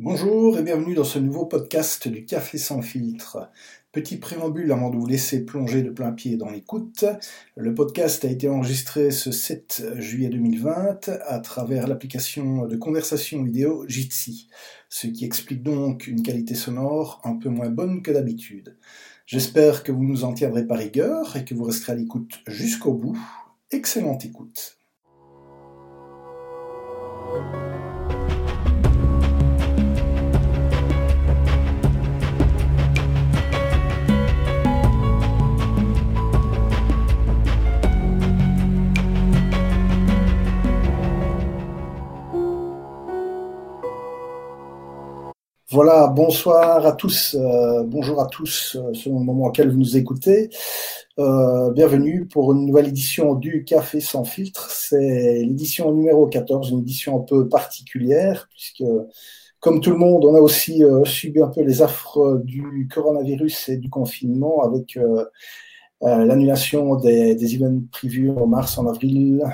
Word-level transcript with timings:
Bonjour 0.00 0.56
et 0.56 0.62
bienvenue 0.62 0.94
dans 0.94 1.02
ce 1.02 1.18
nouveau 1.18 1.44
podcast 1.44 2.06
du 2.06 2.24
Café 2.24 2.56
sans 2.56 2.82
filtre. 2.82 3.50
Petit 3.90 4.16
préambule 4.16 4.70
avant 4.70 4.90
de 4.90 4.96
vous 4.96 5.08
laisser 5.08 5.44
plonger 5.44 5.82
de 5.82 5.90
plein 5.90 6.12
pied 6.12 6.36
dans 6.36 6.50
l'écoute. 6.50 7.04
Le 7.56 7.74
podcast 7.74 8.24
a 8.24 8.28
été 8.28 8.48
enregistré 8.48 9.10
ce 9.10 9.32
7 9.32 9.94
juillet 9.96 10.28
2020 10.28 11.08
à 11.26 11.40
travers 11.40 11.88
l'application 11.88 12.68
de 12.68 12.76
conversation 12.76 13.42
vidéo 13.42 13.86
Jitsi, 13.88 14.48
ce 14.88 15.08
qui 15.08 15.24
explique 15.24 15.64
donc 15.64 16.06
une 16.06 16.22
qualité 16.22 16.54
sonore 16.54 17.20
un 17.24 17.34
peu 17.34 17.48
moins 17.48 17.68
bonne 17.68 18.00
que 18.00 18.12
d'habitude. 18.12 18.78
J'espère 19.26 19.82
que 19.82 19.90
vous 19.90 20.04
nous 20.04 20.22
en 20.22 20.32
tiendrez 20.32 20.64
par 20.64 20.78
rigueur 20.78 21.36
et 21.36 21.44
que 21.44 21.56
vous 21.56 21.64
resterez 21.64 21.94
à 21.94 21.96
l'écoute 21.96 22.38
jusqu'au 22.46 22.92
bout. 22.92 23.18
Excellente 23.72 24.24
écoute. 24.24 24.78
Voilà, 45.80 46.08
bonsoir 46.08 46.84
à 46.84 46.90
tous, 46.90 47.36
euh, 47.38 47.84
bonjour 47.84 48.20
à 48.20 48.26
tous, 48.26 48.76
euh, 48.76 48.92
selon 48.94 49.20
le 49.20 49.24
moment 49.24 49.44
auquel 49.44 49.70
vous 49.70 49.78
nous 49.78 49.96
écoutez. 49.96 50.50
Euh, 51.20 51.70
bienvenue 51.70 52.26
pour 52.26 52.52
une 52.52 52.66
nouvelle 52.66 52.88
édition 52.88 53.36
du 53.36 53.62
Café 53.62 54.00
sans 54.00 54.24
filtre. 54.24 54.72
C'est 54.72 55.38
l'édition 55.44 55.92
numéro 55.92 56.26
14, 56.26 56.70
une 56.70 56.80
édition 56.80 57.20
un 57.20 57.22
peu 57.22 57.48
particulière, 57.48 58.48
puisque 58.50 58.82
comme 59.60 59.80
tout 59.80 59.90
le 59.90 59.98
monde, 59.98 60.24
on 60.24 60.34
a 60.34 60.40
aussi 60.40 60.82
subi 61.04 61.40
un 61.40 61.46
peu 61.46 61.62
les 61.62 61.80
affres 61.80 62.40
du 62.42 62.88
coronavirus 62.92 63.68
et 63.68 63.76
du 63.76 63.88
confinement 63.88 64.64
avec 64.64 64.98
l'annulation 66.00 66.96
des, 66.96 67.54
events 67.54 67.84
prévus 67.92 68.30
en 68.30 68.48
mars, 68.48 68.78
en 68.78 68.88
avril, 68.88 69.44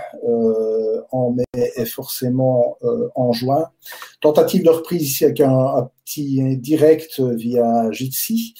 en 1.13 1.33
mai 1.33 1.45
et 1.77 1.85
forcément 1.85 2.79
en 3.15 3.33
juin. 3.33 3.69
Tentative 4.23 4.65
de 4.65 4.71
reprise 4.71 5.03
ici 5.03 5.27
avec 5.27 5.43
un 5.43 5.91
direct 6.07 7.21
via 7.21 7.91
Jitsi. 7.91 8.55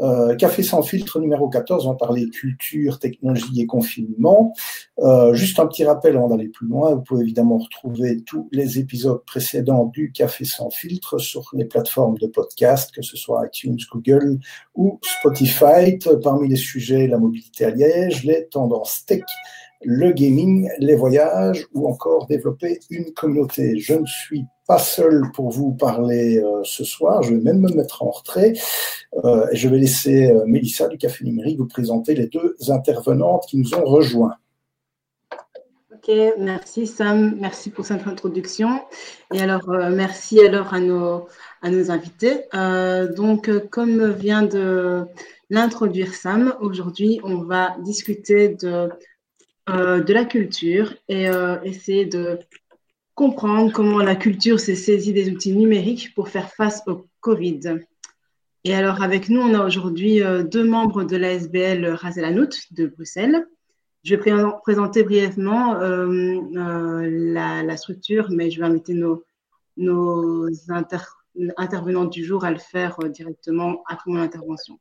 Euh, 0.00 0.34
Café 0.34 0.62
sans 0.64 0.82
filtre 0.82 1.20
numéro 1.20 1.48
14, 1.48 1.86
on 1.86 1.90
va 1.90 1.96
parler 1.96 2.28
culture, 2.28 2.98
technologie 2.98 3.60
et 3.60 3.66
confinement. 3.66 4.52
Euh, 4.98 5.34
juste 5.34 5.60
un 5.60 5.66
petit 5.66 5.84
rappel 5.84 6.16
avant 6.16 6.28
d'aller 6.28 6.48
plus 6.48 6.66
loin, 6.66 6.94
vous 6.94 7.02
pouvez 7.02 7.22
évidemment 7.22 7.58
retrouver 7.58 8.22
tous 8.22 8.48
les 8.50 8.78
épisodes 8.80 9.22
précédents 9.24 9.86
du 9.86 10.10
Café 10.10 10.44
sans 10.44 10.70
filtre 10.70 11.18
sur 11.18 11.48
les 11.52 11.64
plateformes 11.64 12.18
de 12.18 12.26
podcast, 12.26 12.90
que 12.92 13.02
ce 13.02 13.16
soit 13.16 13.46
iTunes, 13.46 13.78
Google 13.92 14.38
ou 14.74 14.98
Spotify. 15.02 15.98
Parmi 16.22 16.48
les 16.48 16.56
sujets, 16.56 17.06
la 17.06 17.18
mobilité 17.18 17.64
à 17.64 17.70
Liège, 17.70 18.24
les 18.24 18.48
tendances 18.48 19.04
tech, 19.06 19.22
le 19.82 20.12
gaming, 20.12 20.68
les 20.78 20.96
voyages 20.96 21.66
ou 21.72 21.86
encore 21.86 22.26
développer 22.26 22.80
une 22.90 23.12
communauté. 23.12 23.78
Je 23.78 23.94
ne 23.94 24.06
suis 24.06 24.44
pas 24.66 24.78
seul 24.78 25.30
pour 25.32 25.50
vous 25.50 25.72
parler 25.72 26.38
euh, 26.38 26.62
ce 26.64 26.84
soir, 26.84 27.22
je 27.22 27.34
vais 27.34 27.40
même 27.40 27.60
me 27.60 27.72
mettre 27.74 28.02
en 28.02 28.10
retrait 28.10 28.54
euh, 29.24 29.46
et 29.52 29.56
je 29.56 29.68
vais 29.68 29.78
laisser 29.78 30.30
euh, 30.30 30.44
Mélissa 30.46 30.88
du 30.88 30.96
Café 30.96 31.24
Numérique 31.24 31.58
vous 31.58 31.66
présenter 31.66 32.14
les 32.14 32.26
deux 32.26 32.56
intervenantes 32.68 33.44
qui 33.48 33.58
nous 33.58 33.74
ont 33.74 33.84
rejoints. 33.84 34.34
Ok, 35.92 36.10
merci 36.38 36.86
Sam, 36.86 37.36
merci 37.40 37.70
pour 37.70 37.86
cette 37.86 38.06
introduction. 38.06 38.80
Et 39.32 39.40
alors, 39.40 39.66
merci 39.90 40.38
alors 40.40 40.74
à 40.74 40.80
nos, 40.80 41.28
à 41.62 41.70
nos 41.70 41.90
invités. 41.90 42.44
donc, 43.16 43.50
comme 43.70 44.12
vient 44.12 44.42
de 44.42 45.06
l'introduire 45.48 46.12
Sam, 46.12 46.54
aujourd'hui, 46.60 47.20
on 47.24 47.38
va 47.38 47.76
discuter 47.82 48.48
de 48.50 48.90
euh, 49.70 50.02
de 50.02 50.12
la 50.12 50.26
culture 50.26 50.92
et 51.08 51.26
euh, 51.26 51.56
essayer 51.62 52.04
de 52.04 52.38
comprendre 53.14 53.72
comment 53.72 53.98
la 53.98 54.16
culture 54.16 54.58
s'est 54.58 54.74
saisie 54.74 55.12
des 55.12 55.30
outils 55.30 55.54
numériques 55.54 56.14
pour 56.14 56.28
faire 56.28 56.50
face 56.50 56.82
au 56.86 57.06
Covid. 57.20 57.60
Et 58.64 58.74
alors, 58.74 59.02
avec 59.02 59.28
nous, 59.28 59.40
on 59.40 59.54
a 59.54 59.64
aujourd'hui 59.64 60.22
euh, 60.22 60.42
deux 60.42 60.64
membres 60.64 61.04
de 61.04 61.16
l'ASBL 61.16 61.86
Razelanout 61.86 62.50
de 62.70 62.86
Bruxelles. 62.86 63.46
Je 64.02 64.16
vais 64.16 64.32
présenter 64.62 65.02
brièvement 65.02 65.74
la, 65.74 67.76
structure, 67.76 68.28
mais 68.30 68.50
je 68.50 68.60
vais 68.60 68.66
inviter 68.66 68.92
nos, 68.92 69.24
nos 69.78 70.46
intervenants 71.56 72.04
du 72.04 72.22
jour 72.22 72.44
à 72.44 72.50
le 72.50 72.58
faire 72.58 72.98
directement 73.08 73.82
après 73.88 74.10
mon 74.10 74.20
intervention. 74.20 74.78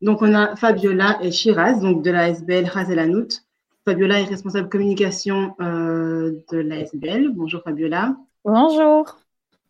Donc, 0.00 0.22
on 0.22 0.34
a 0.34 0.56
Fabiola 0.56 1.18
et 1.22 1.30
Shiraz, 1.30 1.80
donc 1.80 2.02
de 2.02 2.10
l'ASBL 2.10 2.64
Razelanout. 2.64 3.42
Fabiola 3.86 4.18
est 4.18 4.24
responsable 4.24 4.70
communication 4.70 5.54
euh, 5.60 6.32
de 6.50 6.56
l'ASBL. 6.56 7.28
Bonjour 7.34 7.62
Fabiola. 7.62 8.16
Bonjour. 8.42 9.18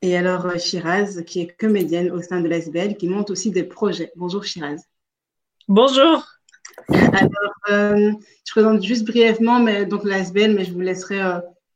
Et 0.03 0.17
alors 0.17 0.47
euh, 0.47 0.57
Shiraz, 0.57 1.25
qui 1.27 1.41
est 1.41 1.49
comédienne 1.49 2.13
au 2.13 2.23
sein 2.23 2.41
de 2.41 2.47
l'ASBL, 2.47 2.97
qui 2.97 3.09
monte 3.09 3.31
aussi 3.31 3.51
des 3.51 3.65
projets. 3.65 4.13
Bonjour 4.15 4.45
Shiraz. 4.45 4.85
Bonjour. 5.67 6.25
Alors, 6.89 7.55
euh, 7.71 8.13
je 8.47 8.53
présente 8.53 8.85
juste 8.85 9.05
brièvement 9.05 9.59
mais, 9.59 9.85
donc 9.85 10.05
l'ASBL, 10.05 10.55
mais 10.55 10.65
je 10.65 10.73
vous 10.73 10.81
laisserai 10.81 11.21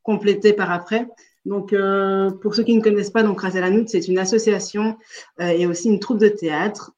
compléter 0.05 0.53
par 0.53 0.71
après. 0.71 1.09
Donc, 1.45 1.75
pour 2.41 2.55
ceux 2.55 2.63
qui 2.63 2.77
ne 2.77 2.83
connaissent 2.83 3.11
pas, 3.11 3.23
donc 3.23 3.41
Razalanout, 3.41 3.89
c'est 3.89 4.07
une 4.07 4.19
association 4.19 4.97
et 5.41 5.67
aussi 5.67 5.89
une 5.89 5.99
troupe 5.99 6.19
de 6.19 6.29
théâtre 6.29 6.93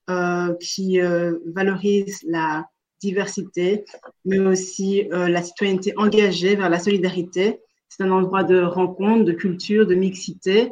qui 0.61 0.99
valorise 1.47 2.25
la 2.27 2.69
diversité, 3.01 3.85
mais 4.25 4.39
aussi 4.39 5.09
euh, 5.13 5.29
la 5.29 5.43
citoyenneté 5.43 5.93
engagée 5.97 6.57
vers 6.57 6.69
la 6.69 6.79
solidarité. 6.79 7.61
C'est 7.89 8.03
un 8.03 8.11
endroit 8.11 8.45
de 8.45 8.61
rencontre, 8.61 9.25
de 9.25 9.33
culture, 9.33 9.87
de 9.87 9.95
mixité. 9.95 10.71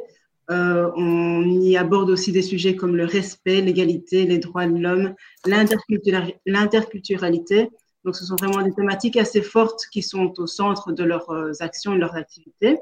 Euh, 0.49 0.89
on 0.95 1.43
y 1.61 1.77
aborde 1.77 2.09
aussi 2.09 2.31
des 2.31 2.41
sujets 2.41 2.75
comme 2.75 2.95
le 2.95 3.05
respect, 3.05 3.61
l'égalité, 3.61 4.25
les 4.25 4.39
droits 4.39 4.65
de 4.65 4.77
l'homme, 4.77 5.13
l'interculturalité. 5.45 7.69
Donc, 8.05 8.15
ce 8.15 8.25
sont 8.25 8.35
vraiment 8.39 8.63
des 8.63 8.73
thématiques 8.73 9.17
assez 9.17 9.41
fortes 9.41 9.85
qui 9.91 10.01
sont 10.01 10.33
au 10.37 10.47
centre 10.47 10.93
de 10.93 11.03
leurs 11.03 11.29
euh, 11.31 11.51
actions 11.59 11.93
et 11.93 11.95
de 11.95 12.01
leurs 12.01 12.15
activités. 12.15 12.77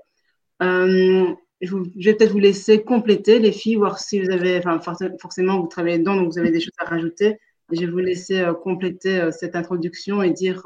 je, 0.61 1.75
vais 1.95 2.13
peut-être 2.13 2.31
vous 2.31 2.39
laisser 2.39 2.83
compléter, 2.83 3.39
les 3.39 3.51
filles, 3.51 3.75
voir 3.75 3.99
si 3.99 4.21
vous 4.21 4.29
avez, 4.29 4.59
enfin, 4.59 4.79
forcément, 5.19 5.59
vous 5.59 5.67
travaillez 5.67 5.97
dedans, 5.97 6.15
donc 6.15 6.31
vous 6.31 6.39
avez 6.39 6.51
des 6.51 6.59
choses 6.59 6.73
à 6.77 6.85
rajouter. 6.85 7.39
Je 7.71 7.81
vais 7.81 7.91
vous 7.91 7.99
laisser 7.99 8.39
euh, 8.39 8.53
compléter 8.53 9.19
euh, 9.19 9.31
cette 9.31 9.55
introduction 9.55 10.21
et 10.23 10.31
dire 10.31 10.65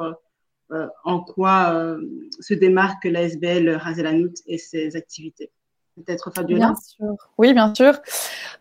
euh, 0.71 0.87
en 1.03 1.19
quoi 1.19 1.97
se 2.39 2.53
démarque 2.53 3.03
l'ASBL 3.03 3.71
Razelanout 3.71 4.33
et 4.47 4.57
ses 4.57 4.95
activités. 4.95 5.51
Peut-être 5.97 6.31
Fabiola? 6.33 6.67
Bien 6.67 6.75
sûr. 6.75 7.15
Oui, 7.37 7.53
bien 7.53 7.75
sûr. 7.75 7.99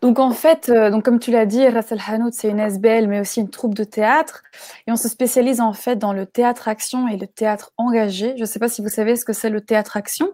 Donc 0.01 0.19
en 0.19 0.31
fait, 0.31 0.69
donc 0.69 1.05
comme 1.05 1.19
tu 1.19 1.31
l'as 1.31 1.45
dit, 1.45 1.65
Ras 1.69 1.93
Hanout, 2.09 2.33
c'est 2.33 2.49
une 2.49 2.59
SBL, 2.59 3.07
mais 3.07 3.21
aussi 3.21 3.39
une 3.39 3.49
troupe 3.49 3.75
de 3.75 3.85
théâtre. 3.85 4.43
Et 4.87 4.91
on 4.91 4.97
se 4.97 5.07
spécialise 5.07 5.61
en 5.61 5.71
fait 5.71 5.95
dans 5.95 6.11
le 6.11 6.25
théâtre 6.25 6.67
action 6.67 7.07
et 7.07 7.15
le 7.15 7.27
théâtre 7.27 7.71
engagé. 7.77 8.33
Je 8.35 8.41
ne 8.41 8.45
sais 8.45 8.59
pas 8.59 8.67
si 8.67 8.81
vous 8.81 8.89
savez 8.89 9.15
ce 9.15 9.23
que 9.23 9.31
c'est 9.31 9.49
le 9.49 9.61
théâtre 9.61 9.95
action. 9.95 10.33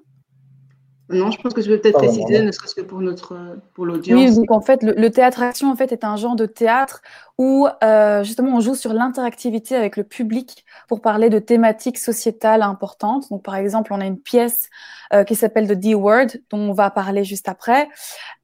Non, 1.09 1.31
je 1.31 1.39
pense 1.39 1.53
que 1.53 1.61
je 1.61 1.69
vais 1.69 1.77
peut-être 1.77 1.99
préciser, 1.99 2.41
ne 2.41 2.51
serait-ce 2.51 2.75
que 2.75 2.81
pour 2.81 2.99
notre 2.99 3.37
pour 3.75 3.85
l'audience. 3.85 4.19
Oui, 4.19 4.35
donc 4.35 4.51
en 4.51 4.61
fait, 4.61 4.83
le, 4.83 4.93
le, 4.93 5.09
théâtre 5.09 5.41
action 5.41 5.71
en 5.71 5.75
fait 5.75 5.93
est 5.93 6.03
un 6.03 6.17
genre 6.17 6.35
de 6.35 6.45
théâtre 6.45 7.01
où 7.37 7.67
euh, 7.83 8.23
justement 8.23 8.55
on 8.55 8.59
joue 8.59 8.73
sur 8.73 8.93
l'interactivité 8.93 9.75
avec 9.75 9.95
le 9.95 10.03
public 10.03 10.65
pour 10.87 11.01
parler 11.01 11.29
de 11.29 11.37
thématiques 11.37 11.99
sociétales 11.99 12.63
importantes. 12.63 13.29
Donc 13.29 13.43
par 13.43 13.55
exemple, 13.55 13.93
on 13.93 14.01
a 14.01 14.05
une 14.05 14.19
pièce 14.19 14.69
euh, 15.13 15.23
qui 15.23 15.35
s'appelle 15.35 15.67
The 15.67 15.73
D-Word, 15.73 16.27
dont 16.49 16.57
on 16.57 16.73
va 16.73 16.89
parler 16.89 17.23
juste 17.23 17.47
après, 17.47 17.87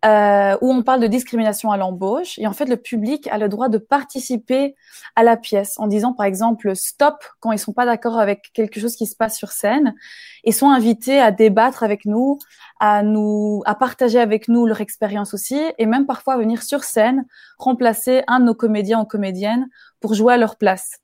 euh, 0.06 0.56
où 0.62 0.72
on 0.72 0.84
parle 0.84 1.00
de 1.00 1.08
discrimination 1.08 1.72
à 1.72 1.78
l'embauche. 1.78 2.38
Et 2.38 2.46
en 2.46 2.54
fait, 2.54 2.66
le 2.66 2.78
public 2.78 3.28
a 3.32 3.38
le 3.40 3.50
droit 3.50 3.68
de 3.68 3.80
participer 3.80 4.76
à 5.16 5.24
la 5.24 5.38
pièce 5.38 5.80
en 5.80 5.88
disant 5.88 6.14
par 6.14 6.26
exemple 6.26 6.76
stop 6.76 7.24
quand 7.40 7.52
ils 7.52 7.60
sont 7.60 7.74
pas 7.74 7.86
d'accord 7.86 8.20
avec 8.20 8.52
quelque 8.54 8.80
chose 8.80 8.96
qui 8.96 9.08
se 9.08 9.16
passe 9.16 9.38
sur 9.38 9.52
scène 9.52 9.96
et 10.44 10.52
sont 10.52 10.70
invités 10.70 11.20
à 11.20 11.32
débattre 11.32 11.84
avec 11.84 12.06
nous, 12.06 12.38
à 12.80 13.04
nous, 13.04 13.62
à 13.66 13.76
partager 13.76 14.20
avec 14.20 14.48
nous 14.48 14.66
leur 14.66 14.82
expérience 14.82 15.34
aussi, 15.34 15.62
et 15.78 15.86
même 15.86 16.06
parfois 16.06 16.38
venir 16.38 16.64
sur 16.64 16.84
scène 16.84 17.26
remplacer 17.58 18.24
un 18.28 18.40
de 18.40 18.46
nos 18.46 18.56
comédiens 18.56 19.02
ou 19.02 19.06
comédiennes 19.06 19.68
pour 20.00 20.14
jouer 20.14 20.34
à 20.34 20.38
leur 20.38 20.58
place. 20.58 21.00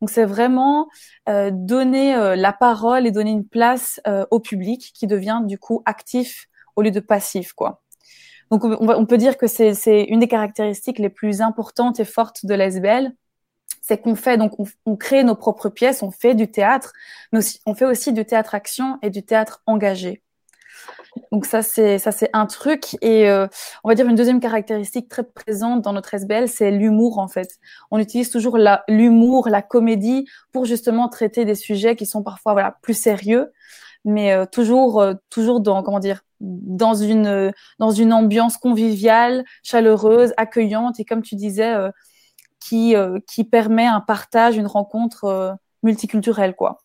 Donc 0.00 0.10
c'est 0.10 0.24
vraiment 0.24 0.88
euh, 1.28 1.50
donner 1.52 2.14
euh, 2.14 2.36
la 2.36 2.52
parole 2.52 3.06
et 3.06 3.10
donner 3.10 3.30
une 3.30 3.46
place 3.46 4.00
euh, 4.06 4.26
au 4.30 4.40
public 4.40 4.92
qui 4.94 5.06
devient 5.06 5.40
du 5.44 5.58
coup 5.58 5.82
actif 5.86 6.48
au 6.76 6.82
lieu 6.82 6.90
de 6.90 7.00
passif 7.00 7.52
quoi. 7.52 7.82
Donc 8.50 8.64
on, 8.64 8.88
on 8.88 9.06
peut 9.06 9.16
dire 9.16 9.38
que 9.38 9.46
c'est 9.46 10.04
une 10.04 10.20
des 10.20 10.28
caractéristiques 10.28 10.98
les 10.98 11.08
plus 11.08 11.40
importantes 11.40 12.00
et 12.00 12.04
fortes 12.04 12.44
de 12.44 12.54
l'ASBL, 12.54 13.12
c'est 13.80 14.00
qu'on 14.00 14.14
fait 14.14 14.36
donc 14.36 14.58
on, 14.58 14.66
on, 14.86 14.96
crée 14.96 15.24
nos 15.24 15.34
propres 15.36 15.68
pièces, 15.68 16.02
on 16.02 16.10
fait 16.10 16.34
du 16.34 16.50
théâtre, 16.50 16.92
mais 17.32 17.38
aussi, 17.38 17.60
on 17.66 17.74
fait 17.74 17.86
aussi 17.86 18.12
du 18.12 18.24
théâtre 18.24 18.54
action 18.54 18.98
et 19.02 19.10
du 19.10 19.24
théâtre 19.24 19.62
engagé. 19.66 20.23
Donc 21.34 21.46
ça 21.46 21.62
c'est 21.64 21.98
ça 21.98 22.12
c'est 22.12 22.30
un 22.32 22.46
truc 22.46 22.96
et 23.02 23.28
euh, 23.28 23.48
on 23.82 23.88
va 23.88 23.96
dire 23.96 24.06
une 24.06 24.14
deuxième 24.14 24.38
caractéristique 24.38 25.08
très 25.08 25.24
présente 25.24 25.82
dans 25.82 25.92
notre 25.92 26.14
SBL, 26.14 26.46
c'est 26.48 26.70
l'humour 26.70 27.18
en 27.18 27.26
fait. 27.26 27.58
On 27.90 27.98
utilise 27.98 28.30
toujours 28.30 28.56
l'humour, 28.86 29.48
la, 29.48 29.60
comédie 29.60 30.28
pour 30.52 30.64
justement 30.64 31.08
traiter 31.08 31.44
des 31.44 31.56
sujets 31.56 31.96
qui 31.96 32.06
sont 32.06 32.22
parfois 32.22 32.52
voilà 32.52 32.76
plus 32.82 32.94
sérieux, 32.94 33.52
mais 34.04 34.32
euh, 34.32 34.46
toujours 34.46 35.00
euh, 35.00 35.14
toujours 35.28 35.58
dans 35.58 35.82
comment 35.82 35.98
dire 35.98 36.20
dans 36.38 36.94
une 36.94 37.52
dans 37.80 37.90
une 37.90 38.12
ambiance 38.12 38.56
conviviale, 38.56 39.44
chaleureuse, 39.64 40.34
accueillante 40.36 41.00
et 41.00 41.04
comme 41.04 41.22
tu 41.22 41.34
disais 41.34 41.74
qui 42.60 42.94
qui 43.26 43.42
permet 43.42 43.86
un 43.86 44.00
partage, 44.00 44.56
une 44.56 44.68
rencontre 44.68 45.56
multiculturelle 45.82 46.54
quoi. 46.54 46.78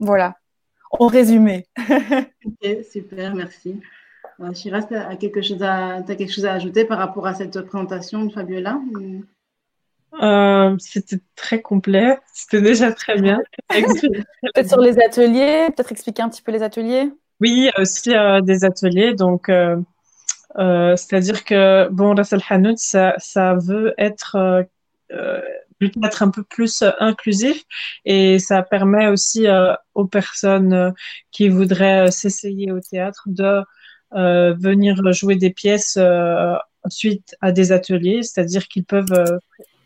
Voilà 0.00 0.36
en 0.92 1.06
résumé. 1.06 1.66
ok, 2.44 2.84
super, 2.90 3.34
merci. 3.34 3.80
Euh, 4.40 4.52
Shiraz, 4.54 4.86
tu 4.88 4.94
as, 4.94 5.16
quelque 5.16 5.42
chose 5.42 5.62
à, 5.62 6.02
quelque 6.06 6.32
chose 6.32 6.46
à 6.46 6.52
ajouter 6.52 6.84
par 6.84 6.98
rapport 6.98 7.26
à 7.26 7.34
cette 7.34 7.60
présentation 7.62 8.24
de 8.24 8.32
Fabiola 8.32 8.80
euh, 10.22 10.76
C'était 10.78 11.20
très 11.36 11.60
complet, 11.60 12.18
c'était 12.32 12.60
déjà 12.60 12.92
très 12.92 13.20
bien. 13.20 13.40
peut-être 13.70 14.68
sur 14.68 14.80
les 14.80 14.98
ateliers, 14.98 15.68
peut-être 15.74 15.92
expliquer 15.92 16.22
un 16.22 16.28
petit 16.28 16.42
peu 16.42 16.52
les 16.52 16.62
ateliers? 16.62 17.10
Oui, 17.40 17.50
il 17.50 17.64
y 17.64 17.68
a 17.68 17.80
aussi 17.80 18.14
euh, 18.14 18.40
des 18.40 18.64
ateliers, 18.64 19.14
donc 19.14 19.50
c'est-à-dire 20.56 21.44
que 21.44 21.88
bon, 21.88 22.14
la 22.14 22.24
salle 22.24 22.42
Hanout, 22.48 22.76
ça, 22.76 23.14
ça 23.18 23.54
veut 23.54 23.94
être 23.98 24.66
être 26.04 26.22
un 26.22 26.30
peu 26.30 26.42
plus 26.42 26.82
euh, 26.82 26.90
inclusif 27.00 27.64
et 28.04 28.38
ça 28.38 28.62
permet 28.62 29.08
aussi 29.08 29.46
euh, 29.46 29.74
aux 29.94 30.06
personnes 30.06 30.72
euh, 30.72 30.90
qui 31.30 31.48
voudraient 31.48 32.10
s'essayer 32.10 32.72
au 32.72 32.80
théâtre 32.80 33.24
de 33.26 33.62
venir 34.14 35.10
jouer 35.12 35.36
des 35.36 35.50
pièces 35.50 35.98
suite 36.90 37.34
à 37.40 37.50
des 37.50 37.72
ateliers, 37.72 38.22
c'est-à-dire 38.22 38.68
qu'ils 38.68 38.84
peuvent 38.84 39.40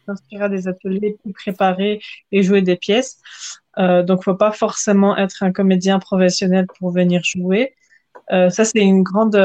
s'inspirer 0.04 0.44
à 0.44 0.48
des 0.48 0.66
ateliers 0.66 1.16
plus 1.22 1.32
préparés 1.32 2.00
et 2.32 2.42
jouer 2.42 2.60
des 2.60 2.74
pièces. 2.74 3.20
Euh, 3.78 4.02
donc, 4.02 4.24
faut 4.24 4.34
pas 4.34 4.50
forcément 4.50 5.16
être 5.16 5.44
un 5.44 5.52
comédien 5.52 6.00
professionnel 6.00 6.66
pour 6.78 6.90
venir 6.90 7.22
jouer. 7.22 7.76
ça, 8.28 8.64
c'est 8.64 8.80
une 8.80 9.04
grande 9.04 9.38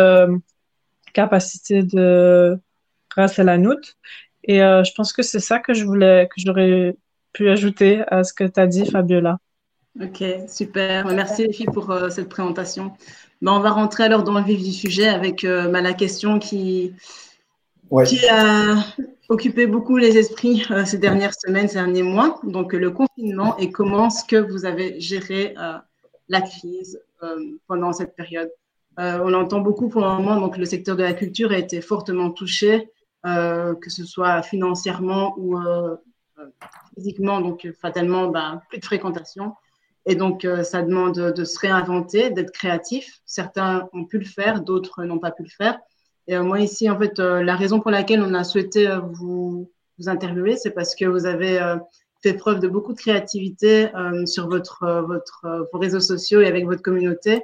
capacité 1.13 1.83
de 1.83 2.59
grâce 3.11 3.39
à 3.39 3.43
la 3.43 3.57
note. 3.57 3.97
Et 4.43 4.63
euh, 4.63 4.83
je 4.83 4.91
pense 4.93 5.13
que 5.13 5.21
c'est 5.21 5.39
ça 5.39 5.59
que 5.59 5.73
je 5.73 5.85
voulais, 5.85 6.27
que 6.27 6.41
j'aurais 6.41 6.95
pu 7.33 7.49
ajouter 7.49 8.03
à 8.07 8.23
ce 8.23 8.33
que 8.33 8.43
tu 8.43 8.59
as 8.59 8.67
dit, 8.67 8.85
Fabiola. 8.85 9.37
Ok, 10.01 10.23
super. 10.47 11.05
Merci 11.07 11.45
les 11.45 11.53
filles 11.53 11.67
pour 11.67 11.91
euh, 11.91 12.09
cette 12.09 12.29
présentation. 12.29 12.93
Ben, 13.41 13.51
on 13.53 13.59
va 13.59 13.71
rentrer 13.71 14.03
alors 14.03 14.23
dans 14.23 14.37
le 14.37 14.43
vif 14.43 14.63
du 14.63 14.71
sujet 14.71 15.07
avec 15.07 15.43
euh, 15.43 15.67
ben, 15.67 15.81
la 15.81 15.93
question 15.93 16.39
qui, 16.39 16.93
qui 18.05 18.27
a 18.29 18.75
occupé 19.29 19.67
beaucoup 19.67 19.97
les 19.97 20.17
esprits 20.17 20.65
ces 20.85 20.97
dernières 20.97 21.33
semaines, 21.33 21.67
ces 21.67 21.75
derniers 21.75 22.03
mois. 22.03 22.39
Donc 22.43 22.73
le 22.73 22.89
confinement 22.91 23.57
et 23.57 23.71
comment 23.71 24.07
est-ce 24.07 24.23
que 24.23 24.37
vous 24.37 24.65
avez 24.65 24.99
géré 24.99 25.55
la 26.29 26.41
crise 26.41 27.01
pendant 27.67 27.93
cette 27.93 28.15
période? 28.15 28.49
on 28.97 29.33
entend 29.33 29.61
beaucoup 29.61 29.89
pour 29.89 30.01
le 30.01 30.07
moment, 30.07 30.39
donc 30.39 30.57
le 30.57 30.65
secteur 30.65 30.95
de 30.95 31.01
la 31.03 31.13
culture 31.13 31.51
a 31.51 31.57
été 31.57 31.81
fortement 31.81 32.29
touché. 32.29 32.89
Euh, 33.23 33.75
que 33.75 33.91
ce 33.91 34.03
soit 34.03 34.41
financièrement 34.41 35.35
ou 35.37 35.55
euh, 35.55 35.95
euh, 36.39 36.45
physiquement, 36.95 37.39
donc 37.39 37.67
fatalement, 37.79 38.29
bah, 38.29 38.63
plus 38.67 38.79
de 38.79 38.85
fréquentation. 38.85 39.53
Et 40.07 40.15
donc, 40.15 40.47
ça 40.63 40.81
demande 40.81 41.13
de 41.13 41.43
se 41.43 41.59
réinventer, 41.59 42.31
d'être 42.31 42.49
créatif. 42.49 43.19
Certains 43.27 43.87
ont 43.93 44.05
pu 44.05 44.17
le 44.17 44.25
faire, 44.25 44.61
d'autres 44.61 45.03
n'ont 45.03 45.19
pas 45.19 45.29
pu 45.29 45.43
le 45.43 45.49
faire. 45.49 45.77
Et 46.25 46.39
moi, 46.39 46.59
ici, 46.59 46.89
en 46.89 46.97
fait, 46.97 47.19
la 47.19 47.55
raison 47.55 47.79
pour 47.79 47.91
laquelle 47.91 48.23
on 48.23 48.33
a 48.33 48.43
souhaité 48.43 48.97
vous, 49.11 49.71
vous 49.99 50.09
interviewer, 50.09 50.57
c'est 50.57 50.71
parce 50.71 50.95
que 50.95 51.05
vous 51.05 51.27
avez 51.27 51.59
fait 52.23 52.33
preuve 52.33 52.59
de 52.59 52.67
beaucoup 52.67 52.93
de 52.93 52.97
créativité 52.97 53.91
sur 54.25 54.49
votre, 54.49 55.03
votre, 55.07 55.69
vos 55.71 55.77
réseaux 55.77 55.99
sociaux 55.99 56.41
et 56.41 56.47
avec 56.47 56.65
votre 56.65 56.81
communauté. 56.81 57.43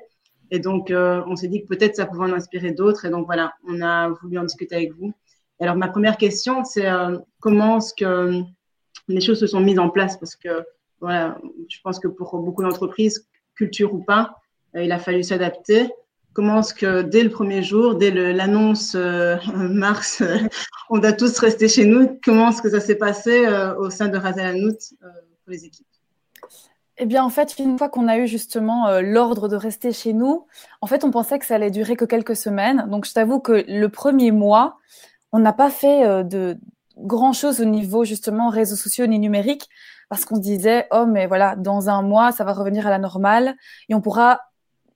Et 0.49 0.57
donc, 0.57 0.91
on 0.91 1.35
s'est 1.35 1.49
dit 1.49 1.61
que 1.61 1.67
peut-être 1.67 1.95
ça 1.95 2.07
pouvait 2.07 2.25
en 2.25 2.33
inspirer 2.33 2.71
d'autres. 2.71 3.05
Et 3.05 3.11
donc, 3.11 3.27
voilà, 3.27 3.53
on 3.67 3.81
a 3.81 4.09
voulu 4.09 4.39
en 4.39 4.45
discuter 4.45 4.73
avec 4.73 4.93
vous. 4.93 5.13
Alors, 5.59 5.75
ma 5.75 5.87
première 5.87 6.17
question, 6.17 6.63
c'est 6.63 6.87
euh, 6.87 7.17
comment 7.39 7.77
est-ce 7.77 7.93
que 7.93 8.41
les 9.07 9.21
choses 9.21 9.39
se 9.39 9.47
sont 9.47 9.59
mises 9.59 9.79
en 9.79 9.89
place? 9.89 10.17
Parce 10.17 10.35
que, 10.35 10.63
voilà, 10.99 11.37
je 11.69 11.77
pense 11.83 11.99
que 11.99 12.07
pour 12.07 12.37
beaucoup 12.39 12.61
d'entreprises, 12.61 13.27
culture 13.55 13.93
ou 13.93 13.99
pas, 13.99 14.35
euh, 14.75 14.83
il 14.83 14.91
a 14.91 14.99
fallu 14.99 15.23
s'adapter. 15.23 15.89
Comment 16.33 16.59
est-ce 16.59 16.75
que 16.75 17.01
dès 17.01 17.23
le 17.23 17.31
premier 17.31 17.63
jour, 17.63 17.95
dès 17.95 18.11
l'annonce 18.11 18.93
euh, 18.95 19.37
mars, 19.55 20.21
on 20.91 21.01
a 21.03 21.11
tous 21.11 21.39
resté 21.39 21.67
chez 21.67 21.85
nous 21.85 22.19
Comment 22.23 22.49
est-ce 22.49 22.61
que 22.61 22.69
ça 22.69 22.79
s'est 22.79 22.95
passé 22.95 23.47
au 23.79 23.89
sein 23.89 24.09
de 24.09 24.17
Razalanout 24.17 24.77
pour 24.99 25.51
les 25.51 25.65
équipes? 25.65 25.87
Eh 26.99 27.05
bien, 27.05 27.23
en 27.23 27.29
fait, 27.29 27.57
une 27.57 27.77
fois 27.77 27.89
qu'on 27.89 28.07
a 28.07 28.17
eu 28.17 28.27
justement 28.27 28.99
l'ordre 29.01 29.47
de 29.47 29.55
rester 29.55 29.91
chez 29.91 30.13
nous, 30.13 30.45
en 30.81 30.87
fait, 30.87 31.03
on 31.03 31.11
pensait 31.11 31.37
que 31.37 31.45
ça 31.45 31.55
allait 31.55 31.71
durer 31.71 31.95
que 31.95 32.05
quelques 32.05 32.35
semaines. 32.35 32.87
Donc, 32.89 33.05
je 33.05 33.13
t'avoue 33.13 33.39
que 33.39 33.63
le 33.67 33.89
premier 33.89 34.31
mois, 34.31 34.77
on 35.37 35.39
n'a 35.39 35.53
pas 35.53 35.69
fait 35.69 36.03
euh, 36.03 36.23
de 36.23 36.57
grand 36.97 37.31
chose 37.31 37.61
au 37.61 37.65
niveau 37.65 38.03
justement 38.03 38.49
réseaux 38.49 38.75
sociaux 38.75 39.05
ni 39.05 39.19
numériques 39.19 39.69
parce 40.09 40.25
qu'on 40.25 40.37
se 40.37 40.41
disait 40.41 40.87
oh 40.91 41.05
mais 41.05 41.27
voilà 41.27 41.55
dans 41.55 41.89
un 41.89 42.01
mois 42.01 42.31
ça 42.31 42.43
va 42.43 42.53
revenir 42.53 42.87
à 42.87 42.89
la 42.89 42.97
normale 42.97 43.55
et 43.87 43.93
on 43.93 44.01
pourra 44.01 44.39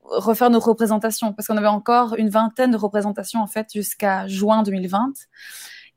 refaire 0.03 0.49
nos 0.49 0.59
représentations. 0.59 1.31
Parce 1.31 1.47
qu'on 1.47 1.57
avait 1.57 1.67
encore 1.67 2.15
une 2.15 2.29
vingtaine 2.29 2.71
de 2.71 2.77
représentations 2.77 3.39
en 3.39 3.45
fait 3.45 3.67
jusqu'à 3.71 4.27
juin 4.27 4.63
2020 4.63 5.13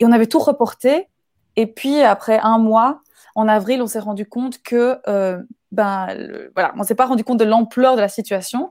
et 0.01 0.05
on 0.05 0.13
avait 0.13 0.27
tout 0.27 0.41
reporté. 0.41 1.09
Et 1.57 1.67
puis 1.67 2.03
après 2.03 2.39
un 2.39 2.59
mois 2.59 3.01
en 3.35 3.49
avril 3.49 3.81
on 3.81 3.87
s'est 3.87 3.99
rendu 3.99 4.27
compte 4.27 4.63
que 4.63 4.99
euh, 5.09 5.43
ben 5.73 6.09
voilà 6.55 6.75
on 6.77 6.83
s'est 6.83 6.95
pas 6.95 7.07
rendu 7.07 7.25
compte 7.25 7.39
de 7.39 7.45
l'ampleur 7.45 7.97
de 7.97 8.03
la 8.03 8.09
situation 8.09 8.71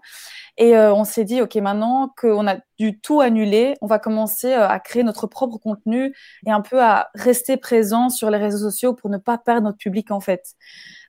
et 0.57 0.75
euh, 0.77 0.93
on 0.93 1.03
s'est 1.03 1.23
dit, 1.23 1.41
OK, 1.41 1.55
maintenant 1.55 2.13
qu'on 2.19 2.47
a 2.47 2.57
du 2.77 2.99
tout 2.99 3.21
annulé, 3.21 3.75
on 3.81 3.87
va 3.87 3.97
commencer 3.97 4.53
euh, 4.53 4.67
à 4.67 4.79
créer 4.79 5.03
notre 5.03 5.25
propre 5.25 5.57
contenu 5.57 6.15
et 6.45 6.51
un 6.51 6.61
peu 6.61 6.81
à 6.81 7.09
rester 7.15 7.57
présent 7.57 8.09
sur 8.09 8.29
les 8.29 8.37
réseaux 8.37 8.69
sociaux 8.69 8.93
pour 8.93 9.09
ne 9.09 9.17
pas 9.17 9.37
perdre 9.39 9.63
notre 9.63 9.79
public, 9.79 10.11
en 10.11 10.19
fait. 10.19 10.53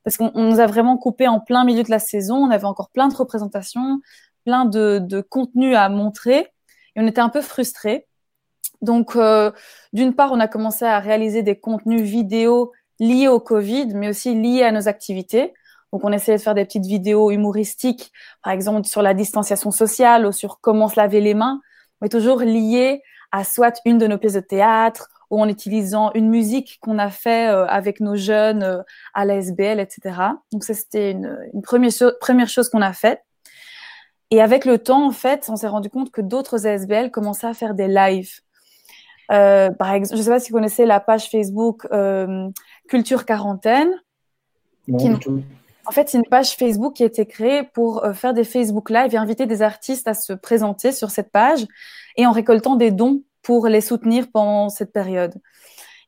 Parce 0.03 0.17
qu'on 0.17 0.33
nous 0.35 0.61
a 0.61 0.67
vraiment 0.67 0.97
coupé 0.97 1.29
en 1.29 1.41
plein 1.41 1.65
milieu 1.65 1.83
de 1.83 1.91
la 1.91 1.99
saison. 1.99 2.37
On 2.37 2.51
avait 2.51 2.65
encore 2.65 2.91
plein 2.91 3.09
de 3.09 3.15
représentations, 3.15 4.01
plein 4.45 4.65
de, 4.65 4.99
de 4.99 5.21
contenu 5.21 5.75
à 5.75 5.89
montrer. 5.91 6.53
Et 6.97 7.01
on 7.01 7.07
était 7.07 7.21
un 7.21 7.29
peu 7.29 7.43
frustrés. 7.43 8.07
Donc, 8.81 9.17
euh, 9.17 9.51
d'une 9.93 10.15
part, 10.15 10.33
on 10.33 10.41
a 10.41 10.49
commencé 10.49 10.85
à 10.85 10.99
réaliser 11.01 11.43
des 11.43 11.59
contenus 11.59 12.03
vidéo 12.03 12.73
liés 12.99 13.29
au 13.29 13.41
Covid, 13.41 13.89
mais 13.95 14.09
aussi 14.09 14.35
liés 14.35 14.63
à 14.63 14.73
nos 14.73 14.89
activités. 14.89 15.53
Donc, 15.95 16.03
on 16.03 16.11
essayait 16.11 16.39
de 16.39 16.43
faire 16.43 16.57
des 16.57 16.65
petites 16.65 16.87
vidéos 16.87 17.31
humoristiques, 17.31 18.11
par 18.43 18.53
exemple 18.53 18.85
sur 18.85 19.01
la 19.01 19.15
distanciation 19.15 19.71
sociale 19.71 20.27
ou 20.27 20.33
sur 20.33 20.59
comment 20.61 20.89
se 20.89 20.97
laver 20.97 21.21
les 21.21 21.35
mains, 21.35 21.61
mais 22.01 22.09
toujours 22.09 22.41
liées 22.41 23.01
à 23.31 23.45
soit 23.45 23.81
une 23.85 23.99
de 23.99 24.09
nos 24.09 24.19
pièces 24.19 24.33
de 24.33 24.41
théâtre 24.41 25.09
ou 25.31 25.41
en 25.41 25.49
utilisant 25.49 26.11
une 26.15 26.31
musique 26.31 26.79
qu'on 26.81 26.99
a 26.99 27.11
fait 27.11 27.49
euh, 27.49 27.65
avec 27.69 28.01
nos 28.01 28.17
jeunes 28.17 28.65
euh, 28.65 28.83
à 29.15 29.25
la 29.25 29.37
SBL, 29.37 29.79
etc. 29.79 30.17
Donc, 30.51 30.65
ça, 30.65 30.75
c'était 30.75 31.13
une, 31.13 31.63
première, 31.63 31.93
première 32.21 32.49
chose 32.49 32.69
qu'on 32.69 32.83
a 32.83 32.93
faite. 32.93 33.23
Et 34.33 34.43
avec 34.43 34.65
le 34.65 34.79
temps, 34.79 35.07
en 35.07 35.13
fait, 35.13 35.47
on 35.49 35.55
s'est 35.55 35.69
rendu 35.69 35.91
compte 35.91 36.11
que 36.11 36.23
d'autres 36.23 36.67
ASBL 36.67 37.13
commençaient 37.13 37.47
à 37.47 37.55
faire 37.55 37.75
des 37.75 37.87
lives. 37.87 38.41
Euh, 39.31 39.71
par 39.71 39.93
exemple, 39.93 40.17
je 40.17 40.23
ne 40.23 40.25
sais 40.25 40.31
pas 40.31 40.41
si 40.41 40.51
vous 40.51 40.57
connaissez 40.57 40.87
la 40.87 40.99
page 40.99 41.31
Facebook 41.31 41.87
Culture 42.89 43.25
Quarantaine. 43.27 43.95
Non, 44.89 45.21
en 45.87 45.93
fait, 45.93 46.09
c'est 46.09 46.19
une 46.19 46.27
page 46.27 46.57
Facebook 46.57 46.95
qui 46.95 47.03
a 47.03 47.07
été 47.07 47.27
créée 47.27 47.63
pour 47.63 48.05
euh, 48.05 48.13
faire 48.13 48.35
des 48.35 48.45
Facebook 48.45 48.91
Live 48.91 49.15
et 49.15 49.17
inviter 49.17 49.47
des 49.47 49.63
artistes 49.63 50.09
à 50.09 50.15
se 50.15 50.33
présenter 50.33 50.93
sur 50.93 51.11
cette 51.11 51.31
page 51.31 51.67
et 52.17 52.27
en 52.27 52.33
récoltant 52.33 52.77
des 52.77 52.91
dons 52.91 53.23
pour 53.43 53.67
les 53.69 53.81
soutenir 53.81 54.27
pendant 54.33 54.69
cette 54.69 54.93
période. 54.93 55.35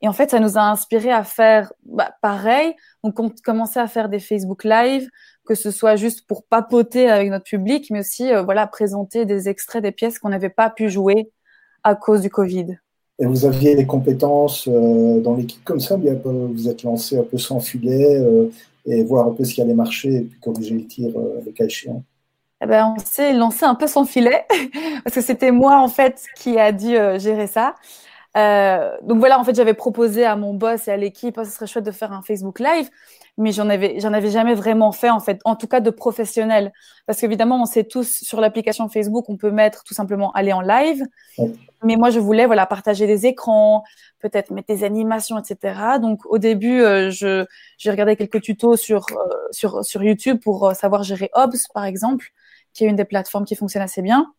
Et 0.03 0.09
en 0.09 0.13
fait, 0.13 0.31
ça 0.31 0.41
nous 0.41 0.59
a 0.59 0.63
inspiré 0.63 1.11
à 1.11 1.25
faire 1.25 1.73
bah, 1.85 2.15
pareil. 2.23 2.75
Donc, 3.03 3.19
on 3.21 3.31
commençait 3.45 3.81
à 3.81 3.87
faire 3.87 4.09
des 4.09 4.19
Facebook 4.19 4.65
Live, 4.65 5.09
que 5.47 5.55
ce 5.55 5.71
soit 5.71 5.97
juste 5.97 6.27
pour 6.27 6.45
papoter 6.45 7.11
avec 7.11 7.31
notre 7.31 7.45
public, 7.45 7.89
mais 7.91 8.01
aussi 8.01 8.33
euh, 8.33 8.43
voilà 8.43 8.67
présenter 8.67 9.25
des 9.25 9.49
extraits 9.49 9.83
des 9.83 9.93
pièces 9.93 10.19
qu'on 10.19 10.29
n'avait 10.31 10.51
pas 10.51 10.71
pu 10.71 10.91
jouer 10.91 11.31
à 11.83 11.95
cause 11.95 12.21
du 12.21 12.31
Covid. 12.31 12.79
Et 13.19 13.25
vous 13.25 13.47
aviez 13.47 13.75
des 13.75 13.87
compétences 13.87 14.69
euh, 14.69 15.21
dans 15.21 15.35
l'équipe 15.35 15.65
comme 15.65 15.81
ça, 15.81 15.97
vous 15.97 16.69
êtes 16.69 16.83
lancé 16.83 17.19
un 17.19 17.23
peu 17.23 17.39
sans 17.39 17.61
filet, 17.61 18.23
et 18.87 19.05
voir 19.05 19.29
un 19.29 19.33
peu 19.33 19.45
ce 19.45 19.55
qui 19.55 19.61
allait 19.61 19.75
marcher 19.75 20.15
et 20.15 20.21
puis 20.23 20.41
corriger 20.41 20.75
le 20.75 20.87
tir 20.87 21.11
euh, 21.17 21.41
le 21.45 21.53
cas 21.53 21.65
échéant 21.65 22.03
eh 22.63 22.67
ben, 22.67 22.95
on 22.97 22.99
s'est 22.99 23.35
lancé 23.35 23.65
un 23.65 23.75
peu 23.75 23.87
sans 23.87 24.07
filet 24.07 24.47
parce 25.05 25.15
que 25.15 25.21
c'était 25.21 25.51
moi 25.51 25.79
en 25.79 25.89
fait 25.89 26.23
qui 26.37 26.59
a 26.59 26.73
dû 26.73 26.97
euh, 26.97 27.19
gérer 27.19 27.47
ça. 27.47 27.75
Euh, 28.37 28.97
donc 29.03 29.19
voilà, 29.19 29.39
en 29.39 29.45
fait, 29.45 29.55
j'avais 29.55 29.75
proposé 29.75 30.25
à 30.25 30.37
mon 30.37 30.55
boss 30.55 30.89
et 30.89 30.91
à 30.91 30.97
l'équipe, 30.97 31.37
oh, 31.39 31.45
ce 31.45 31.51
serait 31.51 31.67
chouette 31.67 31.85
de 31.85 31.91
faire 31.91 32.13
un 32.13 32.23
Facebook 32.23 32.61
Live, 32.61 32.91
mais 33.39 33.53
j'en 33.53 33.69
avais, 33.69 34.01
j'en 34.01 34.13
avais 34.13 34.31
jamais 34.31 34.55
vraiment 34.55 34.93
fait, 34.93 35.11
en 35.11 35.21
fait, 35.21 35.41
en 35.45 35.57
tout 35.57 35.67
cas 35.67 35.81
de 35.81 35.91
professionnel. 35.91 36.73
Parce 37.07 37.21
qu'évidemment, 37.21 37.61
on 37.61 37.67
sait 37.67 37.85
tous 37.85 38.23
sur 38.23 38.41
l'application 38.41 38.89
Facebook, 38.89 39.29
on 39.29 39.37
peut 39.37 39.51
mettre 39.51 39.85
tout 39.85 39.95
simplement 39.95 40.33
aller 40.33 40.53
en 40.53 40.63
live. 40.63 41.05
Mais 41.85 41.97
moi, 41.97 42.11
je 42.11 42.19
voulais, 42.19 42.47
voilà, 42.47 42.65
partager 42.67 43.07
des 43.07 43.27
écrans, 43.27 43.85
peut-être 44.21 44.51
mettre 44.51 44.69
des 44.69 44.85
animations, 44.85 45.39
etc. 45.39 45.99
Donc 46.01 46.21
au 46.27 46.39
début, 46.39 46.81
euh, 46.81 47.11
je, 47.11 47.45
j'ai 47.79 47.91
regardé 47.91 48.17
quelques 48.17 48.41
tutos 48.41 48.77
sur, 48.77 49.07
euh, 49.11 49.29
sur, 49.51 49.85
sur 49.85 50.03
YouTube 50.03 50.41
pour 50.43 50.73
savoir 50.75 51.03
gérer 51.03 51.31
Obs, 51.35 51.69
par 51.75 51.85
exemple, 51.85 52.33
qui 52.73 52.85
est 52.85 52.89
une 52.89 52.97
des 52.97 53.05
plateformes 53.05 53.45
qui 53.45 53.55
fonctionne 53.55 53.83
assez 53.83 54.03
bien 54.03 54.33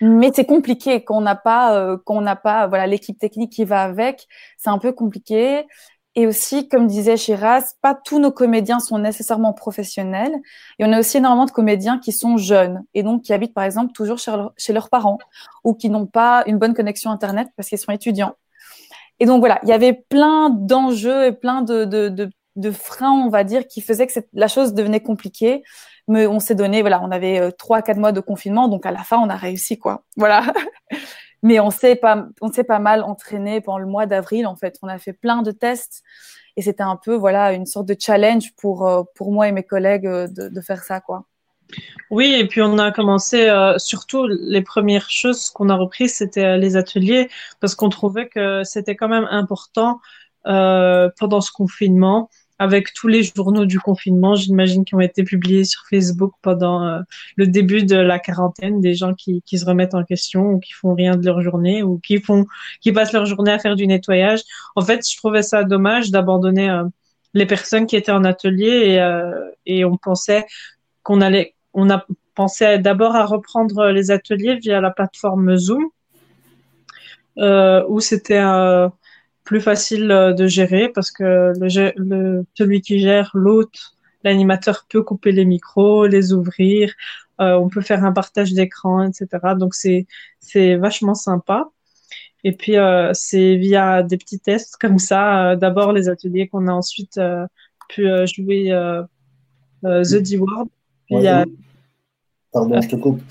mais 0.00 0.30
c'est 0.34 0.44
compliqué 0.44 1.04
qu'on 1.04 1.20
n'a 1.20 1.36
pas 1.36 1.76
euh, 1.76 1.96
qu'on 1.96 2.20
n'a 2.20 2.36
pas 2.36 2.66
voilà 2.66 2.86
l'équipe 2.86 3.18
technique 3.18 3.52
qui 3.52 3.64
va 3.64 3.82
avec 3.82 4.26
c'est 4.58 4.70
un 4.70 4.78
peu 4.78 4.92
compliqué 4.92 5.66
et 6.16 6.26
aussi 6.26 6.68
comme 6.68 6.86
disait 6.86 7.16
Shiraz 7.16 7.74
pas 7.80 7.94
tous 7.94 8.18
nos 8.18 8.32
comédiens 8.32 8.80
sont 8.80 8.98
nécessairement 8.98 9.52
professionnels 9.52 10.34
et 10.78 10.84
on 10.84 10.92
a 10.92 10.98
aussi 10.98 11.18
énormément 11.18 11.44
de 11.44 11.52
comédiens 11.52 11.98
qui 11.98 12.10
sont 12.10 12.38
jeunes 12.38 12.82
et 12.94 13.02
donc 13.02 13.22
qui 13.22 13.32
habitent 13.32 13.54
par 13.54 13.64
exemple 13.64 13.92
toujours 13.92 14.18
chez, 14.18 14.72
leurs 14.72 14.88
parents 14.88 15.18
ou 15.62 15.74
qui 15.74 15.90
n'ont 15.90 16.06
pas 16.06 16.42
une 16.46 16.58
bonne 16.58 16.74
connexion 16.74 17.10
internet 17.10 17.48
parce 17.56 17.68
qu'ils 17.68 17.78
sont 17.78 17.92
étudiants 17.92 18.34
et 19.20 19.26
donc 19.26 19.40
voilà 19.40 19.60
il 19.62 19.68
y 19.68 19.72
avait 19.72 19.92
plein 19.92 20.50
d'enjeux 20.50 21.26
et 21.26 21.32
plein 21.32 21.62
de, 21.62 21.84
de, 21.84 22.08
de, 22.08 22.30
de 22.56 22.70
freins 22.70 23.12
on 23.12 23.28
va 23.28 23.44
dire 23.44 23.68
qui 23.68 23.80
faisaient 23.80 24.06
que 24.06 24.20
la 24.32 24.48
chose 24.48 24.74
devenait 24.74 25.00
compliquée 25.00 25.62
mais 26.08 26.26
on 26.26 26.38
s'est 26.38 26.54
donné, 26.54 26.82
voilà, 26.82 27.02
on 27.02 27.10
avait 27.10 27.40
euh, 27.40 27.50
trois, 27.50 27.82
quatre 27.82 27.98
mois 27.98 28.12
de 28.12 28.20
confinement, 28.20 28.68
donc 28.68 28.86
à 28.86 28.92
la 28.92 29.02
fin, 29.02 29.18
on 29.18 29.28
a 29.28 29.34
réussi, 29.34 29.76
quoi. 29.76 30.04
Voilà. 30.16 30.52
mais 31.46 31.60
on 31.60 31.70
s'est 31.70 31.94
pas, 31.94 32.26
on 32.40 32.52
s'est 32.52 32.64
pas 32.64 32.80
mal 32.80 33.04
entraîné 33.04 33.60
pendant 33.60 33.78
le 33.78 33.86
mois 33.86 34.06
d'avril, 34.06 34.48
en 34.48 34.56
fait. 34.56 34.78
On 34.82 34.88
a 34.88 34.98
fait 34.98 35.12
plein 35.12 35.42
de 35.42 35.52
tests 35.52 36.02
et 36.56 36.62
c'était 36.62 36.82
un 36.82 36.96
peu, 36.96 37.14
voilà, 37.14 37.52
une 37.52 37.66
sorte 37.66 37.86
de 37.86 37.94
challenge 37.96 38.52
pour, 38.56 38.88
euh, 38.88 39.04
pour 39.14 39.30
moi 39.30 39.46
et 39.46 39.52
mes 39.52 39.62
collègues 39.62 40.08
euh, 40.08 40.26
de, 40.26 40.60
faire 40.60 40.82
ça, 40.82 41.00
quoi. 41.00 41.24
Oui, 42.10 42.34
et 42.36 42.48
puis 42.48 42.62
on 42.62 42.78
a 42.78 42.90
commencé, 42.90 43.48
euh, 43.48 43.78
surtout 43.78 44.26
les 44.26 44.62
premières 44.62 45.08
choses 45.08 45.50
qu'on 45.50 45.68
a 45.68 45.76
reprises, 45.76 46.14
c'était 46.14 46.58
les 46.58 46.76
ateliers, 46.76 47.28
parce 47.60 47.76
qu'on 47.76 47.90
trouvait 47.90 48.28
que 48.28 48.64
c'était 48.64 48.96
quand 48.96 49.08
même 49.08 49.28
important 49.30 50.00
pendant 50.44 51.40
ce 51.40 51.50
confinement 51.50 52.28
avec 52.58 52.94
tous 52.94 53.08
les 53.08 53.22
journaux 53.22 53.66
du 53.66 53.78
confinement, 53.78 54.34
j'imagine, 54.34 54.84
qui 54.84 54.94
ont 54.94 55.00
été 55.00 55.24
publiés 55.24 55.64
sur 55.64 55.82
Facebook 55.90 56.32
pendant 56.40 56.82
euh, 56.84 57.00
le 57.36 57.46
début 57.46 57.82
de 57.82 57.96
la 57.96 58.18
quarantaine, 58.18 58.80
des 58.80 58.94
gens 58.94 59.14
qui, 59.14 59.42
qui, 59.42 59.58
se 59.58 59.66
remettent 59.66 59.94
en 59.94 60.04
question 60.04 60.52
ou 60.52 60.60
qui 60.60 60.72
font 60.72 60.94
rien 60.94 61.16
de 61.16 61.24
leur 61.24 61.42
journée 61.42 61.82
ou 61.82 61.98
qui 61.98 62.18
font, 62.18 62.46
qui 62.80 62.92
passent 62.92 63.12
leur 63.12 63.26
journée 63.26 63.52
à 63.52 63.58
faire 63.58 63.76
du 63.76 63.86
nettoyage. 63.86 64.40
En 64.74 64.82
fait, 64.82 65.06
je 65.08 65.16
trouvais 65.16 65.42
ça 65.42 65.64
dommage 65.64 66.10
d'abandonner 66.10 66.70
euh, 66.70 66.84
les 67.34 67.46
personnes 67.46 67.86
qui 67.86 67.96
étaient 67.96 68.12
en 68.12 68.24
atelier 68.24 68.84
et, 68.86 69.00
euh, 69.00 69.50
et 69.66 69.84
on 69.84 69.98
pensait 69.98 70.46
qu'on 71.02 71.20
allait, 71.20 71.54
on 71.74 71.90
a 71.90 72.06
pensé 72.34 72.78
d'abord 72.78 73.16
à 73.16 73.26
reprendre 73.26 73.88
les 73.88 74.10
ateliers 74.10 74.56
via 74.56 74.80
la 74.80 74.90
plateforme 74.90 75.56
Zoom, 75.56 75.84
où 77.36 78.00
c'était 78.00 78.42
plus 79.46 79.60
facile 79.60 80.10
euh, 80.10 80.34
de 80.34 80.46
gérer 80.46 80.90
parce 80.90 81.10
que 81.10 81.52
le, 81.56 82.44
celui 82.54 82.82
qui 82.82 82.98
gère 82.98 83.30
l'hôte, 83.32 83.94
l'animateur 84.24 84.84
peut 84.90 85.02
couper 85.02 85.32
les 85.32 85.46
micros, 85.46 86.06
les 86.06 86.34
ouvrir, 86.34 86.92
euh, 87.40 87.54
on 87.54 87.68
peut 87.68 87.80
faire 87.80 88.04
un 88.04 88.12
partage 88.12 88.52
d'écran, 88.52 89.08
etc. 89.08 89.26
Donc 89.58 89.74
c'est 89.74 90.06
c'est 90.40 90.76
vachement 90.76 91.14
sympa. 91.14 91.70
Et 92.44 92.52
puis 92.52 92.76
euh, 92.76 93.12
c'est 93.14 93.56
via 93.56 94.02
des 94.02 94.18
petits 94.18 94.40
tests 94.40 94.76
comme 94.76 94.98
ça, 94.98 95.56
d'abord 95.56 95.92
les 95.92 96.08
ateliers 96.08 96.48
qu'on 96.48 96.66
a 96.68 96.72
ensuite 96.72 97.18
pu 97.88 98.06
jouer 98.26 98.70
The 99.82 100.16
D-Word. 100.16 100.68
Pardon, 102.52 102.80
je 102.80 102.88
te 102.88 102.96
coupe. 102.96 103.22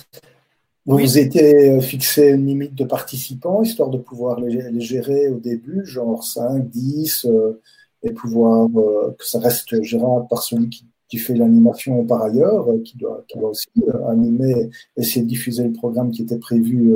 Vous 0.86 1.00
vous 1.00 1.18
étiez 1.18 1.82
fixé 1.82 2.30
une 2.30 2.46
limite 2.46 2.76
de 2.76 2.84
participants, 2.84 3.64
histoire 3.64 3.90
de 3.90 3.98
pouvoir 3.98 4.40
les, 4.40 4.80
gérer 4.80 5.30
au 5.30 5.40
début, 5.40 5.84
genre 5.84 6.24
5, 6.24 6.70
10, 6.70 7.26
euh, 7.26 7.60
et 8.04 8.12
pouvoir 8.12 8.70
euh, 8.76 9.16
que 9.18 9.26
ça 9.26 9.40
reste 9.40 9.82
gérable 9.82 10.28
par 10.30 10.44
celui 10.44 10.70
qui, 10.70 10.86
fait 11.18 11.34
l'animation 11.34 12.06
par 12.06 12.24
ailleurs, 12.24 12.70
euh, 12.70 12.82
qui, 12.84 12.98
doit, 12.98 13.24
qui 13.28 13.40
doit 13.40 13.52
aussi 13.52 13.70
animer, 14.10 14.70
essayer 14.98 15.22
de 15.22 15.30
diffuser 15.30 15.64
le 15.64 15.72
programme 15.72 16.12
qui 16.12 16.24
était 16.24 16.38
prévu 16.38 16.94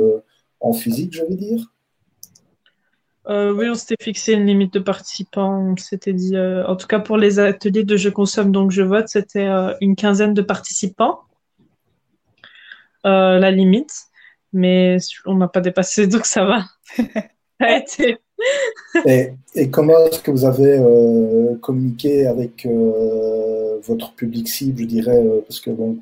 en 0.60 0.74
physique, 0.74 1.14
je 1.14 1.22
veux 1.22 1.34
dire. 1.34 1.72
oui, 3.28 3.70
on 3.70 3.74
s'était 3.74 4.04
fixé 4.04 4.34
une 4.34 4.44
limite 4.44 4.74
de 4.74 4.78
participants. 4.78 5.72
On 5.72 5.76
s'était 5.76 6.12
dit, 6.12 6.38
en 6.38 6.76
tout 6.76 6.86
cas 6.86 7.00
pour 7.00 7.16
les 7.16 7.38
ateliers 7.38 7.84
de 7.84 7.96
Je 7.96 8.10
consomme 8.10 8.52
donc 8.52 8.70
je 8.72 8.82
vote, 8.82 9.08
c'était 9.08 9.48
une 9.80 9.96
quinzaine 9.96 10.34
de 10.34 10.42
participants. 10.42 11.20
Euh, 13.06 13.38
la 13.38 13.50
limite, 13.50 13.92
mais 14.52 14.98
on 15.24 15.36
n'a 15.36 15.48
pas 15.48 15.62
dépassé, 15.62 16.06
donc 16.06 16.26
ça 16.26 16.44
va. 16.44 16.64
et, 19.06 19.32
et, 19.54 19.70
comment 19.70 19.98
est-ce 20.06 20.20
que 20.20 20.30
vous 20.30 20.44
avez 20.44 20.78
euh, 20.78 21.56
communiqué 21.62 22.26
avec 22.26 22.66
euh, 22.66 23.78
votre 23.82 24.12
public 24.12 24.48
cible, 24.48 24.82
je 24.82 24.86
dirais, 24.86 25.24
parce 25.46 25.60
que 25.60 25.70
bon, 25.70 25.98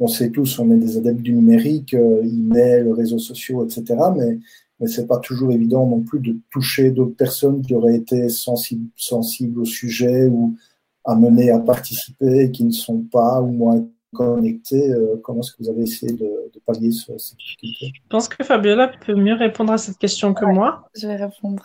on 0.00 0.08
sait 0.08 0.30
tous, 0.30 0.58
on 0.58 0.72
est 0.72 0.78
des 0.78 0.96
adeptes 0.96 1.22
du 1.22 1.34
numérique, 1.34 1.94
email, 1.94 2.90
réseaux 2.92 3.18
sociaux, 3.18 3.64
etc. 3.64 3.84
Mais, 4.16 4.38
mais 4.80 4.88
c'est 4.88 5.06
pas 5.06 5.18
toujours 5.18 5.52
évident 5.52 5.86
non 5.86 6.00
plus 6.00 6.18
de 6.18 6.36
toucher 6.50 6.90
d'autres 6.90 7.16
personnes 7.16 7.62
qui 7.62 7.74
auraient 7.74 7.96
été 7.96 8.28
sensibles, 8.28 8.88
sensibles 8.96 9.60
au 9.60 9.64
sujet 9.64 10.26
ou 10.26 10.56
amenées 11.04 11.50
à 11.52 11.60
participer 11.60 12.44
et 12.44 12.50
qui 12.50 12.64
ne 12.64 12.72
sont 12.72 13.02
pas 13.02 13.40
ou 13.40 13.52
moins 13.52 13.86
connecté, 14.12 14.92
euh, 14.92 15.16
comment 15.22 15.40
est-ce 15.40 15.52
que 15.52 15.62
vous 15.62 15.68
avez 15.68 15.82
essayé 15.82 16.12
de, 16.12 16.50
pallier 16.66 16.90
ce, 16.90 17.16
cette 17.18 17.38
difficulté 17.38 17.92
Je 17.94 18.00
pense 18.08 18.28
que 18.28 18.42
Fabiola 18.44 18.88
peut 19.04 19.14
mieux 19.14 19.34
répondre 19.34 19.72
à 19.72 19.78
cette 19.78 19.98
question 19.98 20.34
que 20.34 20.44
moi. 20.44 20.88
Je 20.94 21.06
vais 21.06 21.16
répondre. 21.16 21.64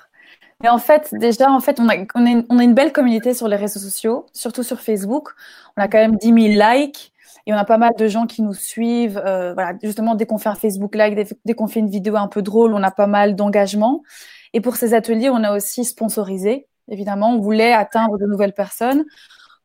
Mais 0.61 0.69
en 0.69 0.77
fait, 0.77 1.13
déjà, 1.13 1.51
en 1.51 1.59
fait, 1.59 1.79
on 1.79 1.89
a, 1.89 1.95
on, 2.15 2.25
a, 2.25 2.43
on 2.49 2.59
a, 2.59 2.63
une 2.63 2.73
belle 2.73 2.93
communauté 2.93 3.33
sur 3.33 3.47
les 3.47 3.57
réseaux 3.57 3.79
sociaux, 3.79 4.25
surtout 4.33 4.63
sur 4.63 4.79
Facebook. 4.79 5.29
On 5.75 5.81
a 5.81 5.87
quand 5.87 5.97
même 5.97 6.15
10 6.15 6.27
000 6.27 6.37
likes 6.71 7.13
et 7.45 7.53
on 7.53 7.57
a 7.57 7.65
pas 7.65 7.77
mal 7.77 7.91
de 7.97 8.07
gens 8.07 8.25
qui 8.25 8.41
nous 8.41 8.53
suivent. 8.53 9.21
Euh, 9.23 9.53
voilà, 9.53 9.77
justement, 9.83 10.15
dès 10.15 10.25
qu'on 10.25 10.37
fait 10.37 10.49
un 10.49 10.55
Facebook 10.55 10.95
like, 10.95 11.15
dès, 11.15 11.27
dès 11.43 11.53
qu'on 11.53 11.67
fait 11.67 11.81
une 11.81 11.89
vidéo 11.89 12.15
un 12.15 12.27
peu 12.27 12.41
drôle, 12.41 12.73
on 12.73 12.83
a 12.83 12.91
pas 12.91 13.07
mal 13.07 13.35
d'engagement. 13.35 14.01
Et 14.53 14.61
pour 14.61 14.77
ces 14.77 14.93
ateliers, 14.93 15.29
on 15.29 15.43
a 15.43 15.55
aussi 15.55 15.83
sponsorisé. 15.83 16.67
Évidemment, 16.89 17.33
on 17.33 17.39
voulait 17.39 17.73
atteindre 17.73 18.17
de 18.17 18.25
nouvelles 18.25 18.53
personnes. 18.53 19.03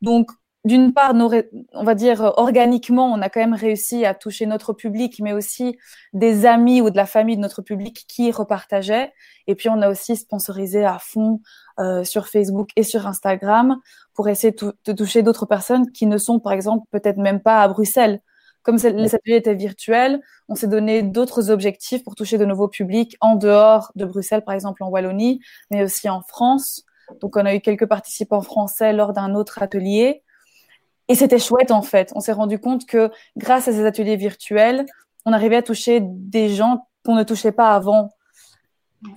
Donc, 0.01 0.31
d'une 0.63 0.93
part, 0.93 1.13
on 1.15 1.83
va 1.83 1.95
dire 1.95 2.23
euh, 2.23 2.29
organiquement, 2.37 3.11
on 3.11 3.21
a 3.21 3.29
quand 3.29 3.39
même 3.39 3.55
réussi 3.55 4.05
à 4.05 4.13
toucher 4.13 4.45
notre 4.45 4.73
public, 4.73 5.19
mais 5.19 5.33
aussi 5.33 5.77
des 6.13 6.45
amis 6.45 6.81
ou 6.81 6.91
de 6.91 6.97
la 6.97 7.07
famille 7.07 7.35
de 7.35 7.41
notre 7.41 7.63
public 7.63 8.05
qui 8.07 8.31
repartageaient. 8.31 9.11
Et 9.47 9.55
puis, 9.55 9.69
on 9.69 9.81
a 9.81 9.89
aussi 9.89 10.15
sponsorisé 10.15 10.85
à 10.85 10.99
fond 10.99 11.41
euh, 11.79 12.03
sur 12.03 12.27
Facebook 12.27 12.69
et 12.75 12.83
sur 12.83 13.07
Instagram 13.07 13.79
pour 14.13 14.29
essayer 14.29 14.53
de 14.53 14.93
toucher 14.93 15.23
d'autres 15.23 15.47
personnes 15.47 15.91
qui 15.91 16.05
ne 16.05 16.17
sont, 16.17 16.39
par 16.39 16.53
exemple, 16.53 16.85
peut-être 16.91 17.17
même 17.17 17.41
pas 17.41 17.63
à 17.63 17.67
Bruxelles. 17.67 18.21
Comme 18.61 18.77
les 18.77 19.15
ateliers 19.15 19.37
étaient 19.37 19.55
virtuels, 19.55 20.21
on 20.47 20.53
s'est 20.53 20.67
donné 20.67 21.01
d'autres 21.01 21.49
objectifs 21.49 22.03
pour 22.03 22.13
toucher 22.13 22.37
de 22.37 22.45
nouveaux 22.45 22.67
publics 22.67 23.17
en 23.19 23.35
dehors 23.35 23.91
de 23.95 24.05
Bruxelles, 24.05 24.43
par 24.43 24.53
exemple 24.53 24.83
en 24.83 24.89
Wallonie, 24.89 25.41
mais 25.71 25.83
aussi 25.83 26.07
en 26.07 26.21
France. 26.21 26.83
Donc, 27.19 27.35
on 27.35 27.45
a 27.47 27.55
eu 27.55 27.61
quelques 27.61 27.87
participants 27.87 28.41
français 28.41 28.93
lors 28.93 29.13
d'un 29.13 29.33
autre 29.33 29.63
atelier. 29.63 30.21
Et 31.11 31.15
c'était 31.15 31.39
chouette 31.39 31.71
en 31.71 31.81
fait. 31.81 32.13
On 32.15 32.21
s'est 32.21 32.31
rendu 32.31 32.57
compte 32.57 32.85
que 32.85 33.11
grâce 33.35 33.67
à 33.67 33.73
ces 33.73 33.85
ateliers 33.85 34.15
virtuels, 34.15 34.85
on 35.25 35.33
arrivait 35.33 35.57
à 35.57 35.61
toucher 35.61 35.99
des 36.01 36.47
gens 36.47 36.87
qu'on 37.05 37.15
ne 37.15 37.23
touchait 37.23 37.51
pas 37.51 37.75
avant, 37.75 38.13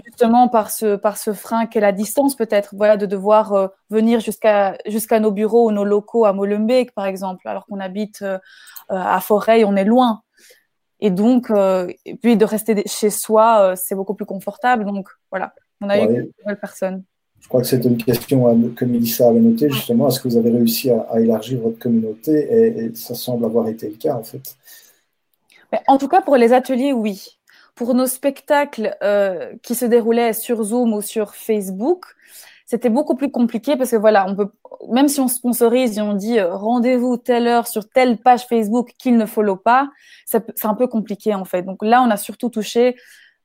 justement 0.04 0.48
par 0.48 0.72
ce, 0.72 0.96
par 0.96 1.16
ce 1.16 1.32
frein 1.32 1.66
qu'est 1.66 1.78
la 1.78 1.92
distance 1.92 2.34
peut-être, 2.34 2.74
voilà, 2.74 2.96
de 2.96 3.06
devoir 3.06 3.52
euh, 3.52 3.68
venir 3.90 4.18
jusqu'à 4.18 4.76
jusqu'à 4.86 5.20
nos 5.20 5.30
bureaux 5.30 5.68
ou 5.68 5.70
nos 5.70 5.84
locaux 5.84 6.24
à 6.24 6.32
Molenbeek 6.32 6.92
par 6.96 7.06
exemple, 7.06 7.46
alors 7.46 7.64
qu'on 7.66 7.78
habite 7.78 8.22
euh, 8.22 8.40
à 8.88 9.20
Forêt, 9.20 9.62
on 9.62 9.76
est 9.76 9.84
loin. 9.84 10.22
Et 10.98 11.10
donc, 11.10 11.48
euh, 11.50 11.86
et 12.04 12.16
puis 12.16 12.36
de 12.36 12.44
rester 12.44 12.82
chez 12.86 13.10
soi, 13.10 13.76
c'est 13.76 13.94
beaucoup 13.94 14.14
plus 14.14 14.26
confortable. 14.26 14.84
Donc 14.84 15.10
voilà, 15.30 15.54
on 15.80 15.88
a 15.88 15.98
eu 16.00 16.06
une 16.06 16.32
nouvelle 16.40 16.58
personne. 16.60 17.04
Je 17.44 17.48
crois 17.48 17.60
que 17.60 17.66
c'est 17.66 17.84
une 17.84 17.98
question 17.98 18.70
que 18.70 18.86
Mélissa 18.86 19.28
avait 19.28 19.38
notée, 19.38 19.68
justement. 19.68 20.08
Est-ce 20.08 20.18
que 20.18 20.28
vous 20.28 20.38
avez 20.38 20.50
réussi 20.50 20.90
à, 20.90 21.20
élargir 21.20 21.60
votre 21.60 21.78
communauté? 21.78 22.32
Et, 22.32 22.94
ça 22.94 23.14
semble 23.14 23.44
avoir 23.44 23.68
été 23.68 23.86
le 23.90 23.96
cas, 23.96 24.14
en 24.14 24.22
fait. 24.22 24.56
En 25.86 25.98
tout 25.98 26.08
cas, 26.08 26.22
pour 26.22 26.36
les 26.36 26.54
ateliers, 26.54 26.94
oui. 26.94 27.38
Pour 27.74 27.92
nos 27.92 28.06
spectacles 28.06 28.96
euh, 29.02 29.52
qui 29.62 29.74
se 29.74 29.84
déroulaient 29.84 30.32
sur 30.32 30.62
Zoom 30.62 30.94
ou 30.94 31.02
sur 31.02 31.34
Facebook, 31.34 32.06
c'était 32.64 32.88
beaucoup 32.88 33.14
plus 33.14 33.30
compliqué 33.30 33.76
parce 33.76 33.90
que 33.90 33.96
voilà, 33.96 34.26
on 34.26 34.34
peut, 34.34 34.48
même 34.88 35.08
si 35.08 35.20
on 35.20 35.28
sponsorise 35.28 35.98
et 35.98 36.00
on 36.00 36.14
dit 36.14 36.38
euh, 36.38 36.56
rendez-vous 36.56 37.18
telle 37.18 37.46
heure 37.46 37.66
sur 37.66 37.90
telle 37.90 38.16
page 38.16 38.46
Facebook 38.46 38.94
qu'il 38.98 39.18
ne 39.18 39.26
follow 39.26 39.56
pas, 39.56 39.90
c'est 40.24 40.64
un 40.64 40.74
peu 40.74 40.86
compliqué 40.86 41.34
en 41.34 41.44
fait. 41.44 41.62
Donc 41.62 41.84
là, 41.84 42.00
on 42.00 42.10
a 42.10 42.16
surtout 42.16 42.48
touché 42.48 42.96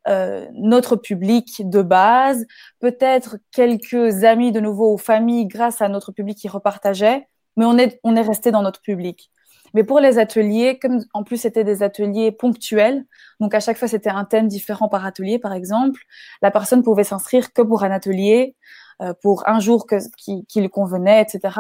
euh, 0.10 0.48
notre 0.54 0.96
public 0.96 1.70
de 1.70 1.82
base, 1.82 2.46
peut-être 2.80 3.38
quelques 3.52 4.24
amis 4.24 4.52
de 4.52 4.60
nouveau 4.60 4.94
ou 4.94 4.98
familles 4.98 5.46
grâce 5.46 5.82
à 5.82 5.90
notre 5.90 6.12
public 6.12 6.38
qui 6.38 6.48
repartageait, 6.48 7.28
mais 7.58 7.66
on 7.66 7.78
est, 7.78 8.00
on 8.04 8.16
est 8.16 8.22
resté 8.22 8.52
dans 8.52 8.62
notre 8.62 8.82
public. 8.82 9.32
Mais 9.74 9.84
pour 9.84 10.00
les 10.00 10.18
ateliers, 10.18 10.80
comme 10.80 11.00
en 11.14 11.24
plus 11.24 11.38
c'était 11.38 11.64
des 11.64 11.84
ateliers 11.84 12.32
ponctuels, 12.32 13.06
donc 13.40 13.54
à 13.54 13.60
chaque 13.60 13.78
fois 13.78 13.88
c'était 13.88 14.10
un 14.10 14.26
thème 14.26 14.48
différent 14.48 14.90
par 14.90 15.06
atelier, 15.06 15.38
par 15.38 15.54
exemple, 15.54 16.02
la 16.42 16.50
personne 16.50 16.82
pouvait 16.82 17.04
s'inscrire 17.04 17.54
que 17.54 17.62
pour 17.62 17.84
un 17.84 17.92
atelier, 17.92 18.56
euh, 19.02 19.14
pour 19.22 19.48
un 19.48 19.60
jour 19.60 19.86
qui, 20.18 20.46
qui 20.46 20.62
lui 20.62 20.70
convenait, 20.70 21.22
etc. 21.22 21.56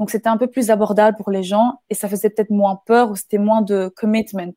Donc 0.00 0.10
c'était 0.10 0.28
un 0.28 0.36
peu 0.36 0.48
plus 0.48 0.70
abordable 0.70 1.16
pour 1.16 1.30
les 1.30 1.42
gens 1.44 1.80
et 1.88 1.94
ça 1.94 2.08
faisait 2.08 2.30
peut-être 2.30 2.50
moins 2.50 2.80
peur 2.84 3.10
ou 3.10 3.16
c'était 3.16 3.38
moins 3.38 3.62
de 3.62 3.92
commitment. 3.94 4.52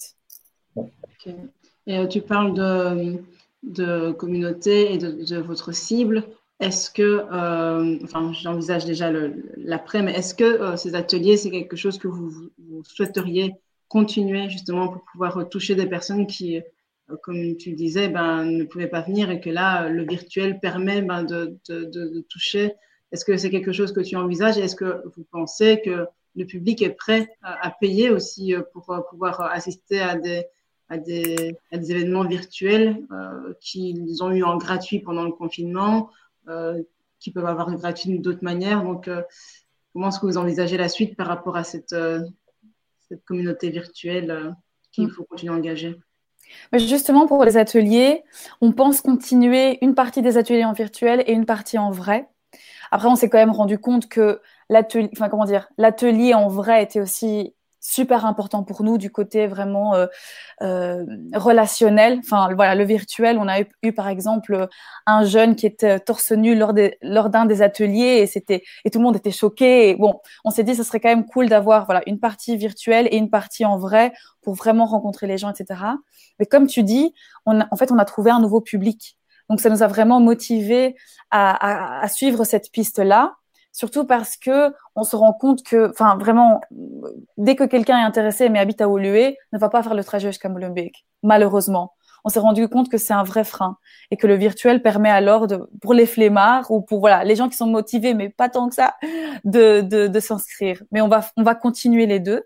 Et 1.87 1.97
euh, 1.97 2.07
tu 2.07 2.21
parles 2.21 2.53
de, 2.53 3.23
de 3.63 4.11
communauté 4.11 4.93
et 4.93 4.97
de, 4.97 5.37
votre 5.37 5.73
cible. 5.73 6.23
Est-ce 6.59 6.89
que, 6.89 7.25
euh, 7.31 7.99
enfin, 8.03 8.31
j'envisage 8.33 8.85
déjà 8.85 9.11
l'après, 9.57 10.01
mais 10.01 10.13
est-ce 10.13 10.33
que 10.33 10.43
euh, 10.43 10.77
ces 10.77 10.95
ateliers, 10.95 11.37
c'est 11.37 11.51
quelque 11.51 11.75
chose 11.75 11.97
que 11.97 12.07
vous, 12.07 12.49
souhaiteriez 12.83 13.53
continuer 13.87 14.49
justement 14.49 14.87
pour 14.87 15.03
pouvoir 15.11 15.47
toucher 15.49 15.75
des 15.75 15.85
personnes 15.85 16.27
qui, 16.27 16.59
comme 17.21 17.55
tu 17.57 17.73
disais, 17.73 18.07
ben, 18.07 18.45
ne 18.45 18.63
pouvaient 18.63 18.87
pas 18.87 19.01
venir 19.01 19.29
et 19.29 19.39
que 19.39 19.49
là, 19.49 19.89
le 19.89 20.03
virtuel 20.03 20.59
permet 20.59 21.01
ben, 21.01 21.23
de, 21.23 21.57
de, 21.69 22.21
toucher? 22.29 22.73
Est-ce 23.11 23.25
que 23.25 23.37
c'est 23.37 23.51
quelque 23.51 23.71
chose 23.71 23.93
que 23.93 23.99
tu 23.99 24.15
envisages? 24.15 24.57
Est-ce 24.57 24.75
que 24.75 25.03
vous 25.15 25.25
pensez 25.31 25.81
que 25.85 26.07
le 26.35 26.45
public 26.45 26.81
est 26.81 26.89
prêt 26.89 27.29
à 27.43 27.69
payer 27.69 28.09
aussi 28.09 28.55
pour 28.73 28.91
pouvoir 29.09 29.41
assister 29.41 29.99
à 30.01 30.15
des, 30.15 30.45
à 30.89 30.97
des, 30.97 31.57
à 31.71 31.77
des 31.77 31.91
événements 31.91 32.23
virtuels 32.23 33.05
euh, 33.11 33.53
qu'ils 33.59 34.23
ont 34.23 34.31
eu 34.31 34.43
en 34.43 34.57
gratuit 34.57 34.99
pendant 34.99 35.23
le 35.23 35.31
confinement, 35.31 36.09
euh, 36.47 36.81
qui 37.19 37.31
peuvent 37.31 37.45
avoir 37.45 37.69
une 37.69 37.77
gratuit 37.77 38.19
d'autres 38.19 38.43
manières. 38.43 38.83
Donc, 38.83 39.07
euh, 39.07 39.23
comment 39.93 40.09
est-ce 40.09 40.19
que 40.19 40.25
vous 40.25 40.37
envisagez 40.37 40.77
la 40.77 40.89
suite 40.89 41.15
par 41.15 41.27
rapport 41.27 41.55
à 41.55 41.63
cette, 41.63 41.95
cette 43.09 43.23
communauté 43.25 43.69
virtuelle 43.69 44.55
qu'il 44.91 45.07
mm. 45.07 45.11
faut 45.11 45.23
continuer 45.23 45.53
à 45.53 45.57
engager? 45.57 45.99
Justement, 46.73 47.25
pour 47.25 47.43
les 47.43 47.57
ateliers, 47.57 48.23
on 48.61 48.71
pense 48.71 49.01
continuer 49.01 49.79
une 49.81 49.95
partie 49.95 50.21
des 50.21 50.37
ateliers 50.37 50.65
en 50.65 50.73
virtuel 50.73 51.23
et 51.25 51.33
une 51.33 51.47
partie 51.47 51.79
en 51.79 51.89
vrai. 51.89 52.29
Après, 52.91 53.07
on 53.07 53.15
s'est 53.15 53.29
quand 53.29 53.39
même 53.39 53.51
rendu 53.51 53.79
compte 53.79 54.07
que 54.07 54.39
l'atelier, 54.69 55.09
enfin 55.13 55.27
comment 55.27 55.45
dire, 55.45 55.67
l'atelier 55.77 56.35
en 56.35 56.47
vrai 56.47 56.83
était 56.83 56.99
aussi 56.99 57.54
super 57.85 58.25
important 58.25 58.63
pour 58.63 58.83
nous 58.83 58.97
du 58.97 59.11
côté 59.11 59.45
vraiment 59.45 59.93
euh, 59.93 60.07
euh, 60.63 61.05
relationnel. 61.33 62.19
Enfin, 62.19 62.49
voilà, 62.55 62.73
le 62.73 62.83
virtuel, 62.83 63.37
on 63.37 63.47
a 63.47 63.61
eu, 63.83 63.93
par 63.93 64.07
exemple 64.07 64.67
un 65.05 65.23
jeune 65.23 65.55
qui 65.55 65.67
était 65.67 65.99
torse 65.99 66.31
nu 66.31 66.55
lors, 66.55 66.73
des, 66.73 66.97
lors 67.03 67.29
d'un 67.29 67.45
des 67.45 67.61
ateliers 67.61 68.17
et 68.21 68.27
c'était 68.27 68.63
et 68.85 68.89
tout 68.89 68.97
le 68.99 69.03
monde 69.03 69.15
était 69.15 69.31
choqué. 69.31 69.89
Et 69.89 69.95
bon, 69.95 70.19
on 70.43 70.49
s'est 70.49 70.63
dit 70.63 70.75
ce 70.75 70.83
serait 70.83 70.99
quand 70.99 71.09
même 71.09 71.25
cool 71.25 71.47
d'avoir 71.47 71.85
voilà 71.85 72.01
une 72.07 72.19
partie 72.19 72.57
virtuelle 72.57 73.07
et 73.11 73.17
une 73.17 73.29
partie 73.29 73.65
en 73.65 73.77
vrai 73.77 74.13
pour 74.41 74.55
vraiment 74.55 74.85
rencontrer 74.85 75.27
les 75.27 75.37
gens, 75.37 75.51
etc. 75.51 75.79
Mais 76.39 76.47
comme 76.47 76.65
tu 76.65 76.81
dis, 76.81 77.13
on 77.45 77.59
en 77.59 77.75
fait, 77.77 77.91
on 77.91 77.99
a 77.99 78.05
trouvé 78.05 78.31
un 78.31 78.39
nouveau 78.39 78.61
public. 78.61 79.17
Donc, 79.47 79.61
ça 79.61 79.69
nous 79.69 79.83
a 79.83 79.87
vraiment 79.87 80.19
motivé 80.19 80.95
à, 81.29 81.99
à, 81.99 82.03
à 82.03 82.07
suivre 82.07 82.45
cette 82.45 82.71
piste-là 82.71 83.35
surtout 83.75 84.05
parce 84.05 84.37
que 84.37 84.73
on 84.95 85.03
se 85.03 85.15
rend 85.15 85.33
compte 85.33 85.61
que, 85.61 85.91
enfin, 85.91 86.17
vraiment, 86.17 86.61
dès 87.37 87.55
que 87.55 87.65
quelqu'un 87.65 87.99
est 87.99 88.03
intéressé 88.03 88.49
mais 88.49 88.57
habite 88.59 88.81
à 88.81 88.89
Olué, 88.89 89.37
ne 89.51 89.59
va 89.59 89.69
pas 89.69 89.83
faire 89.83 89.93
le 89.93 90.03
trajet 90.03 90.29
jusqu'à 90.29 90.49
Molenbeek, 90.49 91.05
malheureusement. 91.23 91.93
On 92.23 92.29
s'est 92.29 92.39
rendu 92.39 92.67
compte 92.69 92.89
que 92.89 92.97
c'est 92.97 93.13
un 93.13 93.23
vrai 93.23 93.43
frein 93.43 93.77
et 94.09 94.17
que 94.17 94.25
le 94.25 94.35
virtuel 94.35 94.81
permet 94.81 95.11
alors 95.11 95.45
de, 95.45 95.59
pour 95.81 95.93
les 95.93 96.07
flemmards 96.07 96.71
ou 96.71 96.81
pour 96.81 96.99
voilà 97.01 97.23
les 97.23 97.35
gens 97.35 97.49
qui 97.49 97.57
sont 97.57 97.67
motivés 97.67 98.15
mais 98.15 98.29
pas 98.29 98.49
tant 98.49 98.69
que 98.69 98.75
ça, 98.75 98.95
de, 99.43 99.81
de, 99.81 100.07
de 100.07 100.19
s'inscrire. 100.19 100.81
Mais 100.91 101.01
on 101.01 101.07
va 101.09 101.21
on 101.37 101.43
va 101.43 101.53
continuer 101.53 102.05
les 102.07 102.19
deux. 102.19 102.43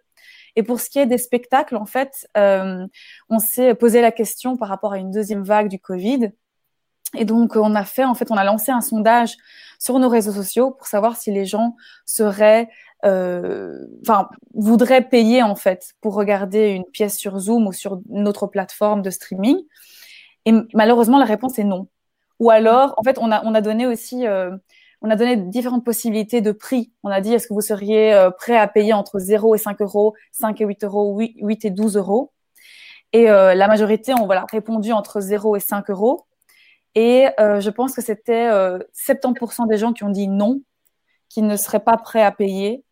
Et 0.55 0.63
pour 0.63 0.79
ce 0.81 0.89
qui 0.89 0.99
est 0.99 1.05
des 1.05 1.19
spectacles, 1.19 1.77
en 1.77 1.85
fait, 1.85 2.27
euh, 2.35 2.85
on 3.29 3.39
s'est 3.39 3.75
posé 3.75 4.01
la 4.01 4.11
question 4.11 4.57
par 4.57 4.67
rapport 4.67 4.93
à 4.93 4.97
une 4.97 5.11
deuxième 5.11 5.43
vague 5.43 5.69
du 5.69 5.79
Covid 5.79 6.31
et 7.15 7.25
donc, 7.25 7.55
on 7.55 7.75
a 7.75 7.83
fait, 7.83 8.03
en 8.03 8.13
fait, 8.15 8.31
on 8.31 8.37
a 8.37 8.43
lancé 8.43 8.71
un 8.71 8.81
sondage 8.81 9.35
sur 9.79 9.97
nos 9.99 10.09
réseaux 10.09 10.31
sociaux 10.31 10.71
pour 10.71 10.87
savoir 10.87 11.17
si 11.17 11.31
les 11.31 11.45
gens 11.45 11.75
seraient, 12.05 12.69
euh, 13.05 13.87
enfin, 14.01 14.29
voudraient 14.53 15.07
payer, 15.07 15.41
en 15.41 15.55
fait, 15.55 15.93
pour 16.01 16.13
regarder 16.15 16.69
une 16.69 16.85
pièce 16.85 17.17
sur 17.17 17.39
Zoom 17.39 17.67
ou 17.67 17.73
sur 17.73 17.99
notre 18.09 18.47
plateforme 18.47 19.01
de 19.01 19.09
streaming. 19.09 19.57
Et 20.45 20.53
malheureusement, 20.73 21.17
la 21.17 21.25
réponse 21.25 21.59
est 21.59 21.63
non. 21.63 21.87
Ou 22.39 22.51
alors, 22.51 22.93
en 22.97 23.03
fait, 23.03 23.17
on 23.19 23.31
a, 23.31 23.43
on 23.45 23.53
a 23.53 23.61
donné 23.61 23.85
aussi, 23.85 24.25
euh, 24.27 24.55
on 25.01 25.09
a 25.09 25.15
donné 25.15 25.35
différentes 25.37 25.85
possibilités 25.85 26.41
de 26.41 26.51
prix. 26.51 26.91
On 27.03 27.09
a 27.09 27.21
dit, 27.21 27.33
est-ce 27.33 27.47
que 27.47 27.53
vous 27.53 27.61
seriez 27.61 28.13
euh, 28.13 28.31
prêt 28.31 28.57
à 28.57 28.67
payer 28.67 28.93
entre 28.93 29.19
0 29.19 29.55
et 29.55 29.57
5 29.57 29.81
euros, 29.81 30.13
5 30.31 30.61
et 30.61 30.65
8 30.65 30.83
euros, 30.85 31.17
8, 31.17 31.35
8 31.41 31.65
et 31.65 31.69
12 31.71 31.97
euros? 31.97 32.31
Et 33.11 33.29
euh, 33.29 33.55
la 33.55 33.67
majorité 33.67 34.13
ont 34.13 34.25
voilà, 34.25 34.45
répondu 34.51 34.91
entre 34.91 35.19
0 35.19 35.55
et 35.55 35.59
5 35.59 35.89
euros. 35.89 36.25
Et 36.95 37.27
euh, 37.39 37.59
je 37.61 37.69
pense 37.69 37.93
que 37.93 38.01
c'était 38.01 38.47
euh, 38.47 38.79
70% 38.93 39.67
des 39.67 39.77
gens 39.77 39.93
qui 39.93 40.03
ont 40.03 40.09
dit 40.09 40.27
non, 40.27 40.61
qui 41.29 41.41
ne 41.41 41.55
seraient 41.55 41.83
pas 41.83 41.97
prêts 41.97 42.23
à 42.23 42.31
payer. 42.31 42.83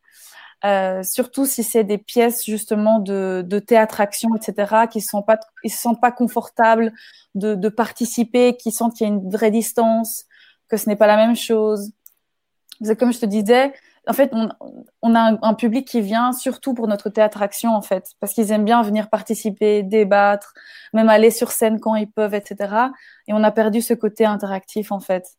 Euh, 0.65 1.03
surtout 1.03 1.45
si 1.45 1.63
c'est 1.63 1.83
des 1.83 1.99
pièces 1.99 2.43
justement 2.43 2.99
de, 2.99 3.43
de 3.45 3.59
théâtre-action, 3.59 4.35
etc., 4.35 4.87
qui 4.89 5.01
sont 5.01 5.21
pas, 5.21 5.39
ils 5.63 5.71
se 5.71 5.77
sentent 5.77 6.01
pas 6.01 6.11
confortables 6.11 6.93
de, 7.35 7.53
de 7.55 7.69
participer, 7.69 8.55
qui 8.57 8.71
sentent 8.71 8.95
qu'il 8.95 9.07
y 9.07 9.09
a 9.09 9.13
une 9.13 9.29
vraie 9.29 9.51
distance, 9.51 10.25
que 10.67 10.77
ce 10.77 10.89
n'est 10.89 10.95
pas 10.95 11.07
la 11.07 11.17
même 11.17 11.35
chose. 11.35 11.91
Comme 12.99 13.13
je 13.13 13.19
te 13.19 13.25
disais, 13.25 13.73
en 14.07 14.13
fait, 14.13 14.29
on, 14.33 14.49
on 15.01 15.15
a 15.15 15.19
un, 15.19 15.39
un, 15.41 15.53
public 15.53 15.87
qui 15.87 16.01
vient 16.01 16.31
surtout 16.31 16.73
pour 16.73 16.87
notre 16.87 17.09
théâtre-action, 17.09 17.75
en 17.75 17.81
fait, 17.81 18.11
parce 18.19 18.33
qu'ils 18.33 18.51
aiment 18.51 18.65
bien 18.65 18.81
venir 18.81 19.09
participer, 19.09 19.83
débattre, 19.83 20.53
même 20.93 21.09
aller 21.09 21.31
sur 21.31 21.51
scène 21.51 21.79
quand 21.79 21.95
ils 21.95 22.09
peuvent, 22.09 22.33
etc. 22.33 22.73
Et 23.27 23.33
on 23.33 23.43
a 23.43 23.51
perdu 23.51 23.81
ce 23.81 23.93
côté 23.93 24.25
interactif, 24.25 24.91
en 24.91 24.99
fait. 24.99 25.37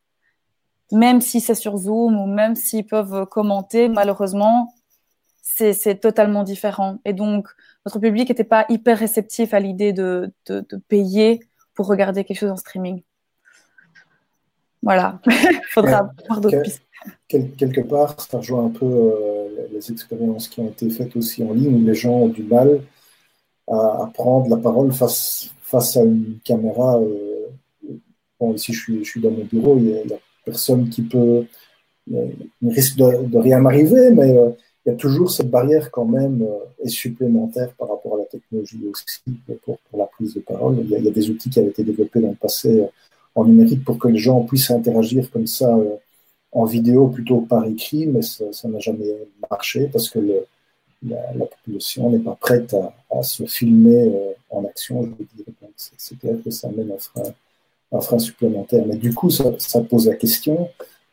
Même 0.92 1.20
si 1.20 1.40
c'est 1.40 1.54
sur 1.54 1.76
Zoom 1.76 2.18
ou 2.18 2.26
même 2.26 2.54
s'ils 2.54 2.86
peuvent 2.86 3.26
commenter, 3.26 3.88
malheureusement, 3.88 4.72
c'est 5.42 6.00
totalement 6.00 6.44
différent. 6.44 6.98
Et 7.04 7.12
donc, 7.12 7.48
notre 7.84 7.98
public 7.98 8.28
n'était 8.28 8.44
pas 8.44 8.64
hyper 8.68 8.98
réceptif 8.98 9.54
à 9.54 9.60
l'idée 9.60 9.92
de, 9.92 10.32
de, 10.46 10.64
de 10.68 10.76
payer 10.76 11.40
pour 11.74 11.86
regarder 11.86 12.24
quelque 12.24 12.38
chose 12.38 12.50
en 12.50 12.56
streaming. 12.56 13.02
Voilà, 14.82 15.20
il 15.26 15.60
faudra 15.70 16.10
voir 16.28 16.40
d'autres 16.40 16.62
pistes 16.62 16.87
quelque 17.28 17.80
part, 17.80 18.20
ça 18.20 18.38
rejoint 18.38 18.66
un 18.66 18.70
peu 18.70 18.86
euh, 18.86 19.68
les 19.72 19.90
expériences 19.92 20.48
qui 20.48 20.60
ont 20.60 20.68
été 20.68 20.88
faites 20.90 21.14
aussi 21.16 21.42
en 21.42 21.52
ligne 21.52 21.82
où 21.82 21.86
les 21.86 21.94
gens 21.94 22.14
ont 22.14 22.28
du 22.28 22.42
mal 22.42 22.82
à, 23.68 24.10
prendre 24.14 24.48
la 24.48 24.56
parole 24.56 24.92
face, 24.92 25.50
face 25.60 25.96
à 25.96 26.02
une 26.02 26.38
caméra. 26.44 26.98
Euh, 26.98 28.54
ici, 28.54 28.72
je 28.72 28.80
suis, 28.80 29.04
je 29.04 29.10
suis 29.10 29.20
dans 29.20 29.30
mon 29.30 29.44
bureau, 29.44 29.76
il 29.78 29.84
n'y 29.84 30.12
a, 30.12 30.18
personne 30.44 30.88
qui 30.88 31.02
peut. 31.02 31.44
Il 32.10 32.70
risque 32.70 32.96
de, 32.96 33.38
rien 33.38 33.60
m'arriver, 33.60 34.10
mais 34.12 34.34
euh, 34.34 34.50
il 34.88 34.92
y 34.92 34.94
a 34.94 34.96
toujours 34.96 35.30
cette 35.30 35.50
barrière 35.50 35.90
quand 35.90 36.06
même 36.06 36.40
euh, 36.40 36.64
et 36.82 36.88
supplémentaire 36.88 37.74
par 37.74 37.90
rapport 37.90 38.14
à 38.14 38.18
la 38.18 38.24
technologie 38.24 38.80
aussi 38.90 39.20
pour, 39.62 39.78
pour 39.78 39.98
la 39.98 40.06
prise 40.06 40.32
de 40.32 40.40
parole. 40.40 40.78
Il 40.82 40.88
y, 40.88 41.08
a, 41.08 41.10
des 41.10 41.28
outils 41.28 41.50
qui 41.50 41.58
avaient 41.58 41.68
été 41.68 41.84
développés 41.84 42.20
dans 42.20 42.30
le 42.30 42.36
passé 42.36 42.80
euh, 42.80 42.86
en 43.34 43.44
numérique 43.44 43.84
pour 43.84 43.98
que 43.98 44.08
les 44.08 44.18
gens 44.18 44.40
puissent 44.44 44.70
interagir 44.70 45.30
comme 45.30 45.46
ça 45.46 45.76
euh, 45.76 45.96
en 46.52 46.64
vidéo 46.64 47.08
plutôt 47.08 47.40
par 47.40 47.64
écrit, 47.66 48.06
mais 48.06 48.22
ça 48.22 48.68
n'a 48.68 48.78
jamais 48.78 49.14
marché 49.50 49.88
parce 49.92 50.08
que 50.08 50.18
le, 50.18 50.46
la, 51.06 51.32
la, 51.34 51.46
population 51.46 52.10
n'est 52.10 52.18
pas 52.18 52.36
prête 52.40 52.74
à, 52.74 52.94
à 53.10 53.22
se 53.22 53.44
filmer 53.44 54.08
euh, 54.14 54.32
en 54.50 54.64
action, 54.64 55.02
je 55.02 55.08
veux 55.08 55.28
dire. 55.36 55.46
C'est 55.76 56.18
clair 56.18 56.34
que 56.44 56.50
ça 56.50 56.68
amène 56.68 56.90
un 56.90 56.98
frein, 56.98 57.32
un 57.92 58.00
frein 58.00 58.18
supplémentaire. 58.18 58.84
Mais 58.86 58.96
du 58.96 59.14
coup, 59.14 59.30
ça, 59.30 59.44
ça 59.58 59.80
pose 59.80 60.08
la 60.08 60.16
question. 60.16 60.68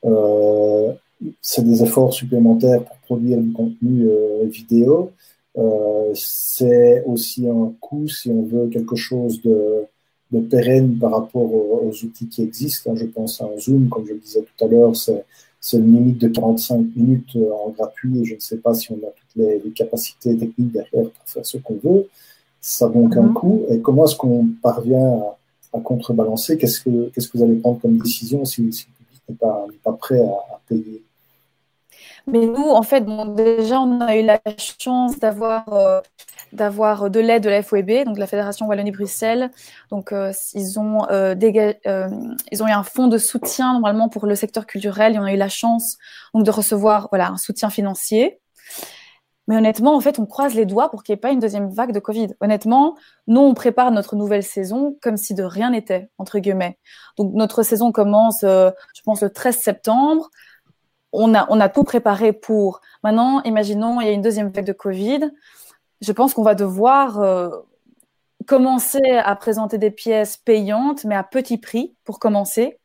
Euh, 0.06 0.94
c'est 1.42 1.64
des 1.64 1.84
efforts 1.84 2.14
supplémentaires 2.14 2.84
pour 2.84 2.98
produire 2.98 3.40
du 3.40 3.52
contenu 3.52 4.08
euh, 4.10 4.46
vidéo. 4.46 5.12
Euh, 5.58 6.12
c'est 6.14 7.04
aussi 7.06 7.48
un 7.48 7.74
coût 7.80 8.08
si 8.08 8.30
on 8.30 8.44
veut 8.44 8.68
quelque 8.68 8.96
chose 8.96 9.42
de, 9.42 9.86
de 10.36 10.42
pérenne 10.42 10.98
par 10.98 11.12
rapport 11.12 11.44
aux, 11.44 11.88
aux, 11.88 12.06
outils 12.06 12.28
qui 12.28 12.44
existent. 12.44 12.96
Je 12.96 13.06
pense 13.06 13.42
à 13.42 13.46
un 13.46 13.58
Zoom, 13.60 13.90
comme 13.90 14.06
je 14.06 14.14
le 14.14 14.20
disais 14.20 14.42
tout 14.42 14.66
à 14.66 14.68
l'heure, 14.68 14.96
c'est 14.96 15.78
une 15.78 15.94
limite 15.94 16.20
de 16.20 16.28
45 16.28 16.96
minutes 16.96 17.36
euh, 17.36 17.50
en 17.52 17.70
gratuit 17.70 18.22
et 18.22 18.26
je 18.26 18.36
ne 18.36 18.40
sais 18.40 18.58
pas 18.58 18.74
si 18.74 18.92
on 18.92 18.96
a 18.96 19.10
toutes 19.10 19.36
les, 19.36 19.60
les 19.60 19.72
capacités 19.72 20.38
techniques 20.38 20.72
derrière 20.72 21.10
pour 21.10 21.26
faire 21.26 21.46
ce 21.46 21.58
qu'on 21.58 21.80
veut. 21.84 22.08
Ça 22.62 22.86
a 22.86 22.90
donc 22.90 23.16
mmh. 23.16 23.20
un 23.20 23.34
coût. 23.34 23.66
Et 23.70 23.80
comment 23.80 24.06
est-ce 24.06 24.16
qu'on 24.16 24.48
parvient 24.62 25.14
à, 25.74 25.78
à 25.78 25.80
contrebalancer? 25.80 26.58
Qu'est-ce 26.58 26.82
que, 26.82 27.12
vous 27.34 27.44
allez 27.44 27.56
prendre 27.56 27.80
comme 27.80 27.98
décision 27.98 28.46
si, 28.46 28.72
si 28.74 28.88
le 28.88 29.06
public 29.06 29.22
n'est 29.30 29.36
pas, 29.36 29.66
pas 29.84 29.94
prêt 29.94 30.20
à, 30.20 30.32
à 30.56 30.62
payer? 30.68 31.02
Mais 32.28 32.46
nous, 32.46 32.70
en 32.70 32.82
fait, 32.82 33.06
déjà, 33.36 33.80
on 33.80 34.02
a 34.02 34.18
eu 34.18 34.24
la 34.24 34.40
chance 34.80 35.20
d'avoir 35.20 35.72
euh, 35.74 37.10
de 37.10 37.20
l'aide 37.20 37.44
de 37.44 37.50
la 37.50 37.62
FOEB, 37.62 38.06
donc 38.06 38.18
la 38.18 38.26
Fédération 38.26 38.66
Wallonie-Bruxelles. 38.66 39.52
Donc, 39.92 40.12
euh, 40.12 40.32
ils 40.54 40.80
ont 40.80 41.08
euh, 41.12 41.36
ils 42.52 42.64
ont 42.64 42.68
eu 42.68 42.72
un 42.72 42.84
fonds 42.84 43.08
de 43.08 43.20
soutien 43.20 43.74
normalement 43.74 44.10
pour 44.10 44.26
le 44.26 44.36
secteur 44.36 44.66
culturel. 44.66 45.16
Et 45.16 45.20
on 45.20 45.24
a 45.24 45.34
eu 45.34 45.38
la 45.38 45.50
chance 45.50 45.98
de 46.34 46.50
recevoir 46.50 47.10
voilà 47.12 47.30
un 47.30 47.38
soutien 47.38 47.70
financier. 47.70 48.40
Mais 49.48 49.58
honnêtement, 49.58 49.96
en 49.96 50.00
fait, 50.00 50.18
on 50.18 50.26
croise 50.26 50.56
les 50.56 50.66
doigts 50.66 50.90
pour 50.90 51.04
qu'il 51.04 51.14
n'y 51.14 51.18
ait 51.18 51.22
pas 51.22 51.30
une 51.30 51.40
deuxième 51.40 51.70
vague 51.70 51.92
de 51.92 52.00
Covid. 52.00 52.30
Honnêtement, 52.42 52.96
nous, 53.28 53.42
on 53.42 53.54
prépare 53.54 53.92
notre 53.92 54.16
nouvelle 54.16 54.42
saison 54.42 54.98
comme 55.04 55.18
si 55.18 55.36
de 55.36 55.44
rien 55.44 55.70
n'était, 55.70 56.10
entre 56.18 56.40
guillemets. 56.40 56.80
Donc, 57.20 57.34
notre 57.36 57.62
saison 57.62 57.92
commence, 57.92 58.40
je 58.42 59.02
pense, 59.04 59.22
le 59.22 59.30
13 59.30 59.56
septembre. 59.56 60.32
On 61.18 61.34
a, 61.34 61.70
tout 61.70 61.84
préparé 61.84 62.34
pour. 62.34 62.82
Maintenant, 63.04 63.42
imaginons, 63.44 64.02
il 64.02 64.08
y 64.08 64.10
a 64.10 64.14
une 64.14 64.22
deuxième 64.22 64.50
vague 64.50 64.66
de 64.66 64.74
Covid. 64.74 65.32
Je 66.02 66.12
pense 66.12 66.34
qu'on 66.34 66.44
va 66.44 66.56
devoir 66.56 67.20
euh, 67.22 67.50
commencer 68.46 69.02
à 69.24 69.36
présenter 69.36 69.78
des 69.78 69.92
pièces 69.92 70.38
payantes, 70.38 71.06
mais 71.06 71.16
à 71.16 71.24
petit 71.24 71.58
prix 71.58 71.96
pour 72.04 72.20
commencer. 72.20 72.80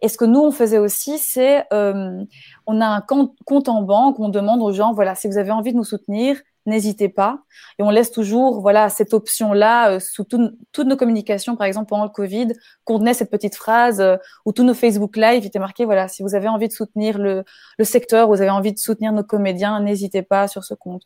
Et 0.00 0.08
ce 0.08 0.16
que 0.16 0.24
nous, 0.24 0.40
on 0.40 0.50
faisait 0.52 0.78
aussi, 0.78 1.18
c'est 1.18 1.64
euh, 1.72 2.22
on 2.66 2.80
a 2.80 2.86
un 2.86 3.00
compte, 3.00 3.68
en 3.68 3.82
banque, 3.82 4.20
on 4.20 4.28
demande 4.28 4.60
aux 4.62 4.72
gens, 4.72 4.92
voilà, 4.92 5.14
si 5.14 5.28
vous 5.28 5.38
avez 5.38 5.50
envie 5.50 5.72
de 5.72 5.76
nous 5.76 5.84
soutenir, 5.84 6.38
n'hésitez 6.66 7.08
pas. 7.08 7.40
Et 7.78 7.82
on 7.82 7.90
laisse 7.90 8.12
toujours, 8.12 8.60
voilà, 8.60 8.90
cette 8.90 9.14
option-là 9.14 9.92
euh, 9.92 10.00
sous 10.00 10.24
toutes 10.24 10.86
nos 10.86 10.96
communications, 10.96 11.56
par 11.56 11.66
exemple 11.66 11.88
pendant 11.88 12.04
le 12.04 12.10
Covid, 12.10 12.48
contenait 12.84 13.14
cette 13.14 13.30
petite 13.30 13.56
phrase 13.56 14.00
euh, 14.00 14.16
où 14.44 14.52
tous 14.52 14.64
nos 14.64 14.74
Facebook 14.74 15.16
Live 15.16 15.44
étaient 15.44 15.58
marqués, 15.58 15.84
voilà, 15.84 16.06
si 16.08 16.22
vous 16.22 16.34
avez 16.34 16.48
envie 16.48 16.68
de 16.68 16.72
soutenir 16.72 17.18
le, 17.18 17.44
le 17.78 17.84
secteur, 17.84 18.28
vous 18.28 18.40
avez 18.40 18.50
envie 18.50 18.72
de 18.72 18.78
soutenir 18.78 19.12
nos 19.12 19.24
comédiens, 19.24 19.80
n'hésitez 19.80 20.22
pas 20.22 20.46
sur 20.46 20.62
ce 20.62 20.74
compte. 20.74 21.02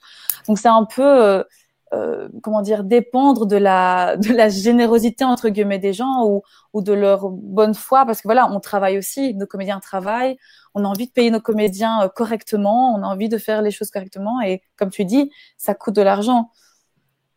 Donc 0.48 0.58
c'est 0.58 0.68
un 0.68 0.84
peu 0.84 1.44
euh, 1.92 2.28
comment 2.42 2.62
dire, 2.62 2.84
dépendre 2.84 3.44
de 3.46 3.56
la, 3.56 4.16
de 4.16 4.32
la 4.32 4.48
générosité 4.48 5.24
entre 5.24 5.50
guillemets 5.50 5.78
des 5.78 5.92
gens 5.92 6.24
ou, 6.24 6.42
ou 6.72 6.80
de 6.80 6.92
leur 6.92 7.28
bonne 7.28 7.74
foi, 7.74 8.06
parce 8.06 8.22
que 8.22 8.28
voilà, 8.28 8.50
on 8.50 8.60
travaille 8.60 8.96
aussi, 8.96 9.34
nos 9.34 9.46
comédiens 9.46 9.78
travaillent, 9.78 10.38
on 10.74 10.84
a 10.84 10.88
envie 10.88 11.06
de 11.06 11.12
payer 11.12 11.30
nos 11.30 11.40
comédiens 11.40 12.02
euh, 12.02 12.08
correctement, 12.08 12.94
on 12.94 13.02
a 13.02 13.06
envie 13.06 13.28
de 13.28 13.36
faire 13.36 13.60
les 13.60 13.70
choses 13.70 13.90
correctement, 13.90 14.40
et 14.40 14.62
comme 14.76 14.90
tu 14.90 15.04
dis, 15.04 15.30
ça 15.58 15.74
coûte 15.74 15.94
de 15.94 16.02
l'argent. 16.02 16.50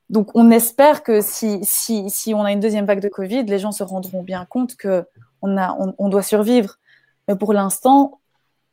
Donc, 0.09 0.29
on 0.35 0.51
espère 0.51 1.03
que 1.03 1.19
si, 1.19 1.59
si, 1.63 2.09
si 2.09 2.33
on 2.33 2.43
a 2.43 2.51
une 2.51 2.59
deuxième 2.59 2.85
vague 2.85 3.01
de 3.01 3.09
Covid, 3.09 3.43
les 3.43 3.59
gens 3.59 3.71
se 3.71 3.83
rendront 3.83 4.23
bien 4.23 4.45
compte 4.45 4.75
que 4.75 5.03
on 5.41 5.57
a, 5.57 5.75
on 5.97 6.09
doit 6.09 6.21
survivre. 6.21 6.75
Mais 7.27 7.35
pour 7.35 7.53
l'instant, 7.53 8.19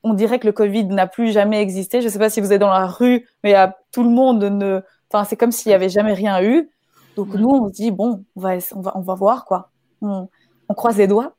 on 0.05 0.15
dirait 0.15 0.39
que 0.39 0.47
le 0.47 0.53
Covid 0.53 0.85
n'a 0.87 1.07
plus 1.07 1.33
jamais 1.33 1.61
existé. 1.61 2.01
Je 2.01 2.07
ne 2.07 2.11
sais 2.11 2.19
pas 2.19 2.31
si 2.31 2.41
vous 2.41 2.53
êtes 2.53 2.61
dans 2.61 2.71
la 2.71 2.87
rue, 2.87 3.27
mais 3.45 3.55
à, 3.55 3.79
tout 3.93 4.03
le 4.03 4.11
monde 4.11 4.43
ne, 4.43 4.81
Enfin, 5.13 5.25
c'est 5.29 5.37
comme 5.37 5.53
s'il 5.53 5.71
n'y 5.71 5.75
avait 5.75 5.91
jamais 5.91 6.15
rien 6.15 6.43
eu. 6.43 6.71
Donc 7.17 7.35
nous, 7.35 7.51
on 7.51 7.69
se 7.69 7.75
dit 7.75 7.91
bon, 7.91 8.25
on 8.35 8.41
va, 8.41 8.57
on 8.75 8.81
va, 8.81 8.93
on 8.97 9.01
va 9.03 9.15
voir 9.15 9.45
quoi. 9.45 9.71
On, 10.01 10.29
croise 10.75 10.97
les 10.97 11.07
doigts. 11.07 11.37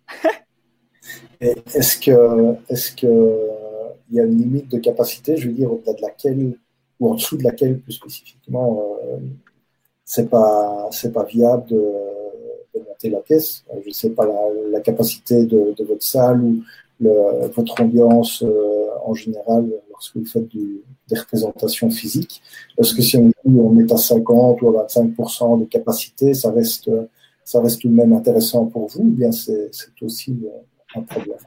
est-ce 1.41 1.97
que, 1.97 2.55
est-ce 2.69 2.91
que 2.91 3.49
il 4.11 4.17
y 4.17 4.19
a 4.19 4.25
une 4.25 4.37
limite 4.37 4.69
de 4.69 4.77
capacité, 4.77 5.37
je 5.37 5.47
veux 5.47 5.55
dire 5.55 5.73
au-delà 5.73 5.93
de 5.93 6.01
laquelle 6.01 6.53
ou 6.99 7.09
en 7.09 7.15
dessous 7.15 7.35
de 7.35 7.43
laquelle 7.43 7.79
plus 7.79 7.93
spécifiquement, 7.93 8.95
euh, 9.03 9.17
c'est 10.05 10.29
pas, 10.29 10.87
c'est 10.91 11.11
pas 11.11 11.23
viable 11.23 11.65
de, 11.65 11.81
monter 12.87 13.09
la 13.09 13.21
pièce. 13.21 13.65
Je 13.81 13.87
ne 13.87 13.93
sais 13.93 14.11
pas 14.11 14.27
la, 14.71 14.81
capacité 14.81 15.45
de, 15.45 15.73
votre 15.83 16.03
salle 16.03 16.43
ou 16.43 16.63
votre 17.55 17.81
ambiance 17.81 18.43
euh, 18.43 18.85
en 19.03 19.15
général 19.15 19.67
lorsque 19.93 20.17
vous 20.17 20.25
faites 20.25 20.47
des 20.49 21.17
représentations 21.17 21.89
physiques. 21.89 22.41
Est-ce 22.77 22.93
que 22.93 23.01
si 23.01 23.17
on, 23.45 23.79
est 23.79 23.91
à 23.91 23.97
50 23.97 24.61
ou 24.61 24.77
à 24.77 24.85
25% 24.87 25.61
de 25.61 25.65
capacité, 25.65 26.33
ça 26.33 26.51
reste, 26.51 26.89
ça 27.45 27.61
reste 27.61 27.81
tout 27.81 27.87
de 27.87 27.93
même 27.93 28.13
intéressant 28.13 28.65
pour 28.65 28.87
vous 28.87 29.01
ou 29.01 29.11
bien 29.11 29.31
c'est 29.31 29.71
aussi 30.01 30.37
euh, 30.43 30.99
un 30.99 31.03
problème? 31.03 31.37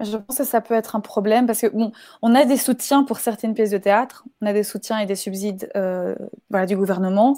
Je 0.00 0.16
pense 0.16 0.38
que 0.38 0.44
ça 0.44 0.60
peut 0.60 0.74
être 0.74 0.96
un 0.96 1.00
problème 1.00 1.46
parce 1.46 1.60
que 1.60 1.68
bon, 1.68 1.92
on 2.22 2.34
a 2.34 2.44
des 2.44 2.56
soutiens 2.56 3.04
pour 3.04 3.20
certaines 3.20 3.54
pièces 3.54 3.70
de 3.70 3.78
théâtre, 3.78 4.24
on 4.40 4.46
a 4.46 4.52
des 4.52 4.64
soutiens 4.64 4.98
et 4.98 5.06
des 5.06 5.14
subsides 5.14 5.70
euh, 5.76 6.16
voilà, 6.50 6.66
du 6.66 6.76
gouvernement, 6.76 7.36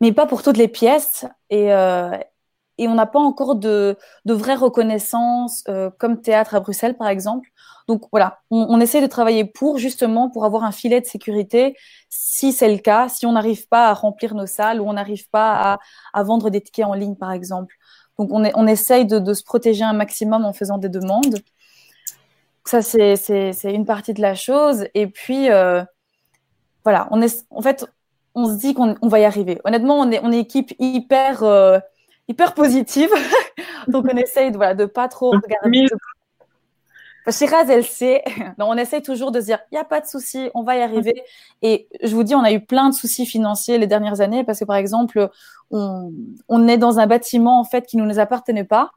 mais 0.00 0.12
pas 0.12 0.26
pour 0.26 0.42
toutes 0.42 0.56
les 0.56 0.68
pièces. 0.68 1.26
Et, 1.50 1.72
euh, 1.74 2.16
et 2.80 2.88
on 2.88 2.94
n'a 2.94 3.06
pas 3.06 3.18
encore 3.18 3.56
de, 3.56 3.96
de 4.24 4.34
vraie 4.34 4.54
reconnaissance 4.54 5.62
euh, 5.68 5.90
comme 5.98 6.22
théâtre 6.22 6.54
à 6.54 6.60
Bruxelles, 6.60 6.96
par 6.96 7.08
exemple. 7.08 7.50
Donc 7.88 8.04
voilà, 8.10 8.40
on, 8.50 8.66
on, 8.70 8.80
essaie 8.80 9.02
de 9.02 9.06
travailler 9.06 9.44
pour 9.44 9.76
justement 9.76 10.30
pour 10.30 10.46
avoir 10.46 10.64
un 10.64 10.72
filet 10.72 11.00
de 11.00 11.06
sécurité 11.06 11.76
si 12.08 12.52
c'est 12.52 12.72
le 12.72 12.78
cas, 12.78 13.10
si 13.10 13.26
on 13.26 13.32
n'arrive 13.32 13.68
pas 13.68 13.88
à 13.88 13.92
remplir 13.92 14.34
nos 14.34 14.46
salles 14.46 14.80
ou 14.80 14.88
on 14.88 14.94
n'arrive 14.94 15.28
pas 15.28 15.78
à, 16.14 16.22
vendre 16.22 16.48
des 16.48 16.62
tickets 16.62 16.86
en 16.86 16.94
ligne, 16.94 17.16
par 17.16 17.32
exemple. 17.32 17.76
Donc 18.18 18.30
on, 18.32 18.66
essaye 18.66 19.04
de, 19.04 19.34
se 19.34 19.42
protéger 19.44 19.84
un 19.84 19.92
maximum 19.92 20.46
en 20.46 20.54
faisant 20.54 20.78
des 20.78 20.88
demandes. 20.88 21.36
Ça, 22.64 22.80
c'est 22.80 23.52
une 23.64 23.84
partie 23.84 24.14
de 24.14 24.22
la 24.22 24.34
chose. 24.34 24.86
Et 24.94 25.06
puis, 25.06 25.50
euh, 25.50 25.82
voilà, 26.84 27.08
en 27.10 27.62
fait, 27.62 27.86
on 28.34 28.46
se 28.46 28.54
dit 28.54 28.72
qu'on 28.72 28.94
on 29.02 29.08
va 29.08 29.20
y 29.20 29.24
arriver. 29.24 29.60
Honnêtement, 29.64 29.98
on 29.98 30.10
est, 30.10 30.20
on 30.22 30.32
est 30.32 30.38
équipe 30.40 30.72
hyper... 30.78 31.42
Euh, 31.42 31.78
hyper 32.30 32.54
positive. 32.54 33.10
Donc, 33.88 34.06
on 34.10 34.16
essaye 34.16 34.50
de, 34.52 34.56
voilà, 34.56 34.74
de 34.74 34.86
pas 34.86 35.08
trop 35.08 35.30
regarder. 35.30 35.86
Shiraz, 37.30 37.66
elle 37.68 37.84
sait. 37.84 38.22
Donc, 38.58 38.68
on 38.68 38.76
essaye 38.76 39.02
toujours 39.02 39.32
de 39.32 39.40
se 39.40 39.46
dire, 39.46 39.58
il 39.70 39.74
n'y 39.74 39.80
a 39.80 39.84
pas 39.84 40.00
de 40.00 40.06
souci, 40.06 40.50
on 40.54 40.62
va 40.62 40.76
y 40.76 40.82
arriver. 40.82 41.22
Et 41.62 41.88
je 42.02 42.14
vous 42.14 42.24
dis, 42.24 42.34
on 42.34 42.42
a 42.42 42.52
eu 42.52 42.60
plein 42.64 42.88
de 42.88 42.94
soucis 42.94 43.26
financiers 43.26 43.78
les 43.78 43.86
dernières 43.86 44.20
années 44.20 44.44
parce 44.44 44.60
que, 44.60 44.64
par 44.64 44.76
exemple, 44.76 45.28
on, 45.70 46.12
on 46.48 46.68
est 46.68 46.78
dans 46.78 46.98
un 46.98 47.06
bâtiment, 47.06 47.60
en 47.60 47.64
fait, 47.64 47.86
qui 47.86 47.96
ne 47.96 48.04
nous 48.04 48.18
appartenait 48.18 48.64
pas. 48.64 48.92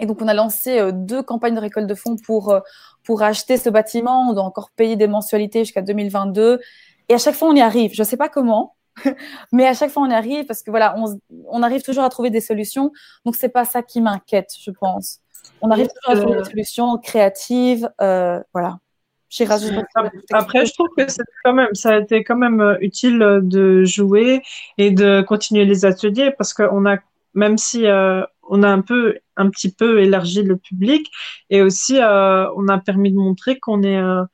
Et 0.00 0.06
donc, 0.06 0.22
on 0.22 0.28
a 0.28 0.34
lancé 0.34 0.78
euh, 0.78 0.90
deux 0.92 1.22
campagnes 1.22 1.54
de 1.54 1.60
récolte 1.60 1.86
de 1.86 1.94
fonds 1.94 2.16
pour, 2.16 2.50
euh, 2.50 2.60
pour 3.04 3.22
acheter 3.22 3.58
ce 3.58 3.68
bâtiment. 3.68 4.30
On 4.30 4.32
doit 4.32 4.44
encore 4.44 4.70
payer 4.70 4.96
des 4.96 5.06
mensualités 5.06 5.64
jusqu'à 5.64 5.82
2022. 5.82 6.60
Et 7.08 7.14
à 7.14 7.18
chaque 7.18 7.34
fois, 7.34 7.48
on 7.48 7.54
y 7.54 7.60
arrive. 7.60 7.92
Je 7.92 8.02
ne 8.02 8.06
sais 8.06 8.16
pas 8.16 8.28
comment. 8.28 8.74
Mais 9.52 9.66
à 9.66 9.74
chaque 9.74 9.90
fois, 9.90 10.02
on 10.02 10.10
arrive 10.10 10.46
parce 10.46 10.62
que 10.62 10.70
voilà, 10.70 10.94
on, 10.98 11.18
on 11.48 11.62
arrive 11.62 11.82
toujours 11.82 12.04
à 12.04 12.10
trouver 12.10 12.30
des 12.30 12.40
solutions. 12.40 12.92
Donc, 13.24 13.36
c'est 13.36 13.48
pas 13.48 13.64
ça 13.64 13.82
qui 13.82 14.00
m'inquiète, 14.00 14.50
je 14.60 14.70
pense. 14.70 15.20
On 15.60 15.70
arrive 15.70 15.88
toujours 15.88 16.18
à 16.18 16.22
trouver 16.22 16.38
des 16.42 16.50
solutions 16.50 16.98
créatives. 16.98 17.88
Euh, 18.00 18.40
voilà. 18.52 18.78
Après, 20.32 20.66
je 20.66 20.74
trouve 20.74 20.88
que 20.96 21.04
quand 21.42 21.54
même, 21.54 21.74
ça 21.74 21.94
a 21.94 21.98
été 22.00 22.22
quand 22.22 22.36
même 22.36 22.60
euh, 22.60 22.76
utile 22.80 23.40
de 23.42 23.82
jouer 23.84 24.42
et 24.76 24.90
de 24.90 25.22
continuer 25.22 25.64
les 25.64 25.86
ateliers 25.86 26.32
parce 26.36 26.52
qu'on 26.52 26.84
a, 26.84 26.98
même 27.32 27.56
si 27.56 27.86
euh, 27.86 28.22
on 28.48 28.62
a 28.62 28.68
un 28.68 28.80
peu, 28.80 29.18
un 29.36 29.48
petit 29.50 29.72
peu 29.72 30.00
élargi 30.00 30.42
le 30.42 30.56
public. 30.56 31.10
Et 31.50 31.62
aussi 31.62 32.00
euh, 32.00 32.50
on 32.56 32.68
a 32.68 32.78
permis 32.78 33.12
de 33.12 33.16
montrer 33.16 33.58
qu'on 33.58 33.82
est 33.82 33.98
euh, 33.98 34.24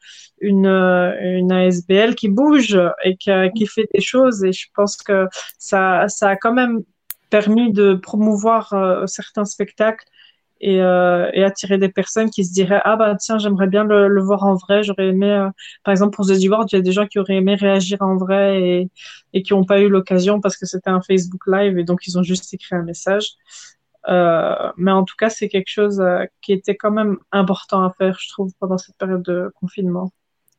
une, 0.41 0.67
euh, 0.67 1.13
une 1.21 1.53
ASBL 1.53 2.15
qui 2.15 2.29
bouge 2.29 2.79
et 3.05 3.17
qui, 3.17 3.31
qui, 3.55 3.67
fait 3.67 3.89
des 3.95 4.01
choses. 4.01 4.45
Et 4.45 4.53
je 4.53 4.67
pense 4.75 4.97
que 4.97 5.27
ça, 5.59 6.09
ça 6.09 6.31
a 6.31 6.37
quand 6.37 6.53
même 6.53 6.83
permis 7.31 7.73
de 7.73 7.95
promouvoir 7.95 8.75
certains 9.07 9.45
spectacles 9.45 10.05
et, 10.61 10.77
et, 10.77 11.45
attirer 11.45 11.77
des 11.79 11.91
personnes 11.91 12.31
qui 12.31 12.43
se 12.45 12.53
diraient 12.53 12.81
ah 12.85 12.97
bah 12.97 13.15
tiens 13.17 13.39
j'aimerais 13.39 13.67
bien 13.67 13.85
le, 13.85 14.23
voir 14.23 14.45
en 14.45 14.55
vrai. 14.55 14.83
J'aurais 14.83 15.09
aimé 15.09 15.47
par 15.85 15.93
exemple 15.93 16.17
pour 16.17 16.27
The 16.27 16.31
il 16.41 16.49
y 16.73 16.77
a 16.77 16.81
des 16.81 16.93
gens 16.93 17.07
qui 17.07 17.19
auraient 17.19 17.37
aimé 17.37 17.55
réagir 17.55 17.99
en 18.01 18.17
vrai 18.17 18.63
et, 18.63 18.91
et 19.35 19.43
qui 19.43 19.53
n'ont 19.53 19.65
pas 19.65 19.81
eu 19.81 19.91
l'occasion 19.91 20.41
parce 20.41 20.57
que 20.57 20.65
c'était 20.65 20.89
un 20.89 21.03
Facebook 21.03 21.43
Live 21.47 21.79
et 21.79 21.85
donc 21.85 22.07
ils 22.07 22.19
ont 22.19 22.23
juste 22.23 22.53
écrit 22.55 22.75
un 22.75 22.83
message. 22.83 23.37
euh, 23.37 23.78
mais 24.09 24.91
en 24.91 25.05
tout 25.05 25.17
cas, 25.19 25.31
c'est 25.31 25.49
quelque 25.49 25.69
chose 25.69 26.01
euh, 26.01 26.25
qui 26.41 26.53
était 26.53 26.77
quand 26.77 26.91
même 26.91 27.19
important 27.33 27.85
à 27.85 27.93
faire, 27.93 28.19
je 28.21 28.29
trouve, 28.31 28.53
pendant 28.59 28.79
cette 28.79 28.97
période 28.97 29.23
de 29.23 29.53
confinement. 29.61 30.11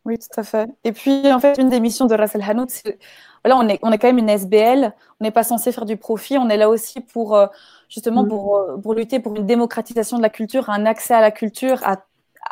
Oui, 0.05 0.17
tout 0.17 0.39
à 0.39 0.43
fait. 0.43 0.69
Et 0.83 0.91
puis, 0.91 1.31
en 1.31 1.39
fait, 1.39 1.57
une 1.57 1.69
des 1.69 1.79
missions 1.79 2.05
de 2.05 2.15
Russell 2.15 2.41
Hanout, 2.41 2.69
c'est 2.69 2.97
voilà, 3.43 3.57
on 3.57 3.67
est, 3.67 3.79
on 3.81 3.91
est 3.91 3.97
quand 3.97 4.07
même 4.07 4.17
une 4.17 4.29
SBL, 4.29 4.93
on 5.19 5.23
n'est 5.23 5.31
pas 5.31 5.43
censé 5.43 5.71
faire 5.71 5.85
du 5.85 5.97
profit, 5.97 6.37
on 6.37 6.49
est 6.49 6.57
là 6.57 6.69
aussi 6.69 7.01
pour 7.01 7.35
euh, 7.35 7.47
justement 7.89 8.23
mm. 8.23 8.27
pour, 8.27 8.65
pour 8.81 8.93
lutter 8.93 9.19
pour 9.19 9.35
une 9.35 9.45
démocratisation 9.45 10.17
de 10.17 10.21
la 10.21 10.29
culture, 10.29 10.69
un 10.69 10.85
accès 10.85 11.13
à 11.13 11.21
la 11.21 11.31
culture 11.31 11.79
à, 11.83 11.97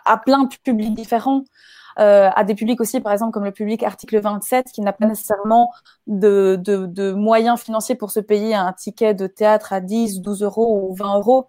à 0.06 0.18
plein 0.18 0.44
de 0.44 0.56
publics 0.64 0.94
différents 0.94 1.44
euh, 2.00 2.30
à 2.36 2.44
des 2.44 2.54
publics 2.54 2.80
aussi, 2.80 3.00
par 3.00 3.12
exemple, 3.12 3.32
comme 3.32 3.46
le 3.46 3.52
public 3.52 3.82
article 3.82 4.20
27, 4.20 4.72
qui 4.72 4.82
n'a 4.82 4.94
pas 4.94 5.08
nécessairement 5.08 5.74
de, 6.06 7.12
moyens 7.14 7.60
financiers 7.60 7.96
pour 7.96 8.12
se 8.12 8.20
payer 8.20 8.54
un 8.54 8.72
ticket 8.74 9.16
de 9.16 9.26
théâtre 9.26 9.74
à 9.74 9.82
10, 9.82 10.22
12 10.22 10.44
euros 10.44 10.90
ou 10.90 10.96
20 10.96 11.18
euros. 11.18 11.48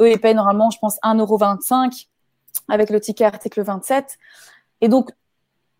Eux, 0.00 0.10
ils 0.10 0.20
payent 0.20 0.34
normalement, 0.34 0.70
je 0.70 0.78
pense, 0.78 0.96
1,25 1.04 1.20
euro 1.20 1.38
avec 2.68 2.90
le 2.90 3.00
ticket 3.00 3.24
article 3.24 3.62
27. 3.62 4.18
Et 4.80 4.88
donc, 4.88 5.10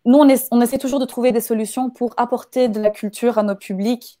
nous, 0.05 0.19
on, 0.19 0.27
on, 0.51 0.61
essaie 0.61 0.77
toujours 0.77 0.99
de 0.99 1.05
trouver 1.05 1.33
des 1.33 1.41
solutions 1.41 1.89
pour 1.89 2.13
apporter 2.15 2.69
de 2.69 2.79
la 2.79 2.91
culture 2.91 3.37
à 3.37 3.43
nos 3.43 3.55
publics, 3.55 4.19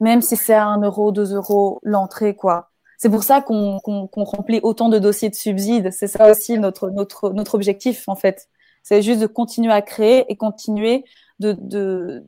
même 0.00 0.22
si 0.22 0.36
c'est 0.36 0.54
à 0.54 0.66
1 0.66 0.80
euro, 0.80 1.12
2 1.12 1.34
euros 1.34 1.80
l'entrée, 1.82 2.34
quoi. 2.34 2.71
C'est 3.02 3.10
pour 3.10 3.24
ça 3.24 3.40
qu'on 3.40 3.80
qu 3.80 4.20
remplit 4.20 4.60
autant 4.62 4.88
de 4.88 5.00
dossiers 5.00 5.28
de 5.28 5.34
subsides. 5.34 5.90
C'est 5.90 6.06
ça 6.06 6.30
aussi 6.30 6.56
notre, 6.56 7.52
objectif, 7.52 8.08
en 8.08 8.14
fait 8.14 8.48
C'est 8.84 9.02
juste 9.02 9.20
de 9.20 9.26
continuer 9.26 9.72
à 9.72 9.82
créer 9.82 10.24
et 10.28 10.36
continuer 10.36 11.04
de, 11.40 12.22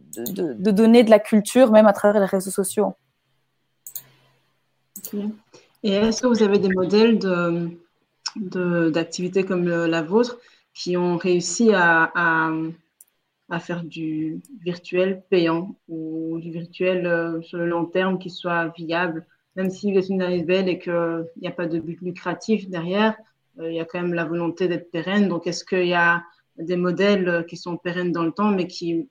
donner 0.72 1.04
de 1.04 1.10
la 1.10 1.20
culture, 1.20 1.70
même 1.70 1.86
à 1.86 1.92
travers 1.92 2.20
les 2.20 2.26
réseaux 2.26 2.50
sociaux. 2.50 2.94
Et 5.84 5.92
est-ce 5.92 6.22
que 6.22 6.26
vous 6.26 6.42
avez 6.42 6.58
des 6.58 6.70
modèles 6.70 7.20
d'activités 8.34 9.44
comme 9.44 9.68
la 9.68 10.02
vôtre 10.02 10.40
qui 10.74 10.96
ont 10.96 11.18
réussi 11.18 11.70
à, 11.72 12.50
faire 13.60 13.84
du 13.84 14.42
virtuel 14.60 15.22
payant 15.30 15.76
ou 15.86 16.40
du 16.40 16.50
virtuel 16.50 17.06
euh, 17.06 17.40
sur 17.42 17.58
le 17.58 17.66
long 17.66 17.84
terme 17.84 18.18
qui 18.18 18.28
soit 18.28 18.72
viable 18.76 19.24
Même 19.56 19.70
si 19.70 19.92
vous 19.92 19.98
êtes 19.98 20.08
une 20.08 20.22
ASBL 20.22 20.68
et 20.68 20.78
qu'il 20.78 21.26
n'y 21.40 21.48
a 21.48 21.52
pas 21.52 21.66
de 21.66 21.78
but 21.78 22.00
lucratif 22.00 22.68
derrière, 22.68 23.16
euh, 23.60 23.70
il 23.70 23.76
y 23.76 23.80
a 23.80 23.84
quand 23.84 24.00
même 24.00 24.14
la 24.14 24.24
volonté 24.24 24.68
d'être 24.68 24.90
pérenne. 24.90 25.28
Donc, 25.28 25.46
est-ce 25.46 25.64
qu'il 25.64 25.86
y 25.86 25.94
a 25.94 26.22
des 26.56 26.76
modèles 26.76 27.28
euh, 27.28 27.42
qui 27.42 27.56
sont 27.56 27.76
pérennes 27.76 28.12
dans 28.12 28.24
le 28.24 28.32
temps, 28.32 28.50
mais 28.50 28.66
qui, 28.66 29.06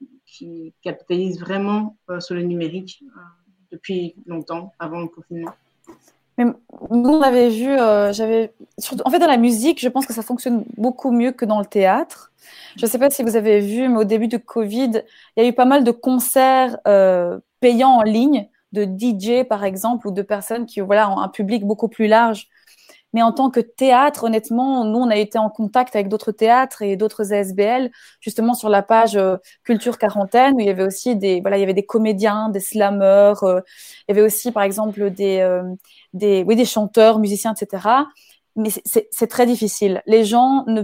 capitalisent 0.82 1.38
vraiment 1.38 1.96
euh, 2.10 2.18
sur 2.18 2.34
le 2.34 2.42
numérique 2.42 3.04
depuis 3.70 4.16
longtemps, 4.26 4.72
avant 4.80 5.00
le 5.00 5.06
confinement? 5.06 5.52
Nous, 6.36 6.54
on 6.90 7.20
avait 7.20 7.50
vu, 7.50 7.76
j'avais, 8.12 8.52
en 9.04 9.10
fait, 9.10 9.20
dans 9.20 9.28
la 9.28 9.36
musique, 9.36 9.80
je 9.80 9.88
pense 9.88 10.04
que 10.04 10.12
ça 10.12 10.22
fonctionne 10.22 10.64
beaucoup 10.76 11.12
mieux 11.12 11.30
que 11.30 11.44
dans 11.44 11.60
le 11.60 11.66
théâtre. 11.66 12.32
Je 12.76 12.84
ne 12.84 12.90
sais 12.90 12.98
pas 12.98 13.10
si 13.10 13.22
vous 13.22 13.36
avez 13.36 13.60
vu, 13.60 13.88
mais 13.88 13.98
au 13.98 14.04
début 14.04 14.26
de 14.26 14.36
Covid, 14.36 15.04
il 15.36 15.44
y 15.44 15.46
a 15.46 15.48
eu 15.48 15.52
pas 15.52 15.64
mal 15.64 15.84
de 15.84 15.92
concerts 15.92 16.76
payants 17.60 17.98
en 17.98 18.02
ligne, 18.02 18.48
de 18.74 18.84
DJ 18.84 19.46
par 19.48 19.64
exemple, 19.64 20.08
ou 20.08 20.10
de 20.10 20.22
personnes 20.22 20.66
qui, 20.66 20.80
voilà, 20.80 21.10
ont 21.10 21.18
un 21.18 21.28
public 21.28 21.64
beaucoup 21.64 21.88
plus 21.88 22.06
large 22.08 22.48
mais 23.14 23.22
en 23.22 23.32
tant 23.32 23.48
que 23.48 23.60
théâtre, 23.60 24.24
honnêtement, 24.24 24.84
nous, 24.84 24.98
on 24.98 25.08
a 25.08 25.16
été 25.16 25.38
en 25.38 25.48
contact 25.48 25.94
avec 25.94 26.08
d'autres 26.08 26.32
théâtres 26.32 26.82
et 26.82 26.96
d'autres 26.96 27.32
ASBL, 27.32 27.90
justement 28.20 28.54
sur 28.54 28.68
la 28.68 28.82
page 28.82 29.16
euh, 29.16 29.36
Culture 29.62 29.98
Quarantaine, 29.98 30.54
où 30.56 30.60
il 30.60 30.66
y 30.66 30.68
avait 30.68 30.82
aussi 30.82 31.14
des, 31.14 31.40
voilà, 31.40 31.56
il 31.56 31.60
y 31.60 31.62
avait 31.62 31.74
des 31.74 31.86
comédiens, 31.86 32.48
des 32.48 32.58
slammeurs, 32.58 33.44
euh, 33.44 33.60
il 34.08 34.16
y 34.16 34.18
avait 34.18 34.26
aussi, 34.26 34.50
par 34.50 34.64
exemple, 34.64 35.10
des, 35.10 35.38
euh, 35.38 35.62
des, 36.12 36.42
oui, 36.42 36.56
des 36.56 36.64
chanteurs, 36.64 37.20
musiciens, 37.20 37.54
etc. 37.54 37.86
Mais 38.56 38.70
c'est 38.84 39.26
très 39.28 39.46
difficile. 39.46 40.02
Les 40.06 40.24
gens 40.24 40.64
ne 40.66 40.82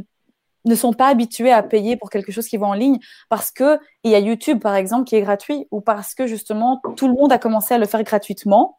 ne 0.65 0.75
sont 0.75 0.93
pas 0.93 1.09
habitués 1.09 1.53
à 1.53 1.63
payer 1.63 1.97
pour 1.97 2.11
quelque 2.11 2.33
chose 2.33 2.47
qui 2.47 2.57
va 2.57 2.67
en 2.67 2.75
ligne 2.75 2.99
parce 3.29 3.51
que 3.51 3.79
il 4.05 4.11
y 4.11 4.15
a 4.15 4.19
YouTube 4.19 4.61
par 4.61 4.75
exemple 4.75 5.05
qui 5.05 5.17
est 5.17 5.23
gratuit 5.23 5.67
ou 5.71 5.81
parce 5.81 6.15
que 6.15 6.27
justement 6.27 6.81
tout 6.97 7.09
le 7.09 7.15
monde 7.15 7.33
a 7.33 7.39
commencé 7.39 7.75
à 7.75 7.79
le 7.79 7.87
faire 7.87 8.03
gratuitement. 8.03 8.79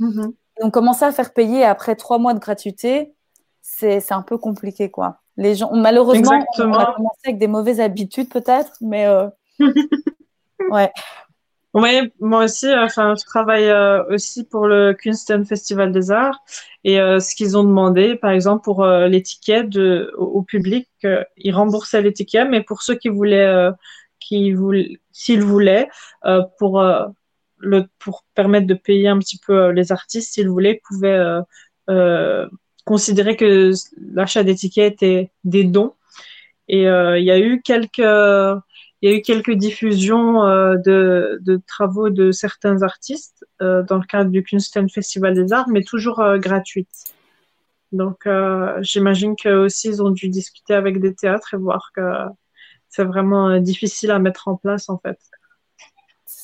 Mm-hmm 0.00 0.32
donc 0.60 0.72
commencer 0.72 1.04
à 1.04 1.12
faire 1.12 1.32
payer 1.32 1.64
après 1.64 1.94
trois 1.94 2.18
mois 2.18 2.34
de 2.34 2.38
gratuité, 2.38 3.14
c'est 3.62 4.12
un 4.12 4.22
peu 4.22 4.38
compliqué, 4.38 4.90
quoi. 4.90 5.20
Les 5.36 5.54
gens, 5.54 5.70
malheureusement, 5.72 6.44
on 6.58 6.72
a 6.72 6.94
commencé 6.94 7.20
avec 7.26 7.38
des 7.38 7.46
mauvaises 7.46 7.80
habitudes 7.80 8.28
peut-être, 8.28 8.72
mais 8.80 9.06
euh... 9.06 9.28
ouais. 10.70 10.92
Oui, 11.74 12.10
moi 12.18 12.44
aussi, 12.44 12.66
euh, 12.66 12.84
enfin, 12.84 13.14
je 13.18 13.24
travaille 13.26 13.68
euh, 13.68 14.02
aussi 14.06 14.44
pour 14.44 14.66
le 14.66 14.94
Kunsten 14.94 15.44
Festival 15.44 15.92
des 15.92 16.10
Arts 16.10 16.40
et 16.82 16.98
euh, 16.98 17.20
ce 17.20 17.34
qu'ils 17.34 17.58
ont 17.58 17.64
demandé, 17.64 18.16
par 18.16 18.30
exemple, 18.30 18.64
pour 18.64 18.86
l'étiquette 18.86 19.76
au, 20.16 20.42
public, 20.42 20.88
ils 21.36 21.54
remboursaient 21.54 22.00
l'étiquette, 22.00 22.48
mais 22.50 22.62
pour 22.62 22.82
ceux 22.82 22.94
qui 22.94 23.08
voulaient, 23.10 23.70
qui 24.18 24.52
voulaient, 24.52 24.98
s'ils 25.12 25.42
voulaient, 25.42 25.88
pour 26.58 26.82
le, 27.58 27.84
pour 27.98 28.24
permettre 28.34 28.66
de 28.66 28.74
payer 28.74 29.08
un 29.08 29.18
petit 29.18 29.38
peu 29.46 29.70
les 29.70 29.92
artistes, 29.92 30.32
s'ils 30.34 30.48
voulaient, 30.48 30.80
pouvaient 30.88 31.42
euh, 31.90 32.48
considérer 32.86 33.36
que 33.36 33.72
l'achat 34.14 34.42
des 34.42 34.54
tickets 34.54 34.94
était 34.94 35.30
des 35.44 35.64
dons. 35.64 35.94
Et 36.68 36.82
il 36.84 37.24
y 37.24 37.30
a 37.30 37.38
eu 37.38 37.60
quelques 37.62 38.00
il 39.00 39.10
y 39.10 39.14
a 39.14 39.16
eu 39.16 39.22
quelques 39.22 39.52
diffusions 39.52 40.42
de, 40.42 41.38
de, 41.40 41.60
travaux 41.66 42.10
de 42.10 42.32
certains 42.32 42.82
artistes 42.82 43.44
dans 43.60 43.96
le 43.96 44.06
cadre 44.06 44.30
du 44.30 44.42
Kunsten 44.42 44.88
Festival 44.88 45.34
des 45.34 45.52
Arts, 45.52 45.68
mais 45.68 45.82
toujours 45.82 46.22
gratuites. 46.38 47.04
Donc, 47.92 48.28
j'imagine 48.80 49.36
qu'eux 49.36 49.64
aussi, 49.64 49.88
ils 49.88 50.02
ont 50.02 50.10
dû 50.10 50.28
discuter 50.28 50.74
avec 50.74 51.00
des 51.00 51.14
théâtres 51.14 51.54
et 51.54 51.56
voir 51.56 51.90
que 51.94 52.02
c'est 52.88 53.04
vraiment 53.04 53.58
difficile 53.60 54.10
à 54.10 54.18
mettre 54.18 54.48
en 54.48 54.56
place, 54.56 54.88
en 54.88 54.98
fait 54.98 55.18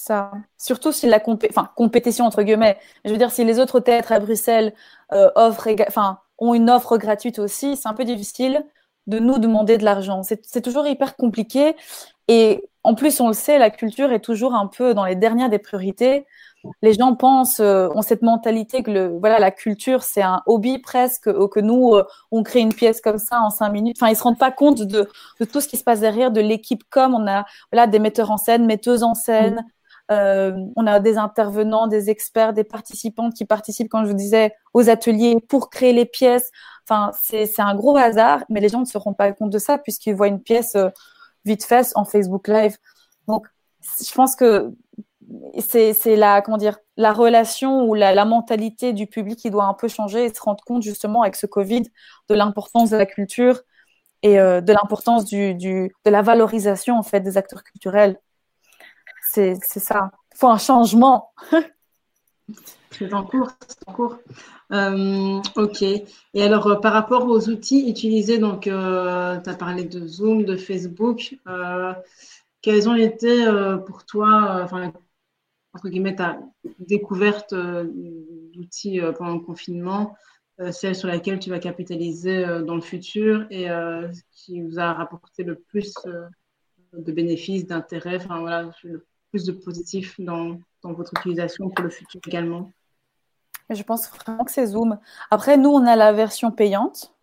ça. 0.05 0.33
Surtout 0.59 0.93
si 0.93 1.07
la 1.07 1.21
compétition, 1.21 2.27
entre 2.27 2.43
guillemets, 2.43 2.79
je 3.05 3.11
veux 3.11 3.17
dire, 3.17 3.31
si 3.31 3.45
les 3.45 3.59
autres 3.59 3.81
théâtres 3.81 4.13
à 4.13 4.21
Bruxelles 4.21 4.75
euh, 5.13 5.31
offrent, 5.35 5.69
enfin, 5.89 6.19
ont 6.39 6.55
une 6.55 6.71
offre 6.71 6.99
gratuite 6.99 7.39
aussi, 7.39 7.77
c'est 7.77 7.89
un 7.89 7.95
peu 7.95 8.05
difficile 8.05 8.65
de 9.07 9.19
nous 9.19 9.39
demander 9.39 9.79
de 9.79 9.85
l'argent. 9.85 10.23
C'est 10.23 10.63
toujours 10.63 10.87
hyper 10.87 11.17
compliqué. 11.17 11.77
Et 12.29 12.63
en 12.83 12.95
plus, 12.95 13.21
on 13.21 13.29
le 13.29 13.35
sait, 13.35 13.59
la 13.59 13.71
culture 13.71 14.13
est 14.13 14.21
toujours 14.21 14.55
un 14.55 14.67
peu 14.67 14.95
dans 14.95 15.05
les 15.05 15.17
dernières 15.17 15.51
des 15.51 15.59
priorités. 15.59 16.27
Les 16.81 16.95
gens 16.95 17.15
pensent, 17.15 17.61
euh, 17.61 17.89
ont 17.95 18.01
cette 18.01 18.23
mentalité 18.23 18.83
que 18.83 18.91
le, 18.91 19.19
voilà, 19.19 19.39
la 19.39 19.51
culture, 19.51 20.03
c'est 20.03 20.23
un 20.23 20.43
hobby 20.47 20.79
presque, 20.79 21.31
que 21.49 21.61
nous, 21.61 21.95
euh, 21.95 22.05
on 22.31 22.43
crée 22.43 22.61
une 22.61 22.73
pièce 22.73 23.03
comme 23.03 23.19
ça 23.19 23.41
en 23.41 23.51
cinq 23.51 23.69
minutes. 23.71 23.99
Enfin, 24.01 24.11
ils 24.11 24.17
se 24.17 24.23
rendent 24.23 24.39
pas 24.39 24.51
compte 24.51 24.81
de, 24.81 25.09
tout 25.53 25.61
ce 25.61 25.69
qui 25.69 25.77
se 25.77 25.85
passe 25.85 26.01
derrière, 26.01 26.31
de 26.31 26.41
l'équipe 26.41 26.83
comme 26.89 27.15
on 27.15 27.27
a 27.27 27.45
voilà, 27.71 27.87
des 27.87 27.99
metteurs 27.99 28.31
en 28.31 28.39
scène, 28.39 28.65
metteuses 28.65 29.03
en 29.03 29.15
scène, 29.15 29.63
euh, 30.11 30.53
on 30.77 30.87
a 30.87 31.01
des 31.01 31.17
intervenants, 31.17 31.87
des 31.87 32.11
experts, 32.11 32.53
des 32.53 32.65
participantes 32.65 33.35
qui 33.35 33.47
participent, 33.47 33.89
comme 33.89 34.05
je 34.05 34.11
vous 34.11 34.17
disais, 34.17 34.55
aux 34.75 34.91
ateliers 34.91 35.37
pour 35.49 35.71
créer 35.71 35.93
les 35.93 36.05
pièces. 36.05 36.51
Enfin, 36.89 37.11
c'est 37.15 37.61
un 37.61 37.75
gros 37.75 37.97
hasard, 37.97 38.45
mais 38.51 38.61
les 38.61 38.69
gens 38.69 38.81
ne 38.81 38.85
se 38.85 38.99
rendent 38.99 39.17
pas 39.17 39.33
compte 39.33 39.51
de 39.51 39.59
ça 39.59 39.79
puisqu'ils 39.79 40.15
voient 40.15 40.29
une 40.29 40.43
pièce 40.43 40.75
euh, 40.77 40.91
vite 41.45 41.65
faite 41.65 41.93
en 41.95 42.05
Facebook 42.05 42.49
Live. 42.49 42.77
Donc, 43.29 43.47
je 43.81 44.13
pense 44.13 44.37
que 44.37 44.73
c'est 45.59 46.17
la 46.17 46.43
comment 46.43 46.59
dire 46.59 46.79
la 46.97 47.13
relation 47.13 47.85
ou 47.85 47.95
la, 47.95 48.25
mentalité 48.25 48.93
du 48.93 49.07
public 49.07 49.39
qui 49.39 49.51
doit 49.51 49.65
un 49.65 49.75
peu 49.75 49.89
changer 49.89 50.27
et 50.27 50.35
se 50.35 50.41
rendre 50.41 50.63
compte 50.65 50.83
justement 50.83 51.23
avec 51.23 51.37
ce 51.37 51.47
Covid 51.47 51.83
de 52.29 52.35
l'importance 52.35 52.91
de 52.91 52.97
la 52.97 53.07
culture 53.07 53.61
et 54.23 54.39
euh, 54.39 54.61
de 54.61 54.73
l'importance 54.73 55.25
de 55.27 55.89
la 56.05 56.23
valorisation 56.23 56.99
en 56.99 57.03
fait 57.03 57.21
des 57.21 57.37
acteurs 57.39 57.65
culturels 57.65 58.19
c'est 59.35 59.81
ça. 59.81 60.11
Il 60.35 60.39
faut 60.39 60.49
un 60.49 60.59
changement. 60.59 61.33
c'est 62.99 63.13
en 63.13 63.25
cours, 63.25 63.51
c'est 63.67 63.89
en 63.89 63.93
cours. 63.93 64.19
Euh, 64.73 65.41
ok. 65.57 65.83
Et 65.83 66.43
alors, 66.43 66.67
euh, 66.67 66.77
par 66.77 66.93
rapport 66.93 67.27
aux 67.27 67.49
outils 67.49 67.89
utilisés, 67.89 68.39
donc, 68.39 68.67
euh, 68.67 69.41
tu 69.41 69.51
as 69.51 69.55
parlé 69.55 69.85
de 69.85 70.07
Zoom, 70.07 70.45
de 70.45 70.57
Facebook. 70.57 71.37
quels 72.63 72.89
ont 72.89 72.95
été 72.95 73.45
pour 73.87 74.07
toi, 74.07 74.67
entre 75.75 75.89
guillemets, 75.89 76.17
ta 76.17 76.39
découverte 76.79 77.55
d'outils 77.55 79.01
pendant 79.19 79.35
le 79.35 79.41
confinement, 79.41 80.17
celle 80.71 80.95
sur 80.95 81.09
laquelle 81.09 81.39
tu 81.39 81.51
vas 81.51 81.59
capitaliser 81.59 82.45
dans 82.65 82.75
le 82.75 82.81
futur 82.81 83.47
et 83.51 83.67
qui 84.33 84.63
vous 84.63 84.79
a 84.79 84.95
rapporté 84.95 85.43
le 85.43 85.57
plus 85.57 85.93
de 86.95 87.13
bénéfices, 87.13 87.67
d'intérêt, 87.67 88.17
enfin 88.17 88.41
voilà, 88.41 88.71
le 88.85 89.05
plus 89.31 89.45
de 89.45 89.53
positif 89.53 90.19
dans, 90.21 90.59
dans 90.83 90.93
votre 90.93 91.13
utilisation 91.19 91.69
pour 91.69 91.85
le 91.85 91.91
futur 91.91 92.21
également? 92.27 92.73
Je 93.71 93.83
pense 93.83 94.09
vraiment 94.09 94.45
que 94.45 94.51
c'est 94.51 94.67
Zoom. 94.67 94.99
Après, 95.31 95.57
nous, 95.57 95.71
on 95.71 95.87
a 95.87 95.97
la 95.97 96.13
version 96.13 96.51
payante. 96.51 97.15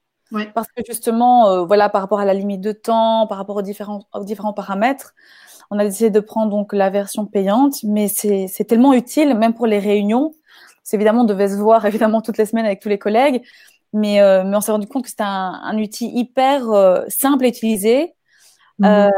Parce 0.54 0.67
que 0.67 0.82
justement, 0.88 1.49
euh, 1.49 1.65
voilà, 1.65 1.89
par 1.89 2.01
rapport 2.01 2.21
à 2.21 2.25
la 2.25 2.34
limite 2.34 2.62
de 2.62 2.71
temps, 2.71 3.27
par 3.27 3.38
rapport 3.38 3.58
aux 3.58 3.62
différents, 3.62 4.08
aux 4.13 4.23
différents 4.23 4.54
paramètres, 4.54 5.13
on 5.71 5.80
a 5.80 5.84
décidé 5.84 6.10
de 6.10 6.19
prendre 6.19 6.51
donc 6.51 6.73
la 6.73 6.89
version 6.89 7.25
payante, 7.25 7.84
mais 7.84 8.08
c'est 8.08 8.65
tellement 8.65 8.93
utile, 8.93 9.36
même 9.36 9.54
pour 9.54 9.67
les 9.67 9.80
réunions. 9.80 10.34
C'est 10.84 10.95
évidemment, 10.97 11.21
on 11.21 11.25
devait 11.25 11.49
se 11.49 11.56
voir 11.56 11.86
évidemment 11.88 12.21
toutes 12.21 12.38
les 12.38 12.45
semaines 12.45 12.65
avec 12.65 12.80
tous 12.80 12.89
les 12.89 12.97
collègues, 12.97 13.41
mais, 13.93 14.21
euh, 14.21 14.43
mais 14.45 14.56
on 14.56 14.62
s'est 14.62 14.71
rendu 14.71 14.88
compte 14.88 15.04
que 15.04 15.10
c'était 15.10 15.23
un, 15.23 15.60
un, 15.63 15.77
outil 15.77 16.10
hyper 16.13 16.69
euh, 16.71 17.04
simple 17.10 17.45
à 17.45 17.47
utiliser, 17.49 18.13
Mhm. 18.81 18.87
Euh, 18.87 19.09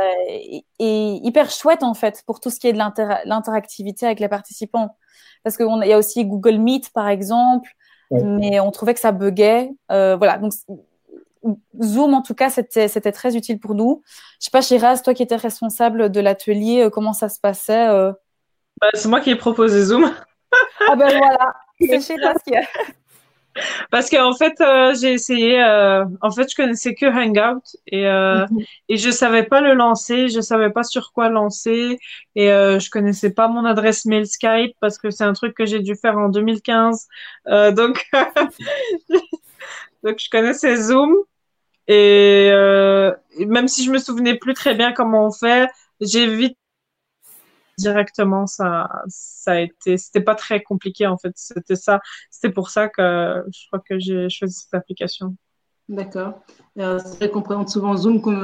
et, 0.79 1.19
hyper 1.23 1.49
chouette 1.49 1.83
en 1.83 1.93
fait 1.93 2.23
pour 2.25 2.39
tout 2.41 2.49
ce 2.49 2.59
qui 2.59 2.67
est 2.67 2.73
de 2.73 2.77
l'interactivité 2.77 4.05
avec 4.05 4.19
les 4.19 4.27
participants. 4.27 4.97
Parce 5.43 5.57
qu'il 5.57 5.67
y 5.85 5.93
a 5.93 5.97
aussi 5.97 6.25
Google 6.25 6.57
Meet 6.57 6.91
par 6.93 7.07
exemple, 7.07 7.69
mais 8.11 8.59
on 8.59 8.71
trouvait 8.71 8.93
que 8.93 8.99
ça 8.99 9.11
buguait. 9.11 9.71
Euh, 9.91 10.15
voilà, 10.15 10.37
donc 10.37 10.53
Zoom 11.81 12.13
en 12.13 12.21
tout 12.21 12.35
cas 12.35 12.49
c'était 12.49 13.11
très 13.11 13.35
utile 13.35 13.59
pour 13.59 13.75
nous. 13.75 14.03
Je 14.39 14.45
sais 14.45 14.51
pas 14.51 14.61
Shiraz, 14.61 15.01
toi 15.03 15.13
qui 15.13 15.23
étais 15.23 15.35
responsable 15.35 16.11
de 16.11 16.19
l'atelier, 16.19 16.83
euh, 16.83 16.89
comment 16.89 17.13
ça 17.13 17.29
se 17.29 17.39
passait 17.39 17.87
bah, 18.79 18.89
C'est 18.93 19.09
moi 19.09 19.21
qui 19.21 19.31
ai 19.31 19.35
proposé 19.35 19.81
Zoom. 19.83 20.11
ah 20.87 20.95
ben 20.95 21.17
voilà, 21.17 21.53
c'est 21.79 22.01
Shiraz 22.01 22.35
qui 22.45 22.55
a. 22.55 22.61
Parce 23.91 24.09
qu'en 24.09 24.33
fait, 24.33 24.59
euh, 24.61 24.93
j'ai 24.99 25.13
essayé. 25.13 25.63
Euh, 25.63 26.05
en 26.21 26.31
fait, 26.31 26.49
je 26.49 26.55
connaissais 26.55 26.95
que 26.95 27.05
Hangout 27.05 27.63
et 27.87 28.07
euh, 28.07 28.45
mhm. 28.47 28.59
et 28.89 28.97
je 28.97 29.11
savais 29.11 29.43
pas 29.43 29.61
le 29.61 29.73
lancer. 29.73 30.29
Je 30.29 30.41
savais 30.41 30.71
pas 30.71 30.83
sur 30.83 31.11
quoi 31.13 31.29
lancer 31.29 31.99
et 32.35 32.47
je 32.47 32.89
connaissais 32.89 33.31
pas 33.31 33.47
mon 33.47 33.65
adresse 33.65 34.05
mail 34.05 34.25
Skype 34.27 34.75
parce 34.79 34.97
que 34.97 35.09
c'est 35.09 35.23
un 35.23 35.33
truc 35.33 35.55
que 35.55 35.65
j'ai 35.65 35.79
dû 35.79 35.95
faire 35.95 36.17
en 36.17 36.29
2015. 36.29 37.07
donc 37.75 38.05
donc 40.03 40.19
je 40.19 40.29
connaissais 40.29 40.75
Zoom 40.75 41.15
Et, 41.87 42.49
euh, 42.51 43.13
même 43.39 43.67
si 43.67 43.83
je 43.83 43.91
me 43.91 43.97
souvenais 43.97 44.37
plus 44.37 44.53
très 44.53 44.75
bien 44.75 44.93
comment 44.93 45.27
on 45.27 45.31
fait, 45.31 45.69
j'ai 46.01 46.27
vite 46.27 46.57
directement 47.77 48.47
ça 48.47 48.89
ça 49.07 49.53
a 49.53 49.59
été 49.59 49.97
c'était 49.97 50.21
pas 50.21 50.35
très 50.35 50.61
compliqué 50.61 51.07
en 51.07 51.17
fait. 51.17 51.33
C'était 51.35 51.75
ça 51.75 52.01
c'était 52.29 52.53
pour 52.53 52.69
ça 52.69 52.87
que 52.89 53.43
je 53.51 53.67
crois 53.67 53.79
que 53.79 53.99
j'ai 53.99 54.29
choisi 54.29 54.61
cette 54.61 54.73
application. 54.73 55.35
D'accord. 55.89 56.41
Euh, 56.79 56.97
c'est 57.03 57.17
vrai 57.17 57.29
qu'on 57.29 57.41
présente 57.41 57.69
souvent 57.69 57.95
Zoom 57.97 58.21
comme 58.21 58.41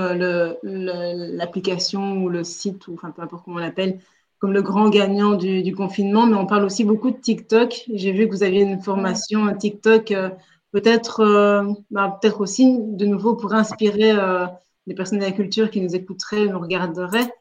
l'application 0.63 2.17
ou 2.17 2.29
le 2.29 2.43
site 2.43 2.87
ou 2.87 2.95
enfin 2.95 3.11
peu 3.11 3.21
importe 3.21 3.45
comment 3.45 3.57
on 3.57 3.59
l'appelle 3.59 3.99
comme 4.39 4.53
le 4.53 4.61
grand 4.61 4.89
gagnant 4.89 5.33
du, 5.33 5.63
du, 5.63 5.75
confinement 5.75 6.25
mais 6.25 6.35
on 6.35 6.45
parle 6.45 6.63
aussi 6.63 6.85
beaucoup 6.85 7.11
de 7.11 7.17
TikTok. 7.17 7.85
J'ai 7.93 8.11
vu 8.13 8.27
que 8.27 8.31
vous 8.31 8.43
aviez 8.43 8.61
une 8.61 8.81
formation 8.81 9.45
à 9.47 9.53
TikTok 9.53 10.11
euh, 10.11 10.29
peut-être 10.71 11.21
euh, 11.21 11.63
bah, 11.91 12.17
peut-être 12.21 12.41
aussi 12.41 12.77
de 12.79 13.05
nouveau 13.05 13.35
pour 13.35 13.53
inspirer 13.53 14.11
euh, 14.11 14.45
les 14.87 14.95
personnes 14.95 15.19
de 15.19 15.23
la 15.23 15.31
culture 15.31 15.69
qui 15.69 15.81
nous 15.81 15.95
écouteraient, 15.95 16.47
nous 16.47 16.59
regarderaient. 16.59 17.33